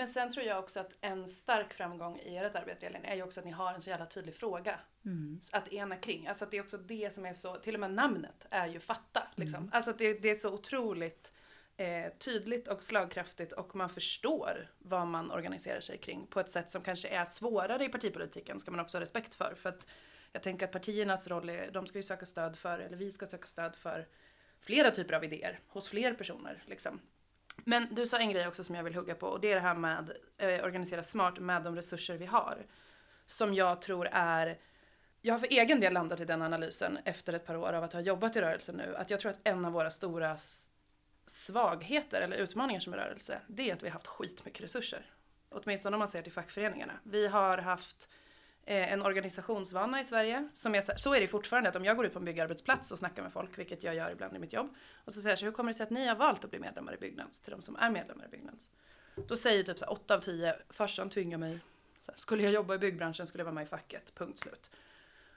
Men 0.00 0.08
sen 0.08 0.30
tror 0.32 0.46
jag 0.46 0.58
också 0.58 0.80
att 0.80 0.92
en 1.00 1.28
stark 1.28 1.74
framgång 1.74 2.18
i 2.18 2.36
ert 2.36 2.56
arbete 2.56 2.86
Elin 2.86 3.04
är 3.04 3.14
ju 3.14 3.22
också 3.22 3.40
att 3.40 3.46
ni 3.46 3.52
har 3.52 3.74
en 3.74 3.82
så 3.82 3.90
jävla 3.90 4.06
tydlig 4.06 4.34
fråga. 4.34 4.80
Mm. 5.04 5.40
Att 5.52 5.72
ena 5.72 5.96
kring. 5.96 6.26
Alltså 6.26 6.44
att 6.44 6.50
det 6.50 6.56
är 6.56 6.62
också 6.62 6.78
det 6.78 7.14
som 7.14 7.26
är 7.26 7.34
så, 7.34 7.56
till 7.56 7.74
och 7.74 7.80
med 7.80 7.92
namnet 7.92 8.46
är 8.50 8.66
ju 8.66 8.80
fatta. 8.80 9.28
Liksom. 9.34 9.58
Mm. 9.58 9.70
Alltså 9.72 9.90
att 9.90 9.98
det, 9.98 10.14
det 10.14 10.30
är 10.30 10.34
så 10.34 10.54
otroligt 10.54 11.32
eh, 11.76 12.12
tydligt 12.18 12.68
och 12.68 12.82
slagkraftigt 12.82 13.52
och 13.52 13.76
man 13.76 13.90
förstår 13.90 14.70
vad 14.78 15.06
man 15.06 15.30
organiserar 15.30 15.80
sig 15.80 15.98
kring 15.98 16.26
på 16.26 16.40
ett 16.40 16.50
sätt 16.50 16.70
som 16.70 16.82
kanske 16.82 17.08
är 17.08 17.24
svårare 17.24 17.84
i 17.84 17.88
partipolitiken 17.88 18.60
ska 18.60 18.70
man 18.70 18.80
också 18.80 18.96
ha 18.96 19.02
respekt 19.02 19.34
för. 19.34 19.54
För 19.54 19.68
att 19.68 19.86
jag 20.32 20.42
tänker 20.42 20.66
att 20.66 20.72
partiernas 20.72 21.28
roll 21.28 21.48
är, 21.48 21.70
de 21.70 21.86
ska 21.86 21.98
ju 21.98 22.02
söka 22.02 22.26
stöd 22.26 22.56
för, 22.56 22.78
eller 22.78 22.96
vi 22.96 23.10
ska 23.10 23.26
söka 23.26 23.46
stöd 23.46 23.76
för 23.76 24.08
flera 24.60 24.90
typer 24.90 25.14
av 25.14 25.24
idéer 25.24 25.60
hos 25.66 25.88
fler 25.88 26.14
personer. 26.14 26.62
Liksom. 26.66 27.00
Men 27.56 27.94
du 27.94 28.06
sa 28.06 28.18
en 28.18 28.30
grej 28.30 28.48
också 28.48 28.64
som 28.64 28.74
jag 28.74 28.84
vill 28.84 28.94
hugga 28.94 29.14
på 29.14 29.26
och 29.26 29.40
det 29.40 29.50
är 29.50 29.54
det 29.54 29.60
här 29.60 29.74
med 29.74 30.12
eh, 30.38 30.64
organisera 30.64 31.02
smart 31.02 31.38
med 31.38 31.62
de 31.62 31.76
resurser 31.76 32.16
vi 32.16 32.26
har. 32.26 32.66
Som 33.26 33.54
jag 33.54 33.82
tror 33.82 34.08
är 34.12 34.58
jag 35.22 35.34
har 35.34 35.38
för 35.38 35.52
egen 35.52 35.80
del 35.80 35.92
landat 35.92 36.20
i 36.20 36.24
den 36.24 36.42
analysen 36.42 36.98
efter 37.04 37.32
ett 37.32 37.46
par 37.46 37.56
år 37.56 37.72
av 37.72 37.84
att 37.84 37.92
ha 37.92 38.00
jobbat 38.00 38.36
i 38.36 38.40
rörelsen 38.40 38.74
nu. 38.74 38.96
Att 38.96 39.10
jag 39.10 39.20
tror 39.20 39.30
att 39.30 39.40
en 39.44 39.64
av 39.64 39.72
våra 39.72 39.90
stora 39.90 40.36
svagheter 41.26 42.22
eller 42.22 42.36
utmaningar 42.36 42.80
som 42.80 42.94
rörelse, 42.94 43.40
det 43.46 43.70
är 43.70 43.74
att 43.74 43.82
vi 43.82 43.86
har 43.86 43.92
haft 43.92 44.06
skitmycket 44.06 44.64
resurser. 44.64 45.06
Åtminstone 45.48 45.96
om 45.96 45.98
man 45.98 46.08
ser 46.08 46.22
till 46.22 46.32
fackföreningarna. 46.32 46.92
Vi 47.02 47.26
har 47.26 47.58
haft 47.58 48.08
eh, 48.08 48.14
Eh, 48.64 48.92
en 48.92 49.02
organisationsvana 49.02 50.00
i 50.00 50.04
Sverige. 50.04 50.48
Som 50.54 50.74
är, 50.74 50.98
så 50.98 51.14
är 51.14 51.20
det 51.20 51.28
fortfarande 51.28 51.68
att 51.68 51.76
om 51.76 51.84
jag 51.84 51.96
går 51.96 52.06
ut 52.06 52.12
på 52.12 52.18
en 52.18 52.24
byggarbetsplats 52.24 52.92
och 52.92 52.98
snackar 52.98 53.22
med 53.22 53.32
folk, 53.32 53.58
vilket 53.58 53.82
jag 53.82 53.94
gör 53.94 54.10
ibland 54.10 54.36
i 54.36 54.38
mitt 54.38 54.52
jobb, 54.52 54.74
och 55.04 55.12
så 55.12 55.20
säger 55.20 55.32
jag 55.32 55.38
så 55.38 55.44
hur 55.44 55.52
kommer 55.52 55.72
det 55.72 55.76
sig 55.76 55.84
att 55.84 55.90
ni 55.90 56.06
har 56.06 56.16
valt 56.16 56.44
att 56.44 56.50
bli 56.50 56.60
medlemmar 56.60 56.94
i 56.94 56.96
Byggnads, 56.96 57.40
till 57.40 57.50
de 57.50 57.62
som 57.62 57.76
är 57.76 57.90
medlemmar 57.90 58.24
i 58.24 58.28
Byggnads? 58.28 58.68
Då 59.28 59.36
säger 59.36 59.62
typ 59.62 59.78
så 59.78 59.86
8 59.86 60.14
av 60.14 60.20
10, 60.20 60.56
farsan 60.70 61.10
tvingar 61.10 61.38
mig, 61.38 61.58
så 62.00 62.12
här, 62.12 62.18
skulle 62.18 62.42
jag 62.42 62.52
jobba 62.52 62.74
i 62.74 62.78
byggbranschen 62.78 63.26
skulle 63.26 63.40
jag 63.40 63.46
vara 63.46 63.54
med 63.54 63.62
i 63.62 63.66
facket, 63.66 64.14
punkt 64.14 64.38
slut. 64.38 64.70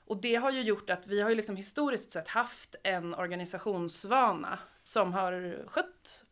Och 0.06 0.18
det 0.18 0.36
har 0.36 0.52
ju 0.52 0.62
gjort 0.62 0.90
att 0.90 1.08
vi 1.08 1.22
har 1.22 1.30
ju 1.30 1.36
liksom 1.36 1.56
historiskt 1.56 2.12
sett 2.12 2.28
haft 2.28 2.76
en 2.84 3.14
organisationsvana 3.14 4.60
som 4.84 5.14
har 5.14 5.64
skött 5.68 6.26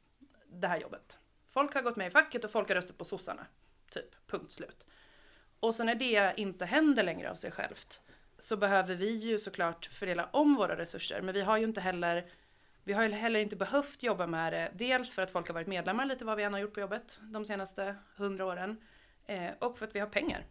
det 0.47 0.67
här 0.67 0.79
jobbet. 0.79 1.17
Folk 1.49 1.73
har 1.73 1.81
gått 1.81 1.95
med 1.95 2.07
i 2.07 2.09
facket 2.09 2.45
och 2.45 2.51
folk 2.51 2.67
har 2.67 2.75
röstat 2.75 2.97
på 2.97 3.05
sossarna. 3.05 3.45
Typ, 3.89 4.27
punkt 4.27 4.51
slut. 4.51 4.85
Och 5.61 5.75
så 5.75 5.83
när 5.83 5.95
det 5.95 6.33
inte 6.37 6.65
händer 6.65 7.03
längre 7.03 7.31
av 7.31 7.35
sig 7.35 7.51
självt 7.51 8.01
så 8.37 8.57
behöver 8.57 8.95
vi 8.95 9.15
ju 9.15 9.39
såklart 9.39 9.85
fördela 9.85 10.29
om 10.33 10.55
våra 10.55 10.77
resurser. 10.77 11.21
Men 11.21 11.33
vi 11.33 11.41
har 11.41 11.57
ju 11.57 11.63
inte 11.63 11.81
heller 11.81 12.25
vi 12.83 12.93
har 12.93 13.03
ju 13.03 13.09
heller 13.09 13.39
inte 13.39 13.55
behövt 13.55 14.03
jobba 14.03 14.27
med 14.27 14.53
det. 14.53 14.71
Dels 14.73 15.13
för 15.13 15.21
att 15.21 15.31
folk 15.31 15.47
har 15.47 15.53
varit 15.53 15.67
medlemmar 15.67 16.05
lite 16.05 16.25
vad 16.25 16.37
vi 16.37 16.43
än 16.43 16.53
har 16.53 16.59
gjort 16.59 16.73
på 16.73 16.79
jobbet 16.79 17.19
de 17.21 17.45
senaste 17.45 17.95
hundra 18.15 18.45
åren. 18.45 18.77
Eh, 19.25 19.51
och 19.59 19.77
för 19.77 19.85
att 19.85 19.95
vi 19.95 19.99
har 19.99 20.07
pengar. 20.07 20.45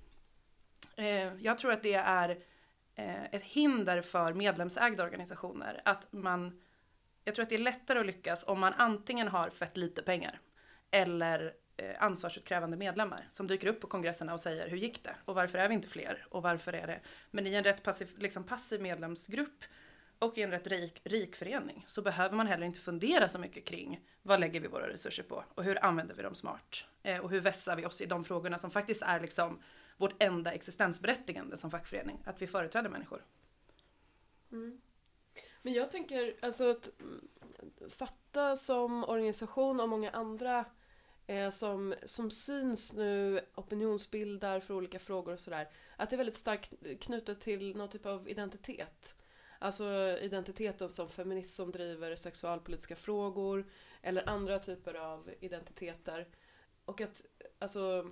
Eh, 0.96 1.34
jag 1.36 1.58
tror 1.58 1.72
att 1.72 1.82
det 1.82 1.94
är 1.94 2.30
eh, 2.94 3.24
ett 3.24 3.42
hinder 3.42 4.02
för 4.02 4.32
medlemsägda 4.32 5.04
organisationer 5.04 5.82
att 5.84 6.12
man 6.12 6.60
jag 7.24 7.34
tror 7.34 7.42
att 7.42 7.48
det 7.48 7.54
är 7.54 7.58
lättare 7.58 7.98
att 7.98 8.06
lyckas 8.06 8.44
om 8.46 8.60
man 8.60 8.74
antingen 8.76 9.28
har 9.28 9.50
fett 9.50 9.76
lite 9.76 10.02
pengar 10.02 10.40
eller 10.90 11.54
Eh, 11.80 12.02
ansvarsutkrävande 12.02 12.76
medlemmar 12.76 13.28
som 13.30 13.46
dyker 13.46 13.66
upp 13.66 13.80
på 13.80 13.86
kongresserna 13.86 14.32
och 14.32 14.40
säger 14.40 14.68
hur 14.68 14.76
gick 14.76 15.04
det 15.04 15.14
och 15.24 15.34
varför 15.34 15.58
är 15.58 15.68
vi 15.68 15.74
inte 15.74 15.88
fler 15.88 16.26
och 16.30 16.42
varför 16.42 16.72
är 16.72 16.86
det. 16.86 17.00
Men 17.30 17.46
i 17.46 17.54
en 17.54 17.64
rätt 17.64 17.82
passiv, 17.82 18.18
liksom 18.18 18.44
passiv 18.44 18.82
medlemsgrupp 18.82 19.64
och 20.18 20.38
i 20.38 20.42
en 20.42 20.50
rätt 20.50 20.66
rik, 20.66 21.00
rik 21.04 21.36
förening 21.36 21.84
så 21.88 22.02
behöver 22.02 22.36
man 22.36 22.46
heller 22.46 22.66
inte 22.66 22.80
fundera 22.80 23.28
så 23.28 23.38
mycket 23.38 23.64
kring 23.64 24.00
vad 24.22 24.40
lägger 24.40 24.60
vi 24.60 24.68
våra 24.68 24.88
resurser 24.88 25.22
på 25.22 25.44
och 25.54 25.64
hur 25.64 25.84
använder 25.84 26.14
vi 26.14 26.22
dem 26.22 26.34
smart 26.34 26.84
eh, 27.02 27.18
och 27.18 27.30
hur 27.30 27.40
vässar 27.40 27.76
vi 27.76 27.86
oss 27.86 28.00
i 28.00 28.06
de 28.06 28.24
frågorna 28.24 28.58
som 28.58 28.70
faktiskt 28.70 29.02
är 29.02 29.20
liksom 29.20 29.62
vårt 29.96 30.22
enda 30.22 30.52
existensberättigande 30.52 31.56
som 31.56 31.70
fackförening, 31.70 32.22
att 32.24 32.42
vi 32.42 32.46
företräder 32.46 32.90
människor. 32.90 33.24
Mm. 34.52 34.80
Men 35.62 35.72
jag 35.72 35.90
tänker 35.90 36.36
alltså 36.42 36.70
att 36.70 36.90
mm, 37.00 37.30
Fatta 37.88 38.56
som 38.56 39.04
organisation 39.04 39.80
och 39.80 39.88
många 39.88 40.10
andra 40.10 40.64
som, 41.52 41.94
som 42.04 42.30
syns 42.30 42.92
nu, 42.92 43.40
opinionsbildar 43.54 44.60
för 44.60 44.74
olika 44.74 44.98
frågor 44.98 45.32
och 45.32 45.40
sådär. 45.40 45.68
Att 45.96 46.10
det 46.10 46.16
är 46.16 46.18
väldigt 46.18 46.36
starkt 46.36 46.72
knutet 47.00 47.40
till 47.40 47.76
någon 47.76 47.88
typ 47.88 48.06
av 48.06 48.28
identitet. 48.28 49.14
Alltså 49.58 49.84
identiteten 50.20 50.88
som 50.88 51.08
feminist 51.08 51.54
som 51.54 51.70
driver 51.70 52.16
sexualpolitiska 52.16 52.96
frågor 52.96 53.70
eller 54.02 54.28
andra 54.28 54.58
typer 54.58 54.94
av 54.94 55.30
identiteter. 55.40 56.28
Och 56.84 57.00
att 57.00 57.22
alltså 57.58 58.10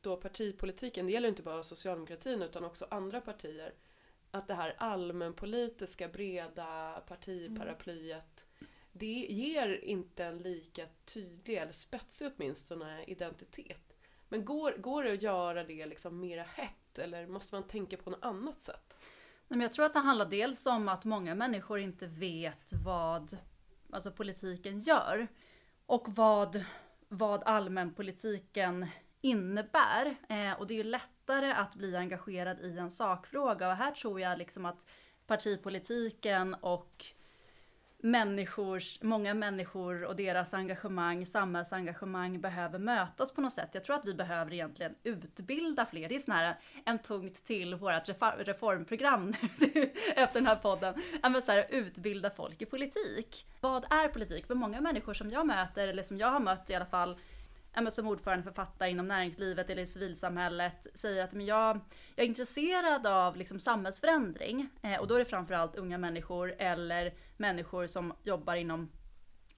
då 0.00 0.16
partipolitiken, 0.16 1.06
det 1.06 1.12
gäller 1.12 1.28
inte 1.28 1.42
bara 1.42 1.62
socialdemokratin 1.62 2.42
utan 2.42 2.64
också 2.64 2.86
andra 2.90 3.20
partier, 3.20 3.74
att 4.30 4.48
det 4.48 4.54
här 4.54 4.74
allmänpolitiska 4.78 6.08
breda 6.08 7.02
partiparaplyet 7.06 8.46
det 8.92 9.26
ger 9.30 9.84
inte 9.84 10.24
en 10.24 10.38
lika 10.38 10.86
tydlig, 11.04 11.56
eller 11.56 11.72
spetsig 11.72 12.30
åtminstone, 12.36 13.04
identitet. 13.04 13.96
Men 14.28 14.44
går, 14.44 14.72
går 14.72 15.04
det 15.04 15.12
att 15.12 15.22
göra 15.22 15.64
det 15.64 15.86
liksom 15.86 16.20
mera 16.20 16.42
hett 16.42 16.98
eller 16.98 17.26
måste 17.26 17.54
man 17.54 17.66
tänka 17.66 17.96
på 17.96 18.10
något 18.10 18.24
annat 18.24 18.62
sätt? 18.62 18.96
Men 19.48 19.60
jag 19.60 19.72
tror 19.72 19.86
att 19.86 19.92
det 19.92 19.98
handlar 19.98 20.26
dels 20.26 20.66
om 20.66 20.88
att 20.88 21.04
många 21.04 21.34
människor 21.34 21.78
inte 21.78 22.06
vet 22.06 22.72
vad 22.84 23.38
alltså 23.90 24.12
politiken 24.12 24.80
gör 24.80 25.28
och 25.86 26.08
vad, 26.08 26.64
vad 27.08 27.42
allmänpolitiken 27.42 28.86
innebär. 29.20 30.16
Eh, 30.28 30.52
och 30.52 30.66
det 30.66 30.74
är 30.74 30.78
ju 30.78 30.84
lättare 30.84 31.52
att 31.52 31.74
bli 31.74 31.96
engagerad 31.96 32.60
i 32.60 32.78
en 32.78 32.90
sakfråga 32.90 33.68
och 33.68 33.76
här 33.76 33.90
tror 33.90 34.20
jag 34.20 34.38
liksom 34.38 34.66
att 34.66 34.86
partipolitiken 35.26 36.54
och 36.54 37.04
människors, 38.02 38.98
många 39.02 39.34
människor 39.34 40.04
och 40.04 40.16
deras 40.16 40.54
engagemang, 40.54 41.26
samhällsengagemang 41.26 42.40
behöver 42.40 42.78
mötas 42.78 43.32
på 43.32 43.40
något 43.40 43.52
sätt. 43.52 43.70
Jag 43.72 43.84
tror 43.84 43.96
att 43.96 44.04
vi 44.04 44.14
behöver 44.14 44.52
egentligen 44.52 44.94
utbilda 45.02 45.86
fler. 45.86 46.08
Det 46.08 46.14
är 46.14 46.18
sån 46.18 46.34
här, 46.34 46.58
en 46.84 46.98
punkt 46.98 47.46
till 47.46 47.74
vårt 47.74 48.08
reformprogram 48.38 49.34
efter 50.16 50.34
den 50.34 50.46
här 50.46 50.56
podden. 50.56 50.94
Men 51.22 51.42
så 51.42 51.52
här, 51.52 51.66
utbilda 51.70 52.30
folk 52.30 52.62
i 52.62 52.66
politik. 52.66 53.46
Vad 53.60 53.84
är 53.92 54.08
politik? 54.08 54.46
För 54.46 54.54
många 54.54 54.80
människor 54.80 55.14
som 55.14 55.30
jag 55.30 55.46
möter, 55.46 55.88
eller 55.88 56.02
som 56.02 56.18
jag 56.18 56.28
har 56.28 56.40
mött 56.40 56.70
i 56.70 56.74
alla 56.74 56.86
fall, 56.86 57.16
som 57.90 58.06
ordförande 58.06 58.44
författare 58.44 58.90
inom 58.90 59.08
näringslivet 59.08 59.70
eller 59.70 59.82
i 59.82 59.86
civilsamhället 59.86 60.86
säger 60.94 61.24
att 61.24 61.32
men 61.32 61.46
jag, 61.46 61.80
jag 62.14 62.24
är 62.24 62.28
intresserad 62.28 63.06
av 63.06 63.36
liksom 63.36 63.60
samhällsförändring 63.60 64.68
eh, 64.82 65.00
och 65.00 65.06
då 65.06 65.14
är 65.14 65.18
det 65.18 65.24
framförallt 65.24 65.76
unga 65.76 65.98
människor 65.98 66.54
eller 66.58 67.14
människor 67.36 67.86
som 67.86 68.12
jobbar 68.22 68.54
inom 68.54 68.90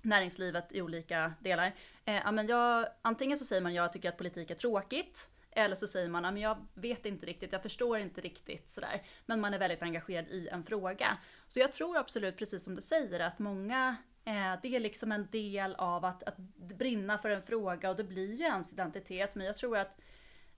näringslivet 0.03 0.73
i 0.73 0.83
olika 0.83 1.33
delar. 1.41 1.75
Eh, 2.05 2.33
men 2.33 2.47
jag, 2.47 2.87
antingen 3.03 3.39
så 3.39 3.45
säger 3.45 3.63
man 3.63 3.75
jag 3.75 3.93
tycker 3.93 4.09
att 4.09 4.19
politik 4.19 4.51
är 4.51 4.55
tråkigt 4.55 5.29
eller 5.55 5.77
så 5.77 5.87
säger 5.87 6.09
man, 6.09 6.23
men 6.23 6.37
jag 6.37 6.67
vet 6.75 7.07
inte 7.07 7.27
riktigt, 7.27 7.53
jag 7.53 7.63
förstår 7.63 7.99
inte 7.99 8.21
riktigt 8.21 8.71
sådär. 8.71 9.03
Men 9.27 9.41
man 9.41 9.55
är 9.55 9.59
väldigt 9.59 9.83
engagerad 9.83 10.29
i 10.29 10.49
en 10.49 10.65
fråga. 10.65 11.19
Så 11.49 11.61
jag 11.61 11.73
tror 11.73 11.97
absolut, 11.97 12.37
precis 12.37 12.65
som 12.65 12.75
du 12.75 12.83
säger, 12.83 13.21
att 13.21 13.39
många 13.39 13.97
Eh, 14.25 14.55
det 14.63 14.77
är 14.77 14.81
liksom 14.81 15.13
en 15.13 15.29
del 15.31 15.75
av 15.75 16.05
att, 16.05 16.23
att 16.23 16.37
brinna 16.57 17.19
för 17.19 17.31
en 17.31 17.43
fråga 17.43 17.91
och 17.91 17.97
det 17.97 18.05
blir 18.05 18.35
ju 18.35 18.45
ens 18.45 18.73
identitet. 18.73 19.35
Men 19.35 19.47
jag 19.47 19.57
tror 19.57 19.77
att 19.79 20.01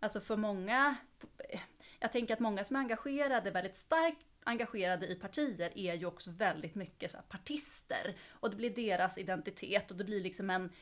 alltså 0.00 0.20
för 0.20 0.36
många, 0.36 0.96
jag 2.00 2.12
tänker 2.12 2.34
att 2.34 2.40
många 2.40 2.64
som 2.64 2.76
är 2.76 2.80
engagerade, 2.80 3.50
väldigt 3.50 3.76
starkt 3.76 4.26
engagerade 4.44 5.06
i 5.06 5.14
partier 5.14 5.72
är 5.74 5.94
ju 5.94 6.06
också 6.06 6.30
väldigt 6.30 6.74
mycket 6.74 7.10
så 7.10 7.18
partister. 7.28 8.16
Och 8.30 8.50
det 8.50 8.56
blir 8.56 8.70
deras 8.70 9.18
identitet 9.18 9.90
och 9.90 9.96
det 9.96 10.04
blir 10.04 10.20
liksom 10.20 10.50
en, 10.50 10.72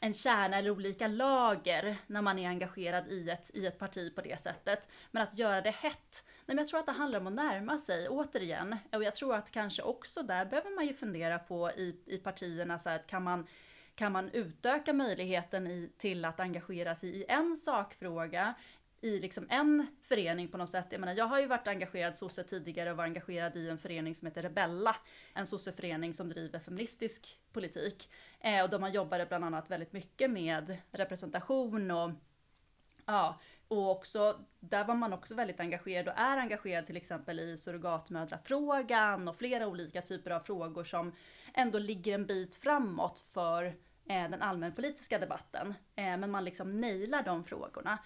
en 0.00 0.14
kärna 0.14 0.56
eller 0.58 0.70
olika 0.70 1.08
lager 1.08 1.96
när 2.06 2.22
man 2.22 2.38
är 2.38 2.48
engagerad 2.48 3.08
i 3.08 3.30
ett, 3.30 3.50
i 3.54 3.66
ett 3.66 3.78
parti 3.78 4.14
på 4.14 4.20
det 4.20 4.40
sättet. 4.40 4.88
Men 5.10 5.22
att 5.22 5.38
göra 5.38 5.60
det 5.60 5.70
hett 5.70 6.24
Nej, 6.46 6.56
men 6.56 6.58
jag 6.58 6.68
tror 6.68 6.80
att 6.80 6.86
det 6.86 6.92
handlar 6.92 7.20
om 7.20 7.26
att 7.26 7.32
närma 7.32 7.78
sig, 7.78 8.08
återigen. 8.08 8.76
Och 8.92 9.04
jag 9.04 9.14
tror 9.14 9.34
att 9.34 9.50
kanske 9.50 9.82
också 9.82 10.22
där 10.22 10.44
behöver 10.44 10.70
man 10.70 10.86
ju 10.86 10.94
fundera 10.94 11.38
på 11.38 11.70
i, 11.70 11.96
i 12.06 12.18
partierna, 12.18 12.78
så 12.78 12.88
här, 12.88 12.96
att 12.96 13.06
kan 13.06 13.22
man, 13.22 13.46
kan 13.94 14.12
man 14.12 14.30
utöka 14.30 14.92
möjligheten 14.92 15.66
i, 15.66 15.90
till 15.98 16.24
att 16.24 16.40
engagera 16.40 16.96
sig 16.96 17.10
i 17.10 17.24
en 17.28 17.56
sakfråga 17.56 18.54
i 19.02 19.18
liksom 19.18 19.46
en 19.50 19.86
förening 20.02 20.48
på 20.48 20.58
något 20.58 20.70
sätt. 20.70 20.86
Jag 20.90 21.00
menar, 21.00 21.14
jag 21.14 21.26
har 21.26 21.40
ju 21.40 21.46
varit 21.46 21.68
engagerad 21.68 22.16
sosse 22.16 22.44
tidigare 22.44 22.90
och 22.90 22.96
var 22.96 23.04
engagerad 23.04 23.56
i 23.56 23.68
en 23.68 23.78
förening 23.78 24.14
som 24.14 24.26
heter 24.26 24.42
Rebella. 24.42 24.96
En 25.34 25.46
sosseförening 25.46 26.14
som 26.14 26.28
driver 26.28 26.58
feministisk 26.58 27.38
politik. 27.52 28.08
Eh, 28.40 28.62
och 28.62 28.70
de 28.70 28.82
har 28.82 28.90
jobbade 28.90 29.26
bland 29.26 29.44
annat 29.44 29.70
väldigt 29.70 29.92
mycket 29.92 30.30
med 30.30 30.76
representation 30.90 31.90
och 31.90 32.10
ja, 33.06 33.40
och 33.72 33.90
också, 33.90 34.40
där 34.60 34.84
var 34.84 34.94
man 34.94 35.12
också 35.12 35.34
väldigt 35.34 35.60
engagerad 35.60 36.08
och 36.08 36.14
är 36.16 36.36
engagerad 36.36 36.86
till 36.86 36.96
exempel 36.96 37.40
i 37.40 37.56
surrogatmödrafrågan 37.56 39.28
och 39.28 39.36
flera 39.36 39.66
olika 39.66 40.02
typer 40.02 40.30
av 40.30 40.40
frågor 40.40 40.84
som 40.84 41.12
ändå 41.54 41.78
ligger 41.78 42.14
en 42.14 42.26
bit 42.26 42.54
framåt 42.54 43.24
för 43.32 43.64
eh, 44.08 44.30
den 44.30 44.42
allmänpolitiska 44.42 45.18
debatten. 45.18 45.74
Eh, 45.96 46.16
men 46.16 46.30
man 46.30 46.44
liksom 46.44 46.80
nailar 46.80 47.22
de 47.22 47.44
frågorna. 47.44 47.98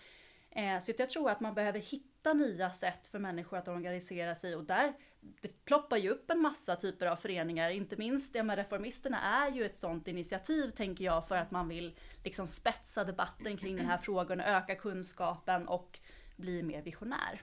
Eh, 0.51 0.79
så 0.81 0.93
jag 0.99 1.11
tror 1.11 1.31
att 1.31 1.41
man 1.41 1.55
behöver 1.55 1.79
hitta 1.79 2.33
nya 2.33 2.73
sätt 2.73 3.07
för 3.07 3.19
människor 3.19 3.57
att 3.57 3.69
organisera 3.69 4.35
sig 4.35 4.57
och 4.57 4.65
där 4.65 4.93
det 5.41 5.65
ploppar 5.65 5.97
ju 5.97 6.11
upp 6.11 6.31
en 6.31 6.41
massa 6.41 6.77
typer 6.77 7.07
av 7.07 7.17
föreningar, 7.17 7.71
inte 7.71 7.97
minst 7.97 8.35
ja, 8.35 8.43
med 8.43 8.59
Reformisterna 8.59 9.21
är 9.21 9.51
ju 9.51 9.67
ett 9.67 9.77
sånt 9.77 10.09
initiativ 10.09 10.71
tänker 10.71 11.05
jag 11.05 11.29
för 11.29 11.37
att 11.37 11.51
man 11.51 11.69
vill 11.69 11.99
liksom 12.25 12.47
spetsa 12.47 13.05
debatten 13.05 13.59
kring 13.59 13.77
den 13.77 13.87
här 13.87 13.99
frågan, 13.99 14.41
öka 14.41 14.75
kunskapen 14.75 15.69
och 15.69 15.99
bli 16.37 16.63
mer 16.63 16.83
visionär. 16.83 17.43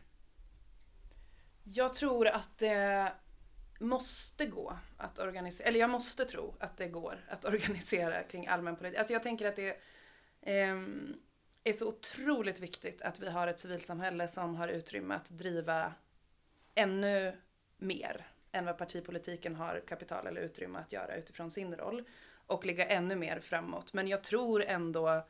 Jag 1.63 1.93
tror 1.93 2.27
att 2.27 2.57
det 2.57 3.13
måste 3.79 4.45
gå 4.45 4.77
att 4.97 5.19
organisera, 5.19 5.67
eller 5.67 5.79
jag 5.79 5.89
måste 5.89 6.25
tro 6.25 6.55
att 6.59 6.77
det 6.77 6.87
går 6.87 7.25
att 7.29 7.45
organisera 7.45 8.23
kring 8.23 8.47
allmänpolitik. 8.47 8.99
Alltså 8.99 9.13
jag 9.13 9.23
tänker 9.23 9.47
att 9.47 9.55
det 9.55 9.69
eh, 10.41 10.77
är 11.63 11.73
så 11.73 11.87
otroligt 11.87 12.59
viktigt 12.59 13.01
att 13.01 13.19
vi 13.19 13.29
har 13.29 13.47
ett 13.47 13.59
civilsamhälle 13.59 14.27
som 14.27 14.55
har 14.55 14.67
utrymme 14.67 15.15
att 15.15 15.29
driva 15.29 15.93
ännu 16.75 17.37
mer 17.83 18.25
än 18.51 18.65
vad 18.65 18.77
partipolitiken 18.77 19.55
har 19.55 19.81
kapital 19.87 20.27
eller 20.27 20.41
utrymme 20.41 20.79
att 20.79 20.91
göra 20.91 21.15
utifrån 21.15 21.51
sin 21.51 21.75
roll 21.75 22.03
och 22.47 22.65
ligga 22.65 22.87
ännu 22.87 23.15
mer 23.15 23.39
framåt. 23.39 23.93
Men 23.93 24.07
jag 24.07 24.23
tror 24.23 24.63
ändå 24.63 25.23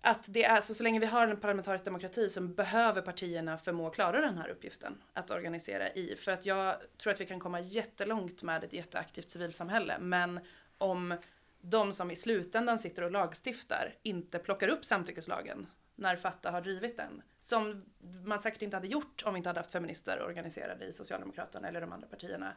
att 0.00 0.24
det 0.26 0.44
är 0.44 0.60
så, 0.60 0.74
så 0.74 0.82
länge 0.82 1.00
vi 1.00 1.06
har 1.06 1.26
en 1.28 1.40
parlamentarisk 1.40 1.84
demokrati 1.84 2.28
så 2.28 2.40
behöver 2.40 3.02
partierna 3.02 3.58
förmå 3.58 3.90
klara 3.90 4.20
den 4.20 4.38
här 4.38 4.48
uppgiften 4.48 5.02
att 5.12 5.30
organisera 5.30 5.92
i. 5.92 6.16
För 6.16 6.32
att 6.32 6.46
jag 6.46 6.76
tror 6.98 7.12
att 7.12 7.20
vi 7.20 7.26
kan 7.26 7.40
komma 7.40 7.60
jättelångt 7.60 8.42
med 8.42 8.64
ett 8.64 8.72
jätteaktivt 8.72 9.30
civilsamhälle. 9.30 9.98
Men 9.98 10.40
om 10.78 11.14
de 11.60 11.92
som 11.92 12.10
i 12.10 12.16
slutändan 12.16 12.78
sitter 12.78 13.02
och 13.02 13.10
lagstiftar 13.10 13.94
inte 14.02 14.38
plockar 14.38 14.68
upp 14.68 14.84
samtyckeslagen 14.84 15.66
när 15.96 16.16
Fatta 16.16 16.50
har 16.50 16.60
drivit 16.60 16.96
den. 16.96 17.22
Som 17.40 17.84
man 18.24 18.38
säkert 18.38 18.62
inte 18.62 18.76
hade 18.76 18.88
gjort 18.88 19.22
om 19.26 19.34
vi 19.34 19.38
inte 19.38 19.48
hade 19.48 19.60
haft 19.60 19.70
feminister 19.70 20.22
organiserade 20.22 20.84
i 20.84 20.92
Socialdemokraterna 20.92 21.68
eller 21.68 21.80
de 21.80 21.92
andra 21.92 22.08
partierna. 22.08 22.52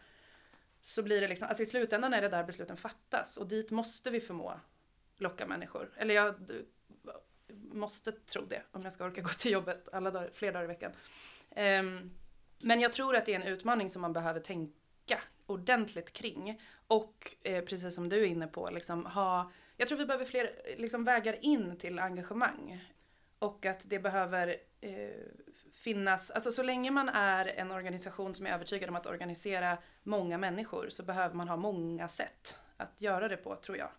Så 0.82 1.04
blir 1.04 1.22
det 1.22 1.28
liksom, 1.28 1.48
alltså 1.48 1.64
i 1.64 1.66
slutändan 1.66 2.14
är 2.14 2.22
det 2.22 2.30
där 2.30 2.44
besluten 2.44 2.78
fattas 2.78 3.38
och 3.38 3.48
dit 3.48 3.72
måste 3.72 4.10
vi 4.10 4.22
förmå 4.22 4.60
locka 5.18 5.48
människor. 5.48 5.92
Eller 5.98 6.16
jag 6.16 6.36
måste 7.72 8.12
tro 8.12 8.46
det 8.46 8.62
om 8.72 8.82
jag 8.82 8.94
ska 8.94 9.06
orka 9.06 9.22
gå 9.22 9.30
till 9.30 9.52
jobbet 9.52 9.90
alla 9.92 10.12
dagar, 10.12 10.30
fler 10.34 10.54
dagar 10.54 10.64
i 10.64 10.68
veckan. 10.68 10.92
Um, 11.50 12.12
men 12.60 12.80
jag 12.80 12.94
tror 12.94 13.16
att 13.16 13.26
det 13.26 13.34
är 13.34 13.40
en 13.40 13.48
utmaning 13.48 13.90
som 13.90 14.02
man 14.02 14.14
behöver 14.14 14.40
tänka 14.40 15.22
ordentligt 15.46 16.14
kring. 16.14 16.62
Och 16.88 17.36
eh, 17.44 17.64
precis 17.64 17.96
som 17.96 18.10
du 18.10 18.20
är 18.20 18.26
inne 18.26 18.48
på, 18.48 18.70
liksom 18.70 19.06
ha, 19.06 19.52
jag 19.78 19.88
tror 19.88 19.98
vi 19.98 20.06
behöver 20.06 20.26
fler 20.26 20.76
liksom, 20.78 21.04
vägar 21.04 21.46
in 21.46 21.78
till 21.78 22.00
engagemang. 22.00 22.86
Och 23.40 23.66
att 23.66 23.80
det 23.84 24.00
behöver 24.00 24.56
eh, 24.82 25.10
finnas, 25.72 26.32
alltså 26.32 26.52
så 26.52 26.64
länge 26.64 26.92
man 26.92 27.10
är 27.10 27.46
en 27.46 27.72
organisation 27.72 28.36
som 28.36 28.46
är 28.46 28.52
övertygad 28.52 28.90
om 28.90 28.96
att 28.96 29.06
organisera 29.06 29.78
många 30.04 30.38
människor 30.38 30.90
så 30.90 31.04
behöver 31.04 31.36
man 31.36 31.48
ha 31.48 31.58
många 31.58 32.08
sätt 32.08 32.58
att 32.78 33.02
göra 33.02 33.28
det 33.28 33.38
på 33.38 33.56
tror 33.56 33.78
jag. 33.78 33.90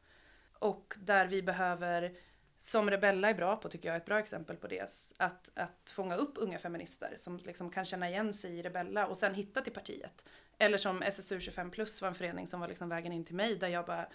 Och 0.52 0.94
där 0.98 1.26
vi 1.26 1.42
behöver, 1.42 2.16
som 2.58 2.90
Rebella 2.90 3.30
är 3.30 3.34
bra 3.34 3.56
på 3.56 3.68
tycker 3.68 3.88
jag, 3.88 3.96
ett 3.96 4.04
bra 4.04 4.18
exempel 4.18 4.56
på 4.56 4.66
det, 4.66 4.90
att, 5.16 5.48
att 5.54 5.90
fånga 5.90 6.16
upp 6.16 6.32
unga 6.36 6.58
feminister 6.58 7.14
som 7.18 7.36
liksom 7.36 7.70
kan 7.70 7.84
känna 7.84 8.08
igen 8.08 8.32
sig 8.32 8.58
i 8.58 8.62
Rebella 8.62 9.06
och 9.06 9.16
sen 9.16 9.34
hitta 9.34 9.60
till 9.60 9.72
partiet. 9.72 10.24
Eller 10.58 10.78
som 10.78 11.02
SSU 11.02 11.40
25 11.40 11.70
plus 11.70 12.00
var 12.02 12.08
en 12.08 12.14
förening 12.14 12.46
som 12.46 12.60
var 12.60 12.68
liksom 12.68 12.88
vägen 12.88 13.12
in 13.12 13.24
till 13.24 13.34
mig 13.34 13.56
där 13.56 13.68
jag 13.68 13.86
bara 13.86 14.08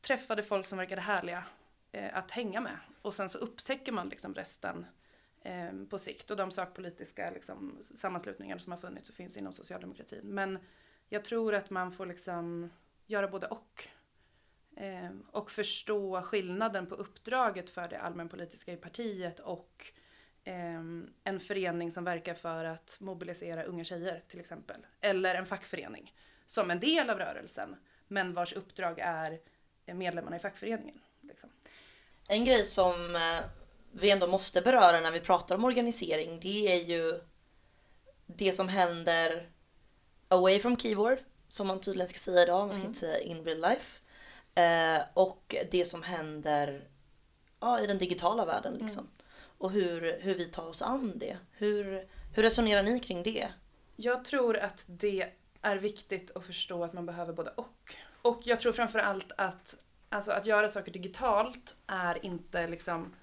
träffade 0.00 0.42
folk 0.42 0.66
som 0.66 0.78
verkade 0.78 1.00
härliga 1.00 1.44
eh, 1.92 2.16
att 2.16 2.30
hänga 2.30 2.60
med. 2.60 2.76
Och 3.02 3.14
sen 3.14 3.30
så 3.30 3.38
upptäcker 3.38 3.92
man 3.92 4.08
liksom 4.08 4.34
resten 4.34 4.86
eh, 5.40 5.72
på 5.90 5.98
sikt 5.98 6.30
och 6.30 6.36
de 6.36 6.50
sakpolitiska 6.50 7.30
liksom, 7.30 7.82
sammanslutningar 7.94 8.58
som 8.58 8.72
har 8.72 8.78
funnits 8.78 9.08
och 9.08 9.14
finns 9.14 9.36
inom 9.36 9.52
socialdemokratin. 9.52 10.20
Men 10.24 10.58
jag 11.08 11.24
tror 11.24 11.54
att 11.54 11.70
man 11.70 11.92
får 11.92 12.06
liksom 12.06 12.70
göra 13.06 13.28
både 13.28 13.46
och. 13.46 13.88
Eh, 14.76 15.10
och 15.26 15.50
förstå 15.50 16.22
skillnaden 16.22 16.86
på 16.86 16.94
uppdraget 16.94 17.70
för 17.70 17.88
det 17.88 18.00
allmänpolitiska 18.00 18.72
i 18.72 18.76
partiet 18.76 19.40
och 19.40 19.92
eh, 20.44 20.80
en 21.24 21.40
förening 21.40 21.92
som 21.92 22.04
verkar 22.04 22.34
för 22.34 22.64
att 22.64 23.00
mobilisera 23.00 23.64
unga 23.64 23.84
tjejer 23.84 24.22
till 24.28 24.40
exempel. 24.40 24.86
Eller 25.00 25.34
en 25.34 25.46
fackförening 25.46 26.14
som 26.46 26.70
en 26.70 26.80
del 26.80 27.10
av 27.10 27.18
rörelsen, 27.18 27.76
men 28.08 28.34
vars 28.34 28.52
uppdrag 28.52 28.98
är 28.98 29.40
eh, 29.86 29.94
medlemmarna 29.94 30.36
i 30.36 30.40
fackföreningen. 30.40 31.00
En 32.32 32.44
grej 32.44 32.64
som 32.64 33.16
eh, 33.16 33.44
vi 33.92 34.10
ändå 34.10 34.26
måste 34.26 34.60
beröra 34.62 35.00
när 35.00 35.10
vi 35.10 35.20
pratar 35.20 35.54
om 35.54 35.64
organisering, 35.64 36.40
det 36.40 36.72
är 36.72 36.84
ju 36.84 37.20
det 38.26 38.52
som 38.52 38.68
händer 38.68 39.48
away 40.28 40.58
from 40.58 40.76
keyboard, 40.76 41.18
som 41.48 41.66
man 41.66 41.80
tydligen 41.80 42.08
ska 42.08 42.18
säga 42.18 42.42
idag, 42.42 42.66
man 42.66 42.74
ska 42.74 42.80
Mm. 42.80 42.88
inte 42.90 43.00
säga 43.00 43.18
in 43.20 43.44
real 43.44 43.60
life. 43.60 44.00
Eh, 44.54 45.02
och 45.14 45.54
det 45.70 45.84
som 45.84 46.02
händer 46.02 46.88
ja, 47.60 47.80
i 47.80 47.86
den 47.86 47.98
digitala 47.98 48.44
världen 48.44 48.74
liksom. 48.74 49.08
Och 49.58 49.70
hur, 49.70 50.20
hur 50.20 50.34
vi 50.34 50.44
tar 50.44 50.66
oss 50.68 50.82
an 50.82 51.12
det. 51.18 51.36
Hur, 51.52 52.08
hur 52.34 52.42
resonerar 52.42 52.82
ni 52.82 53.00
kring 53.00 53.22
det? 53.22 53.48
Jag 53.96 54.24
tror 54.24 54.56
att 54.56 54.84
det 54.86 55.26
är 55.62 55.76
viktigt 55.76 56.30
att 56.36 56.46
förstå 56.46 56.84
att 56.84 56.92
man 56.92 57.06
behöver 57.06 57.32
både 57.32 57.50
och. 57.50 57.94
Och 58.22 58.40
jag 58.44 58.60
tror 58.60 58.72
framför 58.72 58.98
allt 58.98 59.32
att 59.36 59.74
alltså, 60.10 60.32
att 60.32 60.46
göra 60.46 60.68
saker 60.68 60.92
digitalt 60.92 61.74
är 61.86 62.24
inte 62.24 62.66
liksom 62.66 63.14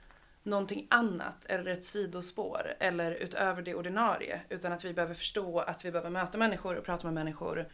någonting 0.44 0.88
annat 0.90 1.46
eller 1.46 1.72
ett 1.72 1.84
sidospår 1.84 2.76
eller 2.80 3.12
utöver 3.12 3.62
det 3.62 3.76
ordinarie. 3.76 4.42
Utan 4.50 4.74
att 4.74 4.86
vi 4.86 4.94
behöver 4.94 5.14
förstå 5.14 5.60
att 5.60 5.86
vi 5.86 5.92
behöver 5.92 6.10
möta 6.10 6.38
människor 6.38 6.76
och 6.76 6.86
prata 6.86 7.08
med 7.08 7.14
människor 7.14 7.68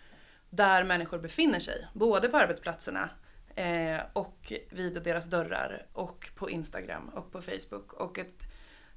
där 0.50 0.84
människor 0.84 1.18
befinner 1.20 1.60
sig. 1.60 1.88
Både 1.94 2.30
på 2.30 2.38
arbetsplatserna 2.38 3.10
eh, 3.56 4.00
och 4.14 4.54
vid 4.70 5.04
deras 5.04 5.26
dörrar 5.26 5.86
och 5.94 6.30
på 6.36 6.50
Instagram 6.50 7.10
och 7.10 7.32
på 7.32 7.42
Facebook. 7.42 7.94
Och 7.94 8.20
att 8.20 8.48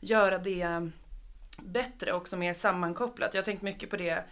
göra 0.01 0.39
det 0.39 0.91
bättre 1.59 2.13
och 2.13 2.21
också 2.21 2.37
mer 2.37 2.55
sammankopplat. 2.55 3.35
Jag 3.35 3.41
har 3.41 3.45
tänkt 3.45 3.63
mycket 3.63 3.91
på 3.91 3.97
det 3.97 4.25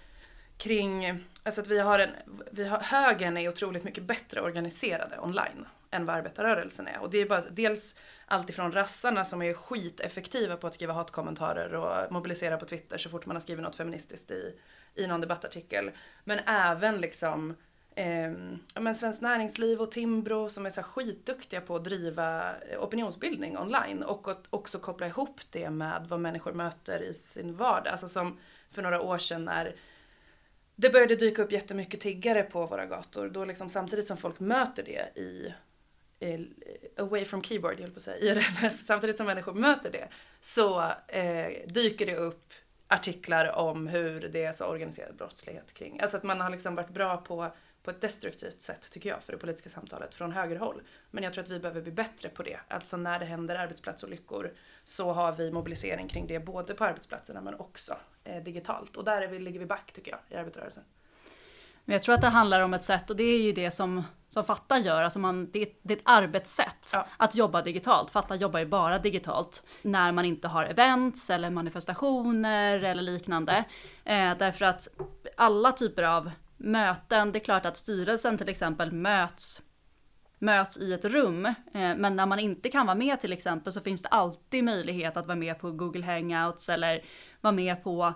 kring, 0.56 1.24
alltså 1.42 1.60
att 1.60 1.68
vi 1.68 1.78
har 1.78 1.98
en, 1.98 2.10
vi 2.50 2.64
har, 2.64 2.78
högern 2.78 3.36
är 3.36 3.48
otroligt 3.48 3.84
mycket 3.84 4.04
bättre 4.04 4.40
organiserade 4.40 5.18
online 5.18 5.66
än 5.90 6.06
vad 6.06 6.16
arbetarrörelsen 6.16 6.86
är. 6.88 6.98
Och 7.00 7.10
det 7.10 7.18
är 7.18 7.28
bara 7.28 7.44
dels 7.50 7.94
alltifrån 8.26 8.72
rassarna 8.72 9.24
som 9.24 9.42
är 9.42 9.54
skiteffektiva 9.54 10.56
på 10.56 10.66
att 10.66 10.74
skriva 10.74 10.92
hatkommentarer 10.92 11.74
och 11.74 12.12
mobilisera 12.12 12.56
på 12.56 12.66
Twitter 12.66 12.98
så 12.98 13.08
fort 13.08 13.26
man 13.26 13.36
har 13.36 13.40
skrivit 13.40 13.62
något 13.62 13.76
feministiskt 13.76 14.30
i, 14.30 14.54
i 14.94 15.06
någon 15.06 15.20
debattartikel. 15.20 15.90
Men 16.24 16.38
även 16.38 17.00
liksom 17.00 17.56
eh, 17.94 18.32
ja, 18.74 18.80
men 18.80 18.94
Svenskt 18.94 19.22
Näringsliv 19.22 19.80
och 19.80 19.90
Timbro 19.90 20.50
som 20.50 20.66
är 20.66 20.70
så 20.70 20.82
skitduktiga 20.82 21.60
på 21.60 21.76
att 21.76 21.84
driva 21.84 22.56
eh, 22.60 22.82
opinionsbildning 22.82 23.58
online 23.58 24.02
och 24.02 24.28
att 24.28 24.44
också 24.50 24.78
koppla 24.78 25.06
ihop 25.06 25.40
det 25.50 25.70
med 25.70 26.06
vad 26.08 26.20
människor 26.20 26.52
möter 26.52 27.02
i 27.02 27.14
sin 27.14 27.56
vardag. 27.56 27.92
Alltså 27.92 28.08
som 28.08 28.38
för 28.70 28.82
några 28.82 29.00
år 29.00 29.18
sedan 29.18 29.44
när 29.44 29.74
det 30.76 30.90
började 30.90 31.16
dyka 31.16 31.42
upp 31.42 31.52
jättemycket 31.52 32.00
tiggare 32.00 32.42
på 32.42 32.66
våra 32.66 32.86
gator. 32.86 33.28
Då 33.28 33.44
liksom 33.44 33.70
samtidigt 33.70 34.06
som 34.06 34.16
folk 34.16 34.40
möter 34.40 34.82
det 34.82 35.20
i, 35.20 35.54
i 36.26 36.46
away 36.96 37.24
from 37.24 37.42
keyboard, 37.42 37.80
jag 37.80 37.92
på 37.92 37.96
att 37.96 38.02
säga, 38.02 38.18
IRL, 38.18 38.68
samtidigt 38.80 39.16
som 39.16 39.26
människor 39.26 39.52
möter 39.52 39.90
det 39.90 40.08
så 40.40 40.80
eh, 41.08 41.52
dyker 41.66 42.06
det 42.06 42.16
upp 42.16 42.52
artiklar 42.88 43.56
om 43.56 43.86
hur 43.86 44.20
det 44.20 44.44
är 44.44 44.52
så 44.52 44.64
organiserad 44.64 45.16
brottslighet 45.16 45.74
kring. 45.74 46.00
Alltså 46.00 46.16
att 46.16 46.22
man 46.22 46.40
har 46.40 46.50
liksom 46.50 46.74
varit 46.74 46.90
bra 46.90 47.16
på, 47.16 47.52
på 47.82 47.90
ett 47.90 48.00
destruktivt 48.00 48.62
sätt 48.62 48.90
tycker 48.90 49.08
jag 49.08 49.22
för 49.22 49.32
det 49.32 49.38
politiska 49.38 49.70
samtalet 49.70 50.14
från 50.14 50.32
högerhåll. 50.32 50.82
Men 51.10 51.24
jag 51.24 51.32
tror 51.32 51.44
att 51.44 51.50
vi 51.50 51.58
behöver 51.58 51.80
bli 51.82 51.92
bättre 51.92 52.28
på 52.28 52.42
det. 52.42 52.60
Alltså 52.68 52.96
när 52.96 53.18
det 53.18 53.24
händer 53.24 53.56
arbetsplatsolyckor 53.56 54.52
så 54.84 55.12
har 55.12 55.32
vi 55.32 55.50
mobilisering 55.50 56.08
kring 56.08 56.26
det 56.26 56.40
både 56.40 56.74
på 56.74 56.84
arbetsplatserna 56.84 57.40
men 57.40 57.54
också 57.54 57.96
eh, 58.24 58.42
digitalt. 58.42 58.96
Och 58.96 59.04
där 59.04 59.22
är 59.22 59.28
vi, 59.28 59.38
ligger 59.38 59.60
vi 59.60 59.66
back 59.66 59.92
tycker 59.92 60.10
jag 60.10 60.20
i 60.28 60.40
arbetarrörelsen. 60.40 60.82
Men 61.84 61.92
jag 61.92 62.02
tror 62.02 62.14
att 62.14 62.20
det 62.20 62.28
handlar 62.28 62.60
om 62.60 62.74
ett 62.74 62.82
sätt 62.82 63.10
och 63.10 63.16
det 63.16 63.24
är 63.24 63.42
ju 63.42 63.52
det 63.52 63.70
som, 63.70 64.02
som 64.28 64.44
Fatta 64.44 64.78
gör. 64.78 65.02
Alltså 65.02 65.18
man, 65.18 65.50
det, 65.50 65.62
är, 65.62 65.68
det 65.82 65.94
är 65.94 65.98
ett 65.98 66.02
arbetssätt 66.04 66.90
Ja. 66.92 67.06
att 67.16 67.34
jobba 67.34 67.62
digitalt. 67.62 68.10
Fatta 68.10 68.34
jobbar 68.34 68.60
ju 68.60 68.66
bara 68.66 68.98
digitalt 68.98 69.62
när 69.82 70.12
man 70.12 70.24
inte 70.24 70.48
har 70.48 70.64
events 70.64 71.30
eller 71.30 71.50
manifestationer 71.50 72.84
eller 72.84 73.02
liknande. 73.02 73.64
Eh, 74.04 74.36
därför 74.38 74.64
att 74.64 74.88
alla 75.36 75.72
typer 75.72 76.02
av 76.02 76.30
möten, 76.56 77.32
det 77.32 77.38
är 77.38 77.44
klart 77.44 77.66
att 77.66 77.76
styrelsen 77.76 78.38
till 78.38 78.48
exempel 78.48 78.92
möts 78.92 79.62
möts 80.44 80.78
i 80.78 80.92
ett 80.92 81.04
rum. 81.04 81.46
Eh, 81.46 81.54
men 81.72 82.16
när 82.16 82.26
man 82.26 82.38
inte 82.38 82.68
kan 82.68 82.86
vara 82.86 82.96
med 82.96 83.20
till 83.20 83.32
exempel 83.32 83.72
så 83.72 83.80
finns 83.80 84.02
det 84.02 84.08
alltid 84.08 84.64
möjlighet 84.64 85.16
att 85.16 85.26
vara 85.26 85.38
med 85.38 85.58
på 85.58 85.70
Google 85.70 86.06
Hangouts 86.06 86.68
eller 86.68 87.04
vara 87.40 87.52
med 87.52 87.84
på 87.84 88.14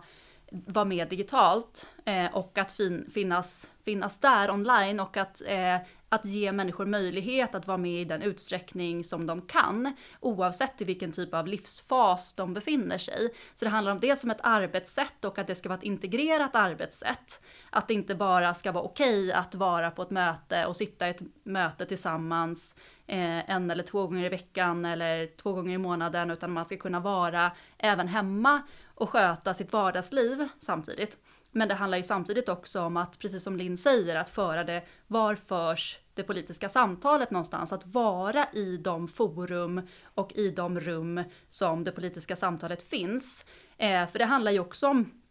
vara 0.50 0.84
med 0.84 1.08
digitalt 1.08 1.86
eh, 2.04 2.34
och 2.34 2.58
att 2.58 2.72
fin, 2.72 3.10
finnas, 3.14 3.70
finnas 3.84 4.18
där 4.18 4.50
online 4.50 5.00
och 5.00 5.16
att, 5.16 5.42
eh, 5.46 5.76
att 6.08 6.24
ge 6.24 6.52
människor 6.52 6.86
möjlighet 6.86 7.54
att 7.54 7.66
vara 7.66 7.78
med 7.78 8.00
i 8.00 8.04
den 8.04 8.22
utsträckning 8.22 9.04
som 9.04 9.26
de 9.26 9.42
kan 9.42 9.96
oavsett 10.20 10.80
i 10.80 10.84
vilken 10.84 11.12
typ 11.12 11.34
av 11.34 11.46
livsfas 11.46 12.34
de 12.34 12.54
befinner 12.54 12.98
sig. 12.98 13.34
Så 13.54 13.64
det 13.64 13.70
handlar 13.70 13.92
om 13.92 14.00
det 14.00 14.16
som 14.16 14.30
ett 14.30 14.40
arbetssätt 14.42 15.24
och 15.24 15.38
att 15.38 15.46
det 15.46 15.54
ska 15.54 15.68
vara 15.68 15.78
ett 15.78 15.84
integrerat 15.84 16.56
arbetssätt. 16.56 17.42
Att 17.70 17.88
det 17.88 17.94
inte 17.94 18.14
bara 18.14 18.54
ska 18.54 18.72
vara 18.72 18.84
okej 18.84 19.32
att 19.32 19.54
vara 19.54 19.90
på 19.90 20.02
ett 20.02 20.10
möte 20.10 20.66
och 20.66 20.76
sitta 20.76 21.06
i 21.06 21.10
ett 21.10 21.22
möte 21.42 21.86
tillsammans 21.86 22.76
eh, 23.06 23.50
en 23.50 23.70
eller 23.70 23.82
två 23.82 24.06
gånger 24.06 24.24
i 24.24 24.28
veckan 24.28 24.84
eller 24.84 25.36
två 25.36 25.52
gånger 25.52 25.74
i 25.74 25.78
månaden 25.78 26.30
utan 26.30 26.52
man 26.52 26.64
ska 26.64 26.76
kunna 26.76 27.00
vara 27.00 27.52
även 27.78 28.08
hemma 28.08 28.62
och 28.94 29.10
sköta 29.10 29.54
sitt 29.54 29.72
vardagsliv 29.72 30.48
samtidigt. 30.60 31.18
Men 31.52 31.68
det 31.68 31.74
handlar 31.74 31.98
ju 31.98 32.04
samtidigt 32.04 32.48
också 32.48 32.80
om 32.80 32.96
att, 32.96 33.18
precis 33.18 33.42
som 33.42 33.56
Linn 33.56 33.76
säger, 33.76 34.16
att 34.16 34.30
föra 34.30 34.64
det, 34.64 34.82
var 35.06 35.34
förs 35.34 35.98
det 36.14 36.22
politiska 36.22 36.68
samtalet 36.68 37.30
någonstans? 37.30 37.72
Att 37.72 37.86
vara 37.86 38.46
i 38.52 38.76
de 38.76 39.08
forum 39.08 39.82
och 40.04 40.32
i 40.32 40.50
de 40.50 40.80
rum 40.80 41.22
som 41.48 41.84
det 41.84 41.92
politiska 41.92 42.36
samtalet 42.36 42.88
finns. 42.88 43.46
Eh, 43.78 44.06
för 44.06 44.18
det 44.18 44.24
handlar 44.24 44.52
ju 44.52 44.60
också 44.60 44.88
om 44.88 45.22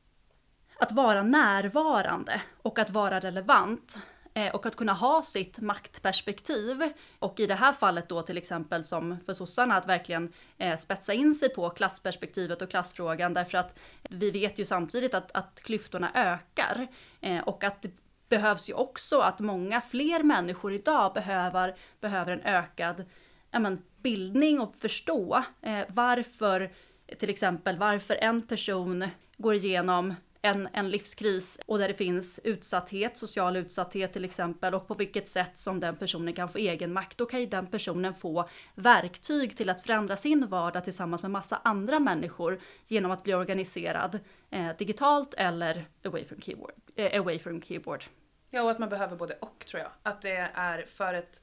att 0.80 0.92
vara 0.92 1.24
närvarande 1.24 2.42
och 2.62 2.80
att 2.80 2.90
vara 2.90 3.20
relevant. 3.20 4.02
Eh, 4.38 4.56
och 4.56 4.66
att 4.66 4.76
kunna 4.76 4.94
ha 4.94 5.24
sitt 5.24 5.60
maktperspektiv. 5.60 6.94
Och 7.20 7.40
i 7.40 7.48
det 7.48 7.56
här 7.56 7.74
fallet 7.74 8.10
då 8.10 8.22
till 8.22 8.38
exempel 8.38 8.84
som 8.84 9.18
för 9.26 9.34
sossarna 9.34 9.76
att 9.76 9.88
verkligen 9.88 10.34
eh, 10.58 10.78
spetsa 10.78 11.14
in 11.14 11.36
sig 11.36 11.50
på 11.50 11.70
klassperspektivet 11.70 12.62
och 12.62 12.70
klassfrågan 12.70 13.34
därför 13.34 13.58
att 13.58 13.78
vi 14.10 14.32
vet 14.32 14.60
ju 14.60 14.66
samtidigt 14.66 15.14
att, 15.14 15.32
att 15.32 15.62
klyftorna 15.64 16.12
ökar. 16.14 16.88
Eh, 17.22 17.40
och 17.40 17.64
att 17.64 17.82
det 17.82 17.92
behövs 18.30 18.70
ju 18.70 18.74
också 18.74 19.20
att 19.20 19.40
många 19.40 19.82
fler 19.82 20.24
människor 20.24 20.74
idag 20.74 21.14
behöver, 21.14 21.76
behöver 22.00 22.32
en 22.32 22.42
ökad 22.42 23.06
ja, 23.52 23.60
men, 23.60 23.84
bildning 24.02 24.60
och 24.60 24.76
förstå 24.76 25.44
eh, 25.62 25.86
varför 25.88 26.72
till 27.20 27.30
exempel 27.30 27.78
varför 27.78 28.16
en 28.16 28.42
person 28.42 29.08
går 29.38 29.56
igenom 29.56 30.14
en, 30.48 30.70
en 30.74 30.90
livskris 30.90 31.60
och 31.66 31.78
där 31.78 31.88
det 31.88 31.94
finns 31.94 32.40
utsatthet, 32.44 33.18
social 33.18 33.56
utsatthet 33.56 34.14
till 34.14 34.26
exempel 34.26 34.74
och 34.74 34.88
på 34.88 34.94
vilket 34.94 35.28
sätt 35.28 35.58
som 35.58 35.80
den 35.80 35.96
personen 35.96 36.34
kan 36.34 36.50
få 36.50 36.58
egen 36.58 36.94
makt. 36.94 37.18
Då 37.18 37.26
kan 37.26 37.40
ju 37.40 37.46
den 37.46 37.68
personen 37.68 38.14
få 38.14 38.50
verktyg 38.76 39.58
till 39.58 39.70
att 39.70 39.82
förändra 39.82 40.18
sin 40.18 40.48
vardag 40.48 40.84
tillsammans 40.84 41.22
med 41.22 41.32
massa 41.32 41.62
andra 41.64 42.00
människor 42.00 42.60
genom 42.88 43.12
att 43.12 43.24
bli 43.24 43.34
organiserad 43.34 44.20
eh, 44.50 44.70
digitalt 44.78 45.34
eller 45.34 45.86
away 46.06 46.26
from 46.26 46.42
keyboard. 46.42 46.74
Eh, 46.96 47.20
away 47.20 47.40
from 47.40 47.62
keyboard. 47.62 48.04
Ja, 48.50 48.64
och 48.64 48.72
att 48.72 48.80
man 48.80 48.90
behöver 48.90 49.16
både 49.16 49.34
och 49.34 49.66
tror 49.70 49.82
jag. 49.82 49.92
Att 50.04 50.22
det 50.22 50.50
är 50.54 50.86
för 50.86 51.14
ett 51.14 51.40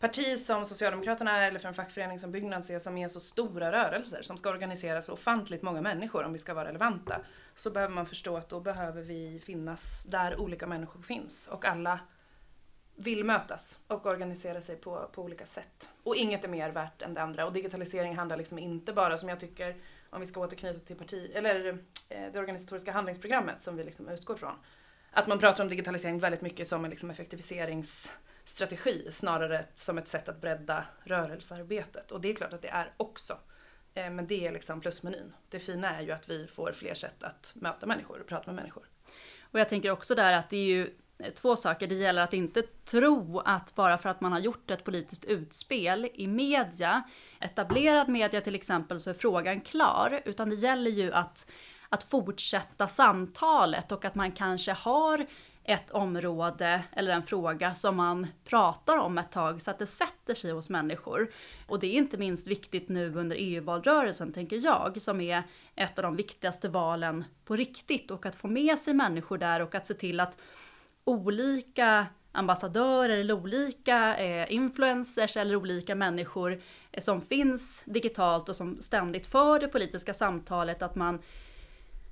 parti 0.00 0.38
som 0.38 0.66
Socialdemokraterna 0.66 1.38
är 1.38 1.48
eller 1.48 1.58
för 1.58 1.68
en 1.68 1.74
fackförening 1.74 2.18
som 2.18 2.32
Byggnads 2.32 2.70
är 2.70 2.78
som 2.78 2.98
är 2.98 3.08
så 3.08 3.20
stora 3.20 3.72
rörelser 3.72 4.22
som 4.22 4.36
ska 4.36 4.50
organisera 4.50 5.02
så 5.02 5.12
ofantligt 5.12 5.62
många 5.62 5.80
människor 5.80 6.24
om 6.24 6.32
vi 6.32 6.38
ska 6.38 6.54
vara 6.54 6.68
relevanta. 6.68 7.20
Så 7.56 7.70
behöver 7.70 7.94
man 7.94 8.06
förstå 8.06 8.36
att 8.36 8.48
då 8.48 8.60
behöver 8.60 9.02
vi 9.02 9.40
finnas 9.44 10.04
där 10.08 10.40
olika 10.40 10.66
människor 10.66 11.02
finns 11.02 11.46
och 11.46 11.64
alla 11.64 12.00
vill 12.96 13.24
mötas 13.24 13.80
och 13.86 14.06
organisera 14.06 14.60
sig 14.60 14.76
på, 14.76 15.10
på 15.12 15.22
olika 15.22 15.46
sätt. 15.46 15.88
Och 16.02 16.16
inget 16.16 16.44
är 16.44 16.48
mer 16.48 16.70
värt 16.70 17.02
än 17.02 17.14
det 17.14 17.22
andra. 17.22 17.46
Och 17.46 17.52
digitalisering 17.52 18.16
handlar 18.16 18.36
liksom 18.36 18.58
inte 18.58 18.92
bara, 18.92 19.18
som 19.18 19.28
jag 19.28 19.40
tycker, 19.40 19.76
om 20.10 20.20
vi 20.20 20.26
ska 20.26 20.40
återknyta 20.40 20.80
till 20.80 20.96
parti, 20.96 21.30
eller 21.34 21.78
eh, 22.08 22.32
det 22.32 22.38
organisatoriska 22.38 22.92
handlingsprogrammet 22.92 23.62
som 23.62 23.76
vi 23.76 23.84
liksom 23.84 24.08
utgår 24.08 24.36
från. 24.36 24.54
Att 25.10 25.26
man 25.26 25.38
pratar 25.38 25.64
om 25.64 25.68
digitalisering 25.68 26.18
väldigt 26.18 26.40
mycket 26.40 26.68
som 26.68 26.84
en 26.84 26.90
liksom 26.90 27.10
strategi 28.50 29.08
snarare 29.12 29.64
som 29.74 29.98
ett 29.98 30.08
sätt 30.08 30.28
att 30.28 30.40
bredda 30.40 30.84
rörelsearbetet. 31.04 32.12
Och 32.12 32.20
det 32.20 32.30
är 32.30 32.34
klart 32.34 32.52
att 32.52 32.62
det 32.62 32.68
är 32.68 32.92
också. 32.96 33.38
Eh, 33.94 34.10
men 34.10 34.26
det 34.26 34.46
är 34.46 34.52
liksom 34.52 34.80
plusmenyn. 34.80 35.34
Det 35.48 35.58
fina 35.58 35.96
är 35.96 36.02
ju 36.02 36.10
att 36.10 36.30
vi 36.30 36.46
får 36.46 36.72
fler 36.72 36.94
sätt 36.94 37.22
att 37.22 37.52
möta 37.54 37.86
människor 37.86 38.20
och 38.20 38.26
prata 38.26 38.46
med 38.46 38.54
människor. 38.54 38.84
Och 39.40 39.60
jag 39.60 39.68
tänker 39.68 39.90
också 39.90 40.14
där 40.14 40.32
att 40.32 40.50
det 40.50 40.56
är 40.56 40.64
ju 40.64 40.94
eh, 41.18 41.32
två 41.32 41.56
saker. 41.56 41.86
Det 41.86 41.94
gäller 41.94 42.22
att 42.22 42.34
inte 42.34 42.62
tro 42.62 43.38
att 43.38 43.74
bara 43.74 43.98
för 43.98 44.08
att 44.08 44.20
man 44.20 44.32
har 44.32 44.38
gjort 44.38 44.70
ett 44.70 44.84
politiskt 44.84 45.24
utspel 45.24 46.08
i 46.14 46.26
media, 46.26 47.02
etablerad 47.40 48.08
media 48.08 48.40
till 48.40 48.54
exempel, 48.54 49.00
så 49.00 49.10
är 49.10 49.14
frågan 49.14 49.60
klar. 49.60 50.22
Utan 50.24 50.50
det 50.50 50.56
gäller 50.56 50.90
ju 50.90 51.12
att, 51.12 51.50
att 51.88 52.02
fortsätta 52.02 52.88
samtalet 52.88 53.92
och 53.92 54.04
att 54.04 54.14
man 54.14 54.32
kanske 54.32 54.72
har 54.72 55.26
ett 55.64 55.90
område 55.90 56.82
eller 56.92 57.12
en 57.12 57.22
fråga 57.22 57.74
som 57.74 57.96
man 57.96 58.26
pratar 58.44 58.96
om 58.96 59.18
ett 59.18 59.32
tag 59.32 59.62
så 59.62 59.70
att 59.70 59.78
det 59.78 59.86
sätter 59.86 60.34
sig 60.34 60.52
hos 60.52 60.70
människor. 60.70 61.30
Och 61.66 61.80
det 61.80 61.86
är 61.86 61.92
inte 61.92 62.18
minst 62.18 62.46
viktigt 62.46 62.88
nu 62.88 63.14
under 63.14 63.36
EU-valrörelsen, 63.38 64.32
tänker 64.32 64.64
jag, 64.64 65.02
som 65.02 65.20
är 65.20 65.42
ett 65.76 65.98
av 65.98 66.02
de 66.02 66.16
viktigaste 66.16 66.68
valen 66.68 67.24
på 67.44 67.56
riktigt 67.56 68.10
och 68.10 68.26
att 68.26 68.36
få 68.36 68.48
med 68.48 68.78
sig 68.78 68.94
människor 68.94 69.38
där 69.38 69.60
och 69.60 69.74
att 69.74 69.86
se 69.86 69.94
till 69.94 70.20
att 70.20 70.38
olika 71.04 72.06
ambassadörer 72.32 73.16
eller 73.16 73.34
olika 73.34 74.16
eh, 74.16 74.52
influencers 74.52 75.36
eller 75.36 75.56
olika 75.56 75.94
människor 75.94 76.62
eh, 76.92 77.00
som 77.00 77.20
finns 77.20 77.82
digitalt 77.84 78.48
och 78.48 78.56
som 78.56 78.82
ständigt 78.82 79.26
för 79.26 79.58
det 79.58 79.68
politiska 79.68 80.14
samtalet, 80.14 80.82
att 80.82 80.94
man 80.94 81.18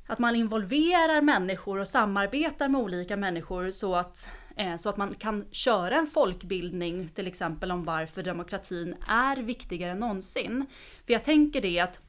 att 0.09 0.19
man 0.19 0.37
involverar 0.37 1.23
människor 1.23 1.79
och 1.79 1.89
samarbetar 1.89 2.69
med 2.69 2.81
olika 2.81 3.17
människor 3.17 3.71
så 3.71 3.95
att, 3.95 4.31
eh, 4.57 4.77
så 4.77 4.89
att 4.89 4.97
man 4.97 5.15
kan 5.15 5.47
köra 5.51 5.97
en 5.97 6.07
folkbildning 6.07 7.09
till 7.09 7.27
exempel 7.27 7.71
om 7.71 7.85
varför 7.85 8.23
demokratin 8.23 8.97
är 9.09 9.37
viktigare 9.37 9.93
än 9.93 9.99
någonsin. 9.99 10.67
För 11.07 11.13
jag 11.13 11.25
tänker 11.25 11.61
det 11.61 11.81
att 11.81 12.01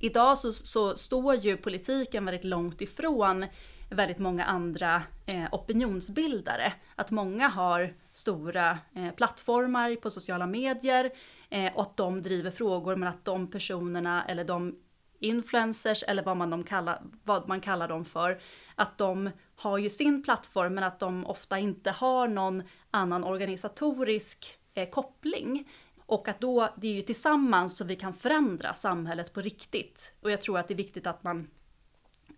idag 0.00 0.38
så, 0.38 0.52
så 0.52 0.96
står 0.96 1.34
ju 1.34 1.56
politiken 1.56 2.24
väldigt 2.24 2.44
långt 2.44 2.80
ifrån 2.80 3.46
väldigt 3.90 4.18
många 4.18 4.44
andra 4.44 5.02
eh, 5.26 5.44
opinionsbildare. 5.52 6.72
Att 6.94 7.10
många 7.10 7.48
har 7.48 7.94
stora 8.12 8.78
eh, 8.94 9.10
plattformar 9.10 9.96
på 9.96 10.10
sociala 10.10 10.46
medier 10.46 11.10
eh, 11.50 11.74
och 11.74 11.82
att 11.82 11.96
de 11.96 12.22
driver 12.22 12.50
frågor 12.50 12.96
men 12.96 13.08
att 13.08 13.24
de 13.24 13.50
personerna 13.50 14.24
eller 14.24 14.44
de 14.44 14.76
influencers 15.18 16.02
eller 16.02 16.22
vad 16.22 16.36
man, 16.36 16.50
de 16.50 16.64
kallar, 16.64 17.02
vad 17.24 17.48
man 17.48 17.60
kallar 17.60 17.88
dem 17.88 18.04
för, 18.04 18.40
att 18.74 18.98
de 18.98 19.30
har 19.56 19.78
ju 19.78 19.90
sin 19.90 20.22
plattform 20.22 20.74
men 20.74 20.84
att 20.84 21.00
de 21.00 21.26
ofta 21.26 21.58
inte 21.58 21.90
har 21.90 22.28
någon 22.28 22.62
annan 22.90 23.24
organisatorisk 23.24 24.58
eh, 24.74 24.90
koppling. 24.90 25.68
Och 26.06 26.28
att 26.28 26.40
då, 26.40 26.68
det 26.76 26.88
är 26.88 26.92
ju 26.92 27.02
tillsammans 27.02 27.76
så 27.76 27.84
vi 27.84 27.96
kan 27.96 28.14
förändra 28.14 28.74
samhället 28.74 29.32
på 29.32 29.40
riktigt. 29.40 30.14
Och 30.20 30.30
jag 30.30 30.40
tror 30.40 30.58
att 30.58 30.68
det 30.68 30.74
är 30.74 30.76
viktigt 30.76 31.06
att 31.06 31.22
man 31.22 31.50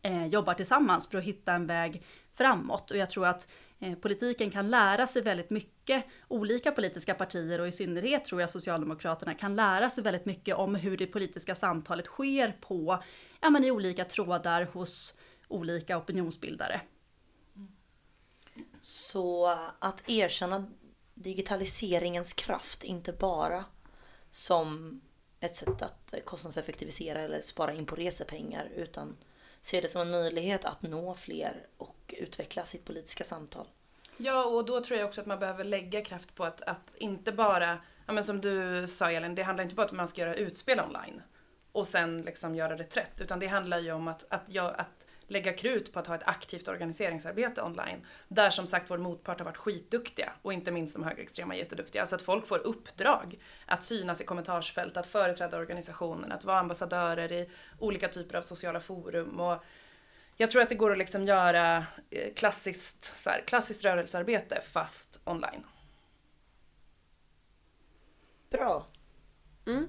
eh, 0.02 0.26
jobbar 0.26 0.54
tillsammans 0.54 1.08
för 1.08 1.18
att 1.18 1.24
hitta 1.24 1.52
en 1.52 1.66
väg 1.66 2.02
framåt. 2.34 2.90
Och 2.90 2.96
jag 2.96 3.10
tror 3.10 3.26
att 3.26 3.46
Eh, 3.80 3.94
politiken 3.94 4.50
kan 4.50 4.70
lära 4.70 5.06
sig 5.06 5.22
väldigt 5.22 5.50
mycket. 5.50 6.04
Olika 6.28 6.72
politiska 6.72 7.14
partier 7.14 7.60
och 7.60 7.68
i 7.68 7.72
synnerhet 7.72 8.24
tror 8.24 8.40
jag 8.40 8.50
Socialdemokraterna 8.50 9.34
kan 9.34 9.56
lära 9.56 9.90
sig 9.90 10.04
väldigt 10.04 10.24
mycket 10.24 10.56
om 10.56 10.74
hur 10.74 10.96
det 10.96 11.06
politiska 11.06 11.54
samtalet 11.54 12.06
sker 12.06 12.56
på, 12.60 13.02
ja 13.40 13.50
men 13.50 13.64
i 13.64 13.70
olika 13.70 14.04
trådar 14.04 14.62
hos 14.64 15.14
olika 15.48 15.98
opinionsbildare. 15.98 16.80
Så 18.80 19.46
att 19.78 20.10
erkänna 20.10 20.66
digitaliseringens 21.14 22.32
kraft, 22.32 22.84
inte 22.84 23.12
bara 23.12 23.64
som 24.30 25.00
ett 25.40 25.56
sätt 25.56 25.82
att 25.82 26.14
kostnadseffektivisera 26.24 27.20
eller 27.20 27.40
spara 27.40 27.72
in 27.72 27.86
på 27.86 27.96
resepengar 27.96 28.70
utan 28.76 29.16
ser 29.60 29.82
det 29.82 29.88
som 29.88 30.00
en 30.00 30.10
möjlighet 30.10 30.64
att 30.64 30.82
nå 30.82 31.14
fler 31.14 31.66
och 31.76 32.14
utveckla 32.18 32.62
sitt 32.62 32.84
politiska 32.84 33.24
samtal. 33.24 33.66
Ja, 34.16 34.44
och 34.44 34.64
då 34.64 34.84
tror 34.84 34.98
jag 34.98 35.08
också 35.08 35.20
att 35.20 35.26
man 35.26 35.38
behöver 35.38 35.64
lägga 35.64 36.04
kraft 36.04 36.34
på 36.34 36.44
att, 36.44 36.62
att 36.62 36.94
inte 36.96 37.32
bara, 37.32 37.78
ja 38.06 38.12
men 38.12 38.24
som 38.24 38.40
du 38.40 38.88
sa 38.88 39.10
Elin, 39.10 39.34
det 39.34 39.42
handlar 39.42 39.64
inte 39.64 39.76
bara 39.76 39.82
om 39.82 39.88
att 39.88 39.96
man 39.96 40.08
ska 40.08 40.20
göra 40.20 40.34
utspel 40.34 40.80
online 40.80 41.22
och 41.72 41.86
sen 41.86 42.22
liksom 42.22 42.54
göra 42.54 42.76
reträtt, 42.76 43.20
utan 43.20 43.38
det 43.38 43.46
handlar 43.46 43.78
ju 43.78 43.92
om 43.92 44.08
att, 44.08 44.24
att, 44.28 44.42
jag, 44.46 44.74
att 44.78 44.99
lägga 45.30 45.52
krut 45.52 45.92
på 45.92 45.98
att 45.98 46.06
ha 46.06 46.14
ett 46.14 46.28
aktivt 46.28 46.68
organiseringsarbete 46.68 47.62
online. 47.62 48.06
Där 48.28 48.50
som 48.50 48.66
sagt 48.66 48.90
vår 48.90 48.98
motpart 48.98 49.38
har 49.38 49.44
varit 49.44 49.56
skitduktiga 49.56 50.32
och 50.42 50.52
inte 50.52 50.70
minst 50.70 50.94
de 50.94 51.04
högerextrema 51.04 51.56
jätteduktiga. 51.56 52.06
Så 52.06 52.14
att 52.14 52.22
folk 52.22 52.46
får 52.46 52.58
uppdrag 52.58 53.38
att 53.66 53.84
synas 53.84 54.20
i 54.20 54.24
kommentarsfält, 54.24 54.96
att 54.96 55.06
företräda 55.06 55.58
organisationen, 55.58 56.32
att 56.32 56.44
vara 56.44 56.58
ambassadörer 56.58 57.32
i 57.32 57.50
olika 57.78 58.08
typer 58.08 58.38
av 58.38 58.42
sociala 58.42 58.80
forum. 58.80 59.40
Och 59.40 59.64
jag 60.36 60.50
tror 60.50 60.62
att 60.62 60.68
det 60.68 60.74
går 60.74 60.92
att 60.92 60.98
liksom 60.98 61.24
göra 61.24 61.86
eh, 62.10 62.34
klassiskt, 62.34 63.04
så 63.22 63.30
här, 63.30 63.42
klassiskt 63.46 63.84
rörelsearbete 63.84 64.60
fast 64.62 65.20
online. 65.24 65.66
Bra. 68.50 68.86
Mm. 69.66 69.88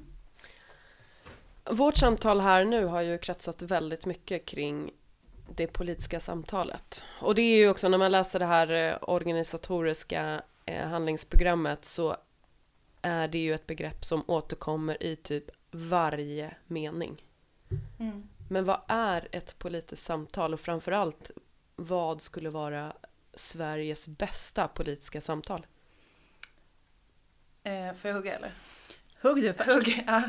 Vårt 1.69 1.95
samtal 1.95 2.41
här 2.41 2.65
nu 2.65 2.85
har 2.85 3.01
ju 3.01 3.17
kretsat 3.17 3.61
väldigt 3.61 4.05
mycket 4.05 4.45
kring 4.45 4.91
det 5.55 5.67
politiska 5.67 6.19
samtalet. 6.19 7.03
Och 7.19 7.35
det 7.35 7.41
är 7.41 7.57
ju 7.57 7.69
också 7.69 7.89
när 7.89 7.97
man 7.97 8.11
läser 8.11 8.39
det 8.39 8.45
här 8.45 8.71
eh, 8.71 8.97
organisatoriska 9.01 10.41
eh, 10.65 10.87
handlingsprogrammet 10.87 11.85
så 11.85 12.17
är 13.01 13.27
det 13.27 13.37
ju 13.37 13.53
ett 13.53 13.67
begrepp 13.67 14.05
som 14.05 14.23
återkommer 14.27 15.03
i 15.03 15.15
typ 15.15 15.45
varje 15.71 16.55
mening. 16.67 17.25
Mm. 17.99 18.29
Men 18.49 18.65
vad 18.65 18.81
är 18.87 19.27
ett 19.31 19.59
politiskt 19.59 20.03
samtal 20.03 20.53
och 20.53 20.59
framförallt 20.59 21.31
vad 21.75 22.21
skulle 22.21 22.49
vara 22.49 22.93
Sveriges 23.33 24.07
bästa 24.07 24.67
politiska 24.67 25.21
samtal? 25.21 25.65
Eh, 27.63 27.93
får 27.93 28.09
jag 28.09 28.15
hugga 28.15 28.35
eller? 28.35 28.53
Hugg 29.21 29.41
du 29.41 29.53
först. 29.53 29.69
Hugg, 29.69 30.03
ja. 30.07 30.23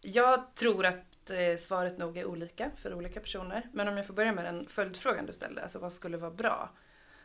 Jag 0.00 0.54
tror 0.54 0.86
att 0.86 1.07
eh, 1.30 1.56
svaret 1.56 1.98
nog 1.98 2.18
är 2.18 2.24
olika 2.24 2.70
för 2.76 2.94
olika 2.94 3.20
personer. 3.20 3.68
Men 3.72 3.88
om 3.88 3.96
jag 3.96 4.06
får 4.06 4.14
börja 4.14 4.32
med 4.32 4.44
den 4.44 4.66
följdfrågan 4.68 5.26
du 5.26 5.32
ställde, 5.32 5.62
alltså 5.62 5.78
vad 5.78 5.92
skulle 5.92 6.16
vara 6.16 6.30
bra? 6.30 6.70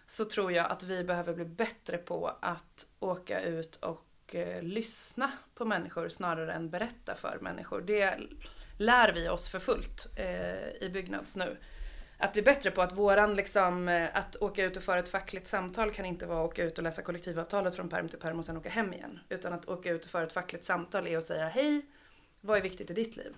Så 0.08 0.26
tror 0.26 0.52
jag 0.52 0.72
att 0.72 0.84
vi 0.84 1.04
behöver 1.04 1.34
bli 1.34 1.46
bättre 1.46 1.98
på 1.98 2.32
att 2.42 2.86
åka 3.00 3.42
ut 3.42 3.76
och 3.76 4.36
eh, 4.36 4.64
lyssna 4.64 5.32
på 5.56 5.66
människor 5.66 6.10
snarare 6.10 6.54
än 6.54 6.70
berätta 6.70 7.16
för 7.16 7.38
människor. 7.42 7.82
Det 7.82 8.20
lär 8.78 9.14
vi 9.14 9.30
oss 9.30 9.50
för 9.50 9.60
fullt 9.60 10.08
eh, 10.16 10.84
i 10.84 10.90
Byggnads 10.94 11.36
nu. 11.36 11.58
Att 12.18 12.34
bli 12.34 12.42
bättre 12.42 12.72
på 12.72 12.82
att 12.82 12.92
våran 12.92 13.36
liksom, 13.36 13.88
eh, 13.88 14.10
att 14.14 14.36
åka 14.36 14.64
ut 14.64 14.78
och 14.78 14.84
föra 14.84 15.00
ett 15.00 15.10
fackligt 15.10 15.48
samtal 15.48 15.92
kan 15.92 16.06
inte 16.06 16.26
vara 16.26 16.46
att 16.46 16.52
åka 16.52 16.64
ut 16.64 16.78
och 16.78 16.84
läsa 16.84 17.02
kollektivavtalet 17.02 17.76
från 17.76 17.90
perm 17.90 18.10
till 18.10 18.20
perm 18.20 18.40
och 18.40 18.46
sen 18.46 18.58
åka 18.58 18.70
hem 18.70 18.94
igen. 18.94 19.20
Utan 19.30 19.54
att 19.54 19.68
åka 19.68 19.92
ut 19.92 20.06
och 20.06 20.12
föra 20.12 20.24
ett 20.24 20.32
fackligt 20.32 20.66
samtal 20.66 21.08
är 21.08 21.18
att 21.18 21.24
säga 21.24 21.48
hej, 21.48 21.86
vad 22.42 22.58
är 22.58 22.62
viktigt 22.62 22.92
i 22.92 22.94
ditt 22.94 23.16
liv? 23.16 23.36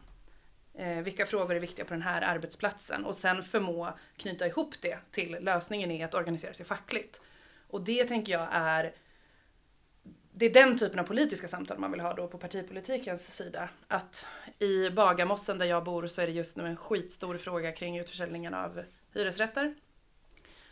Eh, 0.77 0.97
vilka 0.97 1.25
frågor 1.25 1.55
är 1.55 1.59
viktiga 1.59 1.85
på 1.85 1.93
den 1.93 2.01
här 2.01 2.21
arbetsplatsen? 2.21 3.05
Och 3.05 3.15
sen 3.15 3.43
förmå 3.43 3.93
knyta 4.17 4.47
ihop 4.47 4.81
det 4.81 4.97
till 5.11 5.37
lösningen 5.41 5.91
är 5.91 6.05
att 6.05 6.15
organisera 6.15 6.53
sig 6.53 6.65
fackligt. 6.65 7.21
Och 7.67 7.81
det 7.81 8.05
tänker 8.05 8.33
jag 8.33 8.47
är 8.51 8.93
det 10.37 10.45
är 10.45 10.53
den 10.53 10.77
typen 10.77 10.99
av 10.99 11.03
politiska 11.03 11.47
samtal 11.47 11.79
man 11.79 11.91
vill 11.91 11.99
ha 11.99 12.13
då 12.13 12.27
på 12.27 12.37
partipolitikens 12.37 13.35
sida. 13.35 13.69
Att 13.87 14.27
i 14.59 14.89
Bagarmossen 14.89 15.57
där 15.57 15.65
jag 15.65 15.83
bor 15.83 16.07
så 16.07 16.21
är 16.21 16.27
det 16.27 16.33
just 16.33 16.57
nu 16.57 16.67
en 16.67 16.77
skitstor 16.77 17.37
fråga 17.37 17.71
kring 17.71 17.97
utförsäljningen 17.97 18.53
av 18.53 18.83
hyresrätter. 19.13 19.75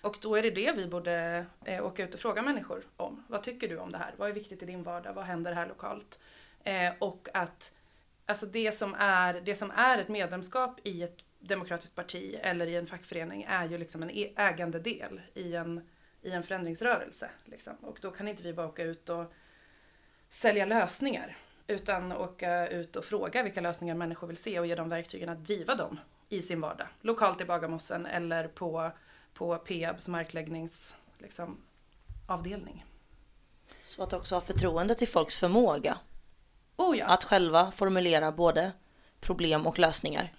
Och 0.02 0.18
då 0.22 0.36
är 0.36 0.42
det 0.42 0.50
det 0.50 0.72
vi 0.72 0.88
borde 0.88 1.46
eh, 1.66 1.86
åka 1.86 2.04
ut 2.04 2.14
och 2.14 2.20
fråga 2.20 2.42
människor 2.42 2.84
om. 2.98 3.24
Vad 3.28 3.44
tycker 3.44 3.70
du 3.70 3.78
om 3.78 3.92
det 3.92 3.98
här? 3.98 4.14
Vad 4.18 4.30
är 4.30 4.34
viktigt 4.34 4.64
i 4.64 4.66
din 4.66 4.84
vardag? 4.84 5.14
Vad 5.14 5.26
händer 5.26 5.54
här 5.54 5.68
lokalt? 5.68 6.20
Eh, 6.64 6.94
och 7.00 7.28
att 7.34 7.72
alltså 8.26 8.46
det 8.46 8.72
som, 8.72 8.96
är, 8.98 9.34
det 9.34 9.56
som 9.56 9.72
är 9.72 9.98
ett 9.98 10.10
medlemskap 10.10 10.80
i 10.84 11.04
ett 11.04 11.18
demokratiskt 11.40 11.96
parti 11.96 12.40
eller 12.42 12.68
i 12.68 12.76
en 12.76 12.88
fackförening 12.88 13.44
är 13.50 13.66
ju 13.66 13.78
liksom 13.78 14.04
en 14.04 14.12
e- 14.12 14.34
ägandedel 14.36 15.22
i 15.34 15.56
en, 15.56 15.90
i 16.22 16.32
en 16.32 16.44
förändringsrörelse. 16.44 17.30
Liksom. 17.46 17.76
Och 17.76 18.00
då 18.02 18.12
kan 18.12 18.28
inte 18.28 18.44
vi 18.44 18.54
bara 18.54 18.68
åka 18.68 18.84
ut 18.84 19.10
och 19.10 19.34
sälja 20.30 20.66
lösningar 20.66 21.38
utan 21.68 22.12
åka 22.12 22.68
ut 22.68 22.96
och 22.96 23.06
fråga 23.06 23.44
vilka 23.44 23.62
lösningar 23.62 23.96
människor 23.96 24.28
vill 24.28 24.38
se 24.38 24.60
och 24.60 24.68
ge 24.68 24.76
dem 24.76 24.90
verktygen 24.90 25.30
att 25.30 25.46
driva 25.46 25.76
dem 25.76 26.00
i 26.30 26.42
sin 26.42 26.62
vardag. 26.62 26.88
Lokalt 27.02 27.42
i 27.42 27.46
Bagarmossen 27.46 28.06
eller 28.06 28.48
på, 28.48 28.92
på 29.34 29.58
Peabs 29.58 30.08
markläggningsavdelning. 30.08 31.06
Liksom, 31.18 31.64
Så 33.82 34.04
att 34.04 34.14
också 34.14 34.36
ha 34.36 34.42
förtroende 34.42 34.96
till 34.96 35.08
folks 35.08 35.38
förmåga 35.38 35.98
Oh 36.78 36.98
ja. 36.98 37.06
Att 37.06 37.24
själva 37.24 37.72
formulera 37.72 38.32
både 38.32 38.72
problem 39.20 39.68
och 39.68 39.80
lösningar. 39.80 40.34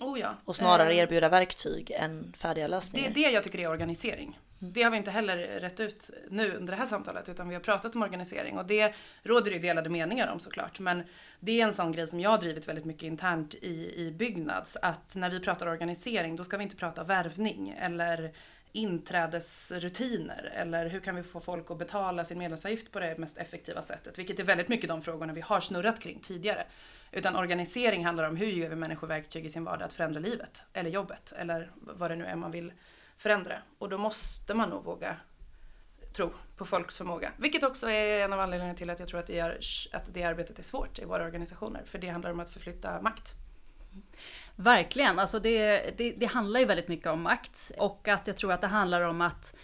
Oh 0.00 0.20
ja. 0.20 0.34
Och 0.44 0.56
snarare 0.56 0.92
eh, 0.92 0.98
erbjuda 0.98 1.28
verktyg 1.28 1.90
än 1.90 2.32
färdiga 2.36 2.66
lösningar. 2.66 3.10
Det 3.10 3.20
är 3.20 3.24
det 3.24 3.30
jag 3.30 3.44
tycker 3.44 3.58
är 3.58 3.70
organisering. 3.70 4.38
Mm. 4.60 4.72
Det 4.72 4.82
har 4.82 4.90
vi 4.90 4.96
inte 4.96 5.10
heller 5.10 5.36
rätt 5.36 5.80
ut 5.80 6.10
nu 6.30 6.52
under 6.52 6.72
det 6.72 6.78
här 6.78 6.86
samtalet 6.86 7.28
utan 7.28 7.48
vi 7.48 7.54
har 7.54 7.62
pratat 7.62 7.94
om 7.94 8.02
organisering 8.02 8.58
och 8.58 8.66
det 8.66 8.94
råder 9.22 9.50
det 9.50 9.58
delade 9.58 9.90
meningar 9.90 10.32
om 10.32 10.40
såklart. 10.40 10.80
Men 10.80 11.02
det 11.40 11.60
är 11.60 11.64
en 11.64 11.72
sån 11.72 11.92
grej 11.92 12.08
som 12.08 12.20
jag 12.20 12.30
har 12.30 12.38
drivit 12.38 12.68
väldigt 12.68 12.84
mycket 12.84 13.02
internt 13.02 13.54
i, 13.54 13.94
i 13.96 14.12
Byggnads 14.12 14.76
att 14.82 15.14
när 15.14 15.30
vi 15.30 15.40
pratar 15.40 15.66
organisering 15.66 16.36
då 16.36 16.44
ska 16.44 16.56
vi 16.56 16.62
inte 16.62 16.76
prata 16.76 17.04
värvning 17.04 17.76
eller 17.80 18.32
inträdesrutiner 18.72 20.52
eller 20.54 20.86
hur 20.86 21.00
kan 21.00 21.16
vi 21.16 21.22
få 21.22 21.40
folk 21.40 21.70
att 21.70 21.78
betala 21.78 22.24
sin 22.24 22.38
medlemsavgift 22.38 22.92
på 22.92 23.00
det 23.00 23.18
mest 23.18 23.36
effektiva 23.36 23.82
sättet? 23.82 24.18
Vilket 24.18 24.38
är 24.38 24.44
väldigt 24.44 24.68
mycket 24.68 24.88
de 24.88 25.02
frågorna 25.02 25.32
vi 25.32 25.40
har 25.40 25.60
snurrat 25.60 26.00
kring 26.00 26.20
tidigare. 26.20 26.64
Utan 27.12 27.36
organisering 27.36 28.04
handlar 28.04 28.28
om 28.28 28.36
hur 28.36 28.46
ger 28.46 28.68
vi 28.68 28.76
människor 28.76 29.06
verktyg 29.06 29.46
i 29.46 29.50
sin 29.50 29.64
vardag 29.64 29.86
att 29.86 29.92
förändra 29.92 30.20
livet 30.20 30.62
eller 30.72 30.90
jobbet 30.90 31.32
eller 31.36 31.70
vad 31.74 32.10
det 32.10 32.16
nu 32.16 32.24
är 32.24 32.36
man 32.36 32.50
vill 32.50 32.72
förändra. 33.16 33.62
Och 33.78 33.88
då 33.88 33.98
måste 33.98 34.54
man 34.54 34.68
nog 34.68 34.84
våga 34.84 35.16
tro 36.12 36.30
på 36.56 36.64
folks 36.64 36.98
förmåga. 36.98 37.32
Vilket 37.36 37.62
också 37.62 37.90
är 37.90 38.24
en 38.24 38.32
av 38.32 38.40
anledningarna 38.40 38.76
till 38.76 38.90
att 38.90 38.98
jag 38.98 39.08
tror 39.08 39.20
att 39.20 39.26
det, 39.26 39.36
gör, 39.36 39.60
att 39.92 40.14
det 40.14 40.22
arbetet 40.22 40.58
är 40.58 40.62
svårt 40.62 40.98
i 40.98 41.04
våra 41.04 41.24
organisationer. 41.24 41.82
För 41.84 41.98
det 41.98 42.08
handlar 42.08 42.30
om 42.30 42.40
att 42.40 42.50
förflytta 42.50 43.02
makt. 43.02 43.34
Verkligen, 44.60 45.18
alltså 45.18 45.38
det, 45.38 45.90
det, 45.98 46.10
det 46.10 46.26
handlar 46.26 46.60
ju 46.60 46.66
väldigt 46.66 46.88
mycket 46.88 47.06
om 47.06 47.22
makt. 47.22 47.72
Och 47.78 48.08
att 48.08 48.26
jag 48.26 48.36
tror 48.36 48.52
att 48.52 48.60
det 48.60 48.66
handlar 48.66 49.00
om 49.00 49.20
att 49.20 49.56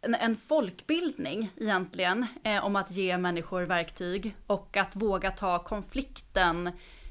en, 0.00 0.14
en 0.14 0.36
folkbildning 0.36 1.50
egentligen, 1.56 2.26
eh, 2.44 2.64
om 2.64 2.76
att 2.76 2.90
ge 2.90 3.18
människor 3.18 3.62
verktyg 3.62 4.36
och 4.46 4.76
att 4.76 4.96
våga 4.96 5.30
ta 5.30 5.58
konflikten 5.58 6.66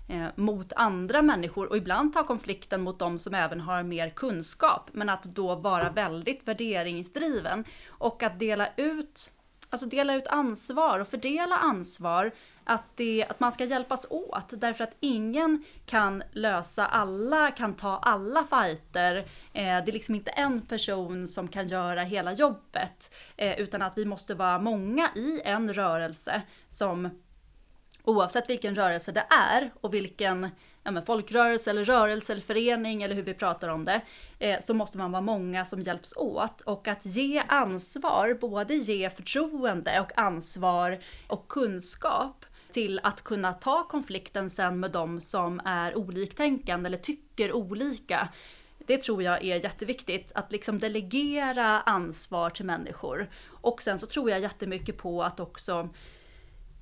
eh, 0.10 0.28
mot 0.36 0.74
andra 0.74 1.22
människor 1.22 1.70
och 1.70 1.78
ibland 1.78 2.14
ta 2.14 2.24
konflikten 2.24 2.82
mot 2.82 2.99
de 2.99 3.20
som 3.20 3.34
även 3.34 3.62
har 3.62 3.84
mer 3.84 4.10
kunskap. 4.10 4.89
Men 4.93 5.10
att 5.10 5.24
då 5.24 5.55
vara 5.55 5.89
väldigt 5.89 6.47
värderingsdriven 6.47 7.64
och 7.88 8.24
att 8.24 8.39
dela 8.39 8.70
ut, 8.78 9.32
alltså 9.70 9.88
dela 9.88 10.16
ut 10.16 10.28
ansvar 10.28 10.99
och 10.99 11.08
fördela 11.08 11.58
ansvar 11.58 12.32
att, 12.68 12.84
det, 12.95 13.26
att 13.30 13.39
man 13.39 13.51
ska 13.51 13.65
hjälpas 13.65 14.05
åt 14.09 14.49
därför 14.49 14.84
att 14.84 14.95
ingen 14.99 15.63
kan 15.86 16.24
lösa 16.32 16.86
alla, 16.86 17.51
kan 17.51 17.74
ta 17.74 17.97
alla 17.97 18.43
fighter. 18.49 19.18
Eh, 19.53 19.63
det 19.63 19.91
är 19.91 19.91
liksom 19.91 20.15
inte 20.15 20.32
en 20.32 20.61
person 20.61 21.28
som 21.28 21.47
kan 21.47 21.68
göra 21.68 22.01
hela 22.01 22.34
jobbet 22.34 23.13
eh, 23.38 23.59
utan 23.59 23.82
att 23.82 23.97
vi 23.97 24.05
måste 24.05 24.36
vara 24.36 24.59
många 24.59 25.09
i 25.15 25.41
en 25.43 25.74
rörelse 25.74 26.41
som 26.70 27.09
oavsett 28.03 28.49
vilken 28.49 28.76
rörelse 28.76 29.11
det 29.11 29.26
är 29.30 29.72
och 29.82 29.93
vilken 29.93 30.49
ja, 30.84 30.91
men 30.91 31.05
folkrörelse 31.05 31.70
eller 31.70 31.86
rörelse 31.86 32.34
eller 32.34 32.41
förening 32.41 33.03
eller 33.03 33.15
hur 33.15 33.24
vi 33.24 33.34
pratar 33.34 33.68
om 33.68 33.86
det, 33.86 34.01
eh, 34.39 34.61
så 34.61 34.74
måste 34.74 34.97
man 34.97 35.11
vara 35.11 35.22
många 35.22 35.65
som 35.65 35.82
hjälps 35.82 36.13
åt. 36.15 36.61
Och 36.61 36.88
att 36.88 37.05
ge 37.05 37.43
ansvar, 37.47 38.38
både 38.41 38.76
ge 38.76 39.09
förtroende 39.09 39.99
och 39.99 40.18
ansvar 40.18 40.99
och 41.28 41.47
kunskap 41.47 42.45
till 42.72 42.99
att 43.03 43.24
kunna 43.24 43.53
ta 43.53 43.84
konflikten 43.84 44.49
sen 44.49 44.80
med 44.80 44.91
de 44.91 45.22
som 45.22 45.61
är 45.65 45.97
oliktänkande 45.97 46.88
eller 46.88 46.97
tycker 46.97 47.53
olika. 47.53 48.30
Det 48.78 48.97
tror 48.97 49.24
jag 49.24 49.43
är 49.43 49.63
jätteviktigt, 49.63 50.32
att 50.36 50.51
liksom 50.51 50.80
delegera 50.80 51.82
ansvar 51.82 52.49
till 52.49 52.65
människor. 52.65 53.30
Och 53.45 53.82
sen 53.82 53.99
så 53.99 54.07
tror 54.07 54.30
jag 54.30 54.39
jättemycket 54.39 54.97
på 54.97 55.24
att 55.24 55.39
också, 55.39 55.89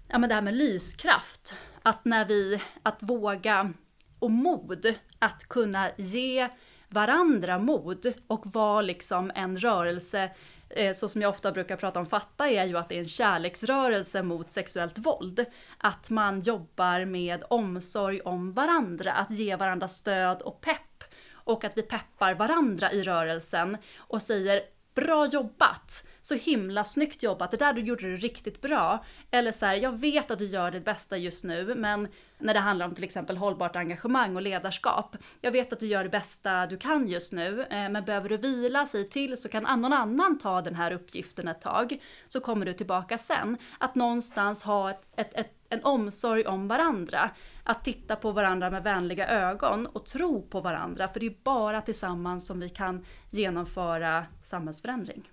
ja 0.08 0.18
men 0.18 0.30
det 0.30 0.36
här 0.36 0.42
med 0.42 0.56
lyskraft. 0.56 1.54
Att 1.84 2.06
när 2.06 2.26
vi, 2.26 2.62
att 2.84 3.04
våga 3.04 3.74
och 4.20 4.32
mod 4.32 4.94
att 5.20 5.48
kunna 5.48 5.92
ge 5.98 6.50
varandra 6.90 7.60
mod 7.60 8.14
och 8.28 8.46
vara 8.46 8.82
liksom 8.82 9.32
en 9.36 9.58
rörelse 9.58 10.32
Eh, 10.70 10.94
så 10.94 11.10
som 11.10 11.22
jag 11.22 11.30
ofta 11.30 11.52
brukar 11.52 11.78
prata 11.78 12.00
om 12.00 12.06
Fatta 12.06 12.50
är 12.50 12.66
ju 12.66 12.78
att 12.78 12.90
det 12.90 12.96
är 12.96 13.00
en 13.00 13.08
kärleksrörelse 13.08 14.24
mot 14.24 14.52
sexuellt 14.52 14.98
våld. 14.98 15.46
Att 15.78 16.10
man 16.10 16.42
jobbar 16.42 17.06
med 17.06 17.44
omsorg 17.50 18.22
om 18.22 18.54
varandra, 18.54 19.12
att 19.12 19.32
ge 19.32 19.56
varandra 19.56 19.88
stöd 19.88 20.42
och 20.42 20.62
pepp. 20.62 21.04
Och 21.34 21.64
att 21.64 21.78
vi 21.78 21.82
peppar 21.82 22.34
varandra 22.34 22.92
i 22.92 23.04
rörelsen 23.04 23.78
och 23.98 24.22
säger 24.22 24.62
bra 24.96 25.26
jobbat! 25.28 26.06
Så 26.26 26.36
himla 26.36 26.86
snyggt 26.86 27.24
jobbat, 27.24 27.52
det 27.52 27.58
där 27.58 27.74
du 27.74 27.82
gjorde 27.82 28.02
du 28.02 28.18
riktigt 28.18 28.62
bra. 28.62 29.04
Eller 29.32 29.52
så 29.52 29.66
här, 29.66 29.76
jag 29.76 30.00
vet 30.00 30.32
att 30.32 30.40
du 30.40 30.46
gör 30.46 30.72
ditt 30.72 30.86
bästa 30.86 31.18
just 31.18 31.44
nu, 31.44 31.76
men 31.76 32.08
när 32.38 32.54
det 32.54 32.60
handlar 32.60 32.86
om 32.86 32.96
till 32.96 33.04
exempel 33.04 33.38
hållbart 33.38 33.76
engagemang 33.76 34.36
och 34.36 34.42
ledarskap. 34.42 35.16
Jag 35.42 35.52
vet 35.52 35.74
att 35.74 35.80
du 35.80 35.88
gör 35.88 36.04
det 36.04 36.10
bästa 36.10 36.66
du 36.66 36.78
kan 36.78 37.08
just 37.08 37.32
nu, 37.32 37.62
eh, 37.62 37.90
men 37.90 38.06
behöver 38.06 38.30
du 38.30 38.38
vila, 38.38 38.88
sig 38.88 39.10
till 39.10 39.38
så 39.38 39.50
kan 39.50 39.64
någon 39.64 39.94
annan 39.94 40.40
ta 40.40 40.62
den 40.62 40.76
här 40.76 40.92
uppgiften 40.92 41.48
ett 41.48 41.62
tag, 41.62 42.02
så 42.28 42.40
kommer 42.40 42.66
du 42.66 42.74
tillbaka 42.74 43.18
sen. 43.18 43.58
Att 43.78 43.96
någonstans 43.96 44.64
ha 44.64 44.90
ett, 44.92 45.04
ett, 45.16 45.34
ett, 45.34 45.52
en 45.70 45.84
omsorg 45.84 46.46
om 46.46 46.68
varandra. 46.68 47.30
Att 47.64 47.84
titta 47.84 48.16
på 48.16 48.32
varandra 48.32 48.70
med 48.70 48.84
vänliga 48.84 49.28
ögon 49.28 49.88
och 49.88 50.06
tro 50.06 50.42
på 50.42 50.62
varandra, 50.62 51.08
för 51.08 51.20
det 51.20 51.26
är 51.26 51.36
bara 51.44 51.82
tillsammans 51.82 52.46
som 52.46 52.60
vi 52.60 52.70
kan 52.70 53.06
genomföra 53.30 54.26
samhällsförändring. 54.44 55.30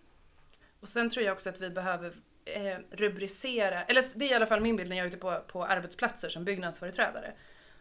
Och 0.83 0.89
sen 0.89 1.11
tror 1.11 1.25
jag 1.25 1.33
också 1.33 1.49
att 1.49 1.61
vi 1.61 1.71
behöver 1.71 2.13
eh, 2.45 2.79
rubricera, 2.91 3.83
eller 3.83 4.05
det 4.15 4.25
är 4.25 4.31
i 4.31 4.35
alla 4.35 4.47
fall 4.47 4.61
min 4.61 4.77
bild 4.77 4.89
när 4.89 4.97
jag 4.97 5.05
är 5.05 5.09
ute 5.09 5.19
på, 5.19 5.41
på 5.49 5.65
arbetsplatser 5.65 6.29
som 6.29 6.45
byggnadsföreträdare. 6.45 7.33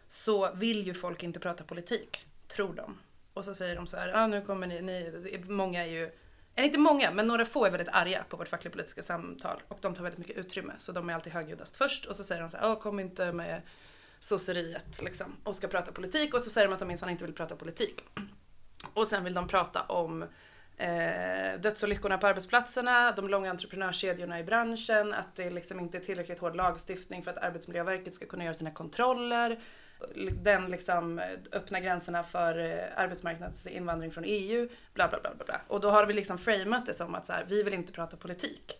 Så 0.06 0.54
vill 0.54 0.86
ju 0.86 0.94
folk 0.94 1.22
inte 1.22 1.40
prata 1.40 1.64
politik, 1.64 2.26
tror 2.48 2.74
de. 2.74 2.98
Och 3.34 3.44
så 3.44 3.54
säger 3.54 3.76
de 3.76 3.86
så 3.86 3.96
här, 3.96 4.08
ja 4.08 4.20
ah, 4.20 4.26
nu 4.26 4.40
kommer 4.40 4.66
ni, 4.66 4.82
ni, 4.82 5.38
många 5.48 5.82
är 5.82 5.90
ju, 5.90 6.10
eller 6.54 6.66
inte 6.66 6.78
många, 6.78 7.10
men 7.10 7.26
några 7.26 7.44
få 7.44 7.64
är 7.64 7.70
väldigt 7.70 7.88
arga 7.92 8.24
på 8.28 8.36
vårt 8.36 8.48
fackliga 8.48 8.72
politiska 8.72 9.02
samtal 9.02 9.62
och 9.68 9.78
de 9.80 9.94
tar 9.94 10.02
väldigt 10.02 10.18
mycket 10.18 10.36
utrymme. 10.36 10.72
Så 10.78 10.92
de 10.92 11.08
är 11.08 11.14
alltid 11.14 11.32
högljuddast 11.32 11.76
först 11.76 12.06
och 12.06 12.16
så 12.16 12.24
säger 12.24 12.42
de 12.42 12.50
så 12.50 12.56
här, 12.56 12.72
ah, 12.72 12.76
kom 12.76 13.00
inte 13.00 13.32
med 13.32 13.62
sosseriet 14.20 15.02
liksom 15.02 15.36
och 15.44 15.56
ska 15.56 15.68
prata 15.68 15.92
politik 15.92 16.34
och 16.34 16.40
så 16.40 16.50
säger 16.50 16.68
de 16.68 16.74
att 16.74 16.80
de 16.80 16.88
minsann 16.88 17.10
inte 17.10 17.24
vill 17.24 17.34
prata 17.34 17.56
politik. 17.56 18.04
Och 18.94 19.08
sen 19.08 19.24
vill 19.24 19.34
de 19.34 19.48
prata 19.48 19.82
om 19.82 20.24
eh, 20.82 21.60
dödsolyckorna 21.60 22.18
på 22.18 22.26
arbetsplatserna, 22.26 23.12
de 23.12 23.28
långa 23.28 23.50
entreprenörskedjorna 23.50 24.40
i 24.40 24.44
branschen, 24.44 25.14
att 25.14 25.36
det 25.36 25.50
liksom 25.50 25.80
inte 25.80 25.98
är 25.98 26.00
tillräckligt 26.02 26.38
hård 26.38 26.56
lagstiftning 26.56 27.22
för 27.22 27.30
att 27.30 27.38
Arbetsmiljöverket 27.38 28.14
ska 28.14 28.26
kunna 28.26 28.44
göra 28.44 28.54
sina 28.54 28.70
kontroller. 28.70 29.60
Den 30.32 30.70
liksom 30.70 31.18
eh, 31.18 31.24
öppna 31.52 31.80
gränserna 31.80 32.24
för 32.24 32.58
eh, 32.58 32.84
arbetsmarknadsinvandring 32.96 34.10
från 34.10 34.24
EU, 34.26 34.68
bla 34.94 35.08
bla 35.08 35.20
bla. 35.20 35.44
bla. 35.46 35.60
Och 35.68 35.80
då 35.80 35.90
har 35.90 36.06
vi 36.06 36.12
liksom 36.12 36.38
framat 36.38 36.86
det 36.86 36.94
som 36.94 37.14
att 37.14 37.26
så 37.26 37.32
här, 37.32 37.44
vi 37.48 37.62
vill 37.62 37.74
inte 37.74 37.92
prata 37.92 38.16
politik. 38.16 38.78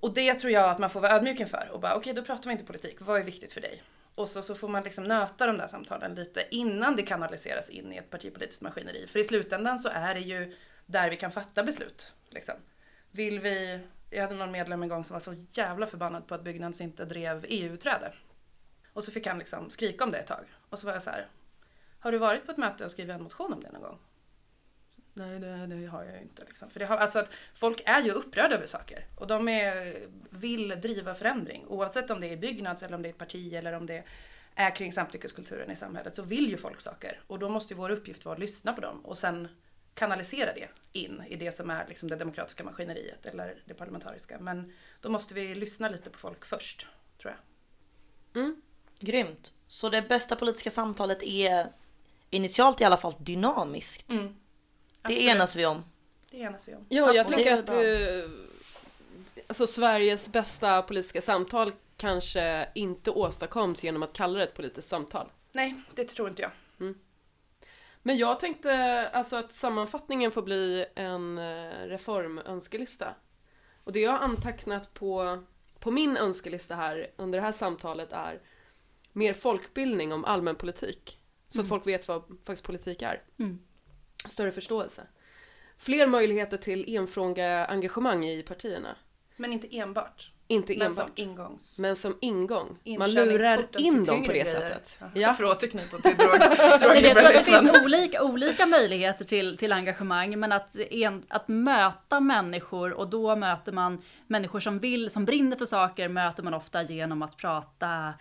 Och 0.00 0.14
det 0.14 0.34
tror 0.34 0.52
jag 0.52 0.70
att 0.70 0.78
man 0.78 0.90
får 0.90 1.00
vara 1.00 1.12
ödmjuk 1.12 1.40
inför 1.40 1.68
och 1.72 1.80
bara 1.80 1.92
okej, 1.92 2.00
okay, 2.00 2.22
då 2.22 2.26
pratar 2.26 2.44
vi 2.44 2.52
inte 2.52 2.64
politik. 2.64 2.96
Vad 3.00 3.20
är 3.20 3.24
viktigt 3.24 3.52
för 3.52 3.60
dig? 3.60 3.82
Och 4.14 4.28
så, 4.28 4.42
så 4.42 4.54
får 4.54 4.68
man 4.68 4.82
liksom 4.82 5.04
nöta 5.04 5.46
de 5.46 5.58
där 5.58 5.66
samtalen 5.66 6.14
lite 6.14 6.44
innan 6.50 6.96
det 6.96 7.02
kanaliseras 7.02 7.70
in 7.70 7.92
i 7.92 7.96
ett 7.96 8.10
partipolitiskt 8.10 8.62
maskineri. 8.62 9.06
För 9.06 9.18
i 9.18 9.24
slutändan 9.24 9.78
så 9.78 9.88
är 9.88 10.14
det 10.14 10.20
ju 10.20 10.56
där 10.88 11.10
vi 11.10 11.16
kan 11.16 11.32
fatta 11.32 11.64
beslut. 11.64 12.12
Liksom. 12.28 12.54
Vill 13.10 13.40
vi, 13.40 13.80
jag 14.10 14.22
hade 14.22 14.34
någon 14.34 14.50
medlem 14.50 14.82
en 14.82 14.88
gång 14.88 15.04
som 15.04 15.14
var 15.14 15.20
så 15.20 15.34
jävla 15.50 15.86
förbannad 15.86 16.26
på 16.26 16.34
att 16.34 16.44
Byggnads 16.44 16.80
inte 16.80 17.04
drev 17.04 17.44
EU-utträde. 17.48 18.12
Och 18.92 19.04
så 19.04 19.10
fick 19.10 19.26
han 19.26 19.38
liksom 19.38 19.70
skrika 19.70 20.04
om 20.04 20.10
det 20.10 20.18
ett 20.18 20.26
tag. 20.26 20.44
Och 20.68 20.78
så 20.78 20.86
var 20.86 20.92
jag 20.92 21.02
så 21.02 21.10
här, 21.10 21.26
har 21.98 22.12
du 22.12 22.18
varit 22.18 22.46
på 22.46 22.52
ett 22.52 22.58
möte 22.58 22.84
och 22.84 22.90
skrivit 22.90 23.14
en 23.14 23.22
motion 23.22 23.52
om 23.52 23.62
det 23.62 23.72
någon 23.72 23.82
gång? 23.82 23.98
Nej, 25.14 25.38
det, 25.38 25.66
det 25.66 25.86
har 25.86 26.04
jag 26.04 26.22
inte. 26.22 26.44
Liksom. 26.44 26.70
För 26.70 26.80
det 26.80 26.86
har, 26.86 26.96
alltså 26.96 27.18
att 27.18 27.30
folk 27.54 27.82
är 27.84 28.02
ju 28.02 28.10
upprörda 28.10 28.54
över 28.54 28.66
saker 28.66 29.06
och 29.16 29.26
de 29.26 29.48
är, 29.48 29.96
vill 30.30 30.68
driva 30.68 31.14
förändring. 31.14 31.66
Oavsett 31.66 32.10
om 32.10 32.20
det 32.20 32.26
är 32.26 32.36
Byggnads 32.36 32.82
eller 32.82 32.94
om 32.94 33.02
det 33.02 33.08
är 33.08 33.12
ett 33.12 33.18
parti 33.18 33.54
eller 33.54 33.72
om 33.72 33.86
det 33.86 34.04
är 34.54 34.76
kring 34.76 34.92
samtyckeskulturen 34.92 35.70
i 35.70 35.76
samhället 35.76 36.16
så 36.16 36.22
vill 36.22 36.48
ju 36.48 36.56
folk 36.56 36.80
saker. 36.80 37.20
Och 37.26 37.38
då 37.38 37.48
måste 37.48 37.74
ju 37.74 37.78
vår 37.78 37.90
uppgift 37.90 38.24
vara 38.24 38.34
att 38.34 38.40
lyssna 38.40 38.72
på 38.72 38.80
dem 38.80 39.06
och 39.06 39.18
sen 39.18 39.48
kanalisera 39.98 40.54
det 40.54 40.68
in 40.92 41.22
i 41.28 41.36
det 41.36 41.52
som 41.52 41.70
är 41.70 41.86
liksom 41.88 42.08
det 42.08 42.16
demokratiska 42.16 42.64
maskineriet 42.64 43.26
eller 43.26 43.62
det 43.64 43.74
parlamentariska. 43.74 44.38
Men 44.38 44.72
då 45.00 45.08
måste 45.08 45.34
vi 45.34 45.54
lyssna 45.54 45.88
lite 45.88 46.10
på 46.10 46.18
folk 46.18 46.44
först, 46.44 46.86
tror 47.22 47.34
jag. 48.32 48.42
Mm. 48.42 48.62
Grymt. 48.98 49.52
Så 49.66 49.88
det 49.88 50.02
bästa 50.02 50.36
politiska 50.36 50.70
samtalet 50.70 51.22
är 51.22 51.72
initialt 52.30 52.80
i 52.80 52.84
alla 52.84 52.96
fall 52.96 53.12
dynamiskt. 53.18 54.12
Mm. 54.12 54.36
Det 55.02 55.22
enas 55.22 55.56
vi 55.56 55.66
om. 55.66 55.84
Det 56.30 56.38
enas 56.38 56.68
vi 56.68 56.74
om. 56.74 56.86
Ja, 56.88 57.14
jag 57.14 57.28
tänker 57.28 57.58
att 57.58 57.70
uh, 57.70 58.30
alltså, 59.46 59.66
Sveriges 59.66 60.28
bästa 60.28 60.82
politiska 60.82 61.20
samtal 61.20 61.72
kanske 61.96 62.68
inte 62.74 63.10
åstadkoms 63.10 63.84
genom 63.84 64.02
att 64.02 64.12
kalla 64.12 64.38
det 64.38 64.44
ett 64.44 64.54
politiskt 64.54 64.88
samtal. 64.88 65.28
Nej, 65.52 65.74
det 65.94 66.04
tror 66.04 66.28
inte 66.28 66.42
jag. 66.42 66.50
Men 68.08 68.18
jag 68.18 68.40
tänkte 68.40 69.08
alltså 69.08 69.36
att 69.36 69.52
sammanfattningen 69.52 70.30
får 70.30 70.42
bli 70.42 70.86
en 70.94 71.38
eh, 71.38 71.86
reformönskelista. 71.86 73.14
Och 73.84 73.92
det 73.92 74.00
jag 74.00 74.10
har 74.10 74.18
antecknat 74.18 74.94
på, 74.94 75.42
på 75.78 75.90
min 75.90 76.16
önskelista 76.16 76.74
här 76.74 77.10
under 77.16 77.38
det 77.38 77.44
här 77.44 77.52
samtalet 77.52 78.12
är 78.12 78.40
mer 79.12 79.32
folkbildning 79.32 80.12
om 80.12 80.24
allmänpolitik. 80.24 81.20
Så 81.48 81.58
mm. 81.58 81.64
att 81.64 81.68
folk 81.68 81.86
vet 81.86 82.08
vad 82.08 82.22
faktiskt 82.44 82.64
politik 82.64 83.02
är. 83.02 83.22
Mm. 83.38 83.58
Större 84.26 84.52
förståelse. 84.52 85.06
Fler 85.76 86.06
möjligheter 86.06 86.56
till 86.56 86.96
enfråga 86.96 87.66
engagemang 87.66 88.26
i 88.26 88.42
partierna. 88.42 88.96
Men 89.36 89.52
inte 89.52 89.76
enbart. 89.76 90.32
Inte 90.50 90.78
men 90.78 90.86
enbart. 90.86 91.06
Som 91.06 91.24
ingångs. 91.24 91.78
Men 91.78 91.96
som 91.96 92.16
ingång. 92.20 92.78
Man 92.98 93.12
lurar 93.12 93.66
in 93.78 94.04
dem 94.04 94.24
på 94.24 94.32
det 94.32 94.38
grejer. 94.38 94.44
sättet. 94.44 94.98
Ja. 95.14 95.34
För 95.34 95.44
att 95.50 95.56
återknyta 95.56 95.98
till 95.98 96.16
drog, 96.16 96.40
det 97.02 97.44
finns 97.44 97.84
olika, 97.84 98.22
olika 98.22 98.66
möjligheter 98.66 99.24
till, 99.24 99.56
till 99.56 99.72
engagemang 99.72 100.38
men 100.38 100.52
att, 100.52 100.78
en, 100.78 101.22
att 101.28 101.48
möta 101.48 102.20
människor 102.20 102.92
och 102.92 103.08
då 103.08 103.36
möter 103.36 103.72
man 103.72 104.02
människor 104.26 104.60
som 104.60 104.78
vill, 104.78 105.10
som 105.10 105.24
brinner 105.24 105.56
för 105.56 105.66
saker 105.66 106.08
möter 106.08 106.42
man 106.42 106.54
ofta 106.54 106.82
genom 106.82 107.22
att 107.22 107.36
prata 107.36 108.14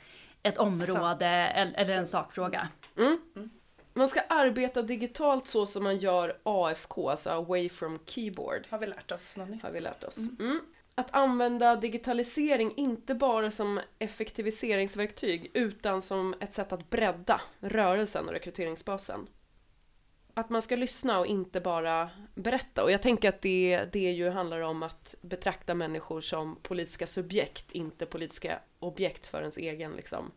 ett 0.44 0.58
område 0.58 1.28
eller, 1.28 1.74
eller 1.74 1.98
en 1.98 2.08
sakfråga. 2.08 2.68
Mm. 2.98 3.20
Mm. 3.36 3.50
man 3.94 4.08
ska 4.08 4.22
arbeta 4.30 4.82
digitalt 4.82 5.48
så 5.48 5.66
som 5.66 5.84
man 5.84 5.98
gör 5.98 6.34
AFK, 6.44 7.10
alltså 7.10 7.30
away 7.30 7.70
from 7.70 8.00
keyboard. 8.06 8.68
Har 8.70 8.80
vi 8.80 8.88
lärt 8.88 9.12
oss 9.12 9.38
något 9.38 9.50
nytt? 9.50 9.64
Har 9.64 9.72
vi 9.72 9.80
lärt 9.80 10.04
oss. 10.04 10.18
Mm. 10.18 10.60
Att 11.00 11.16
använda 11.16 11.76
digitalisering 11.76 12.74
inte 12.78 13.16
bara 13.16 13.52
som 13.52 13.80
effektiviseringsverktyg 14.00 15.52
utan 15.54 16.02
som 16.02 16.36
ett 16.40 16.54
sätt 16.54 16.74
att 16.74 16.90
bredda 16.90 17.42
rörelsen 17.60 18.28
och 18.28 18.34
rekryteringsbasen. 18.34 19.28
Att 20.34 20.50
man 20.50 20.62
ska 20.62 20.76
lyssna 20.76 21.20
och 21.20 21.26
inte 21.26 21.62
bara 21.62 22.10
berätta. 22.36 22.84
Och 22.84 22.92
jag 22.92 23.02
tänker 23.02 23.30
att 23.30 23.42
det, 23.42 23.86
det 23.94 24.12
ju 24.12 24.30
handlar 24.30 24.60
om 24.60 24.84
att 24.84 25.16
betrakta 25.22 25.76
människor 25.76 26.22
som 26.22 26.56
politiska 26.62 27.08
subjekt, 27.08 27.72
inte 27.72 28.06
politiska 28.06 28.60
objekt 28.80 29.28
för 29.28 29.40
ens 29.40 29.58
egen 29.58 29.92
liksom, 29.92 30.32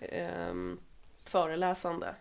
ehm, 0.00 0.80
föreläsande. 1.22 2.14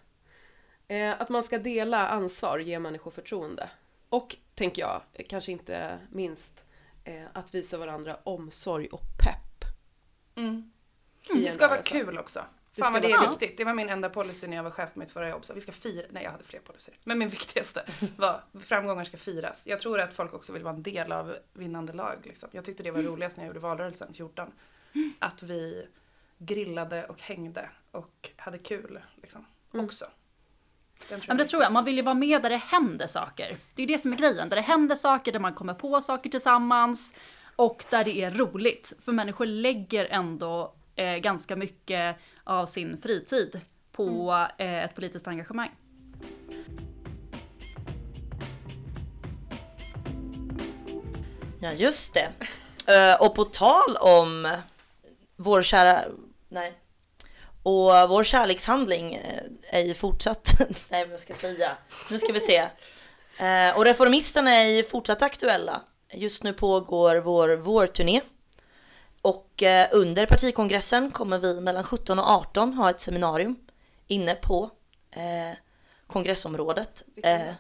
Eh, 0.88 1.22
att 1.22 1.30
man 1.30 1.44
ska 1.44 1.58
dela 1.58 2.08
ansvar, 2.08 2.60
ge 2.60 2.80
människor 2.80 3.12
förtroende. 3.12 3.70
Och, 4.10 4.36
tänker 4.56 4.82
jag, 4.82 5.02
kanske 5.30 5.52
inte 5.52 6.00
minst, 6.12 6.66
eh, 7.04 7.24
att 7.34 7.56
visa 7.56 7.78
varandra 7.78 8.18
omsorg 8.24 8.88
och 8.88 9.02
pepp. 9.24 9.66
Mm. 10.36 10.72
i 11.36 11.44
Det 11.46 11.52
ska 11.52 11.68
vara 11.68 11.72
rörelse. 11.78 11.90
kul 11.92 12.18
också. 12.18 12.46
Det 12.76 12.82
Fan 12.82 12.94
vad 12.94 13.02
det 13.02 13.12
är 13.12 13.28
viktigt. 13.30 13.58
Det 13.58 13.64
var 13.64 13.74
min 13.74 13.90
enda 13.90 14.10
policy 14.10 14.48
när 14.48 14.58
jag 14.58 14.64
var 14.64 14.72
chef 14.72 14.94
på 14.94 15.00
mitt 15.00 15.12
förra 15.12 15.30
jobb. 15.30 15.46
Så 15.46 15.54
vi 15.54 15.62
ska 15.62 15.72
fira, 15.72 16.06
nej 16.10 16.24
jag 16.24 16.32
hade 16.32 16.44
fler 16.44 16.60
policyer. 16.60 16.98
Men 17.04 17.20
min 17.20 17.30
viktigaste 17.30 17.86
var 18.18 18.44
framgångar 18.60 19.04
ska 19.04 19.18
firas. 19.18 19.68
Jag 19.68 19.80
tror 19.80 20.00
att 20.00 20.14
folk 20.14 20.34
också 20.34 20.54
vill 20.54 20.64
vara 20.64 20.74
en 20.76 20.82
del 20.84 21.12
av 21.12 21.36
vinnande 21.54 21.94
lag. 21.94 22.18
Liksom. 22.24 22.50
Jag 22.52 22.66
tyckte 22.66 22.84
det 22.84 22.92
var 22.92 23.02
roligast 23.02 23.38
när 23.38 23.44
jag 23.44 23.48
gjorde 23.50 23.60
valrörelsen 23.60 24.14
14. 24.14 24.52
Att 25.20 25.44
vi 25.44 25.88
grillade 26.38 27.06
och 27.06 27.22
hängde 27.22 27.70
och 27.92 28.30
hade 28.36 28.58
kul 28.58 29.00
liksom, 29.16 29.46
Mm. 29.74 29.86
också. 29.86 30.06
Den 31.10 31.20
Ja, 31.20 31.26
men 31.28 31.38
det 31.38 31.46
tror 31.46 31.64
jag. 31.64 31.72
Man 31.72 31.86
vill 31.86 31.96
ju 31.96 32.02
vara 32.02 32.16
med 32.16 32.42
där 32.42 32.50
det 32.50 32.58
händer 32.58 33.08
saker. 33.08 33.48
Det 33.76 33.84
är 33.84 33.88
det 33.88 34.00
som 34.00 34.14
är 34.14 34.18
grejen. 34.18 34.50
Där 34.50 34.56
det 34.56 34.62
händer 34.62 34.96
saker, 34.96 35.32
där 35.32 35.40
man 35.40 35.54
kommer 35.54 35.74
på 35.74 36.02
saker 36.02 36.30
tillsammans 36.30 37.14
och 37.56 37.86
där 37.90 38.04
det 38.04 38.22
är 38.22 38.32
roligt. 38.32 38.94
För 39.06 39.12
människor 39.12 39.46
lägger 39.46 40.06
ändå 40.06 40.74
eh, 40.96 41.16
ganska 41.16 41.56
mycket 41.56 42.18
av 42.44 42.66
sin 42.66 43.02
fritid 43.02 43.62
på 43.92 44.32
eh, 44.58 44.84
ett 44.84 44.96
politiskt 44.96 45.28
engagemang. 45.28 45.72
Ja, 51.62 51.72
just 51.72 52.14
det. 52.14 52.30
Eh, 52.94 53.22
och 53.22 53.36
på 53.36 53.44
tal 53.44 53.98
om 54.00 54.58
vår 55.36 55.62
kära... 55.62 56.02
Nej. 56.50 56.74
Och 57.70 58.10
vår 58.10 58.24
kärlekshandling 58.24 59.16
eh, 59.16 59.44
är 59.70 59.82
ju 59.82 59.94
fortsatt... 59.94 60.54
Nej, 60.90 61.08
vad 61.08 61.20
ska 61.20 61.34
jag 61.34 61.40
säga? 61.40 61.78
Nu 62.10 62.18
ska 62.18 62.34
vi 62.34 62.40
se. 62.40 62.58
Eh, 63.38 63.78
och 63.78 63.86
Reformisterna 63.86 64.52
är 64.52 64.66
ju 64.66 64.84
fortsatt 64.84 65.22
aktuella. 65.22 65.82
Just 66.14 66.44
nu 66.44 66.54
pågår 66.54 67.16
vår 67.16 67.56
vårturné. 67.56 68.22
Och 69.22 69.64
eh, 69.64 69.88
under 69.92 70.26
partikongressen 70.26 71.12
kommer 71.12 71.40
vi 71.40 71.62
mellan 71.62 71.84
17 71.84 72.20
och 72.20 72.30
18 72.30 72.74
ha 72.74 72.90
ett 72.90 73.00
seminarium 73.00 73.56
inne 74.08 74.36
på 74.36 74.70
eh, 75.12 75.58
kongressområdet. 76.08 77.04
Eh, 77.24 77.54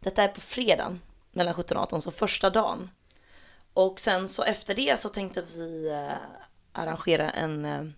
detta 0.00 0.22
är 0.22 0.28
på 0.28 0.40
fredagen 0.40 1.00
mellan 1.32 1.54
17 1.54 1.76
och 1.76 1.82
18, 1.82 2.02
så 2.02 2.10
första 2.10 2.50
dagen. 2.50 2.90
Och 3.74 4.00
sen 4.00 4.28
så 4.28 4.42
efter 4.42 4.74
det 4.74 5.00
så 5.00 5.08
tänkte 5.08 5.42
vi 5.42 5.90
eh, 5.90 6.16
arrangera 6.72 7.30
en, 7.30 7.94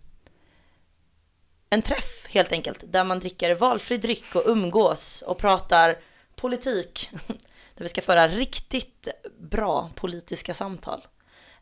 en 1.72 1.82
träff 1.82 2.26
helt 2.28 2.52
enkelt. 2.52 2.84
Där 2.86 3.04
man 3.04 3.18
dricker 3.18 3.54
valfri 3.54 3.96
dryck 3.96 4.34
och 4.34 4.42
umgås 4.46 5.22
och 5.22 5.38
pratar 5.38 5.98
politik. 6.36 7.10
Där 7.74 7.82
vi 7.84 7.88
ska 7.88 8.02
föra 8.02 8.28
riktigt 8.28 9.08
bra 9.38 9.90
politiska 9.94 10.54
samtal. 10.54 11.06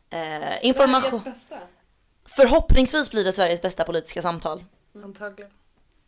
Eh, 0.09 0.65
information. 0.65 1.21
Bästa. 1.25 1.59
Förhoppningsvis 2.25 3.11
blir 3.11 3.23
det 3.25 3.33
Sveriges 3.33 3.61
bästa 3.61 3.83
politiska 3.83 4.21
samtal. 4.21 4.63
Antagligen. 5.03 5.51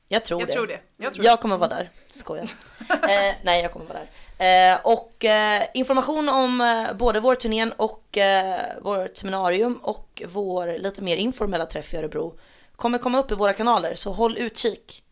Jag 0.07 0.25
tror 0.25 0.41
Jag 0.41 0.49
det. 0.49 0.53
tror 0.53 0.67
det. 0.67 0.79
Jag 0.97 1.13
tror 1.13 1.25
Jag 1.25 1.41
kommer 1.41 1.57
vara 1.57 1.69
där. 1.69 1.89
Skojar. 2.09 2.43
eh, 2.89 3.35
nej, 3.43 3.61
jag 3.61 3.71
kommer 3.71 3.85
vara 3.85 3.99
där. 4.37 4.73
Eh, 4.73 4.79
och 4.83 5.25
eh, 5.25 5.63
information 5.73 6.29
om 6.29 6.61
eh, 6.61 6.97
både 6.97 7.19
vår 7.19 7.35
turnén 7.35 7.71
och 7.71 8.17
eh, 8.17 8.59
vårt 8.81 9.17
seminarium 9.17 9.75
och 9.75 10.23
vår 10.27 10.77
lite 10.77 11.01
mer 11.01 11.17
informella 11.17 11.65
träff 11.65 11.93
i 11.93 11.97
Örebro 11.97 12.39
kommer 12.75 12.97
komma 12.97 13.19
upp 13.19 13.31
i 13.31 13.35
våra 13.35 13.53
kanaler, 13.53 13.95
så 13.95 14.11
håll 14.11 14.37
utkik. 14.37 15.03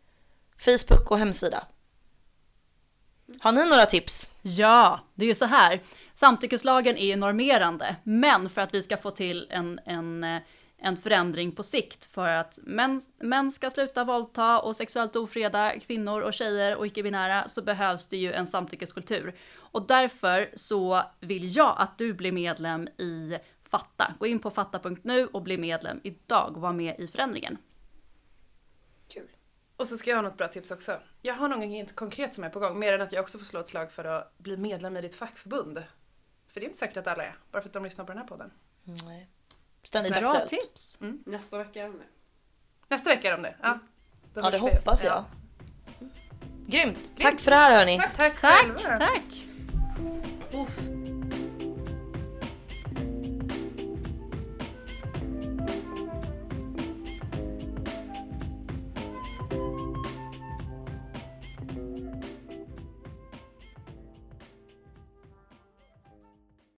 Facebook 0.58 1.10
och 1.10 1.18
hemsida. 1.18 1.64
Har 3.40 3.52
ni 3.52 3.66
några 3.66 3.86
tips? 3.86 4.32
Ja, 4.42 5.00
det 5.14 5.24
är 5.24 5.28
ju 5.28 5.34
så 5.34 5.44
här. 5.44 5.80
Samtyckeslagen 6.14 6.96
är 6.96 7.06
ju 7.06 7.16
normerande, 7.16 7.96
men 8.02 8.50
för 8.50 8.60
att 8.60 8.74
vi 8.74 8.82
ska 8.82 8.96
få 8.96 9.10
till 9.10 9.46
en, 9.50 9.80
en, 9.84 10.40
en 10.78 10.96
förändring 10.96 11.52
på 11.52 11.62
sikt 11.62 12.04
för 12.04 12.28
att 12.28 12.58
män, 12.62 13.02
män 13.20 13.52
ska 13.52 13.70
sluta 13.70 14.04
våldta 14.04 14.60
och 14.60 14.76
sexuellt 14.76 15.16
ofreda 15.16 15.80
kvinnor 15.80 16.20
och 16.20 16.34
tjejer 16.34 16.76
och 16.76 16.86
icke-binära 16.86 17.48
så 17.48 17.62
behövs 17.62 18.08
det 18.08 18.16
ju 18.16 18.32
en 18.32 18.46
samtyckeskultur. 18.46 19.34
Och 19.54 19.86
därför 19.86 20.50
så 20.54 21.02
vill 21.20 21.56
jag 21.56 21.74
att 21.78 21.98
du 21.98 22.12
blir 22.12 22.32
medlem 22.32 22.88
i 22.98 23.38
Fatta. 23.72 24.14
Gå 24.18 24.26
in 24.26 24.38
på 24.38 24.50
fatta.nu 24.50 25.26
och 25.26 25.42
bli 25.42 25.58
medlem 25.58 26.00
idag 26.04 26.56
och 26.56 26.62
var 26.62 26.72
med 26.72 27.00
i 27.00 27.08
förändringen. 27.08 27.58
Kul. 29.08 29.28
Och 29.76 29.86
så 29.86 29.98
ska 29.98 30.10
jag 30.10 30.16
ha 30.16 30.22
något 30.22 30.36
bra 30.36 30.48
tips 30.48 30.70
också. 30.70 31.00
Jag 31.22 31.34
har 31.34 31.48
nog 31.48 31.64
inget 31.64 31.96
konkret 31.96 32.34
som 32.34 32.44
är 32.44 32.48
på 32.48 32.60
gång, 32.60 32.78
mer 32.78 32.92
än 32.92 33.00
att 33.00 33.12
jag 33.12 33.22
också 33.22 33.38
får 33.38 33.44
slå 33.44 33.60
ett 33.60 33.68
slag 33.68 33.92
för 33.92 34.04
att 34.04 34.38
bli 34.38 34.56
medlem 34.56 34.96
i 34.96 35.00
ditt 35.00 35.14
fackförbund. 35.14 35.82
För 36.48 36.60
det 36.60 36.66
är 36.66 36.68
inte 36.68 36.78
säkert 36.78 36.96
att 36.96 37.06
alla 37.06 37.24
är, 37.24 37.34
bara 37.50 37.62
för 37.62 37.68
att 37.68 37.72
de 37.72 37.84
lyssnar 37.84 38.04
på 38.04 38.12
den 38.12 38.18
här 38.18 38.28
podden. 38.28 38.50
Nej. 38.84 39.28
Ständigt 39.82 40.18
Bra 40.18 40.28
aktuellt. 40.28 40.50
tips! 40.50 40.98
Nästa 41.26 41.58
vecka 41.58 41.82
är 41.82 41.88
det. 41.88 42.04
Nästa 42.88 43.10
vecka 43.10 43.28
är 43.28 43.32
de 43.32 43.42
det. 43.42 43.56
Ja, 43.62 43.78
Då 44.34 44.40
Ja, 44.40 44.50
det 44.50 44.58
hoppas 44.58 45.04
jag. 45.04 45.12
Ja. 45.12 46.06
Grymt. 46.66 47.12
Tack 47.18 47.40
för 47.40 47.50
det 47.50 47.56
här 47.56 47.78
hörni. 47.78 47.98
Tack 48.16 48.40
Tack, 48.40 48.82
tack! 48.82 49.51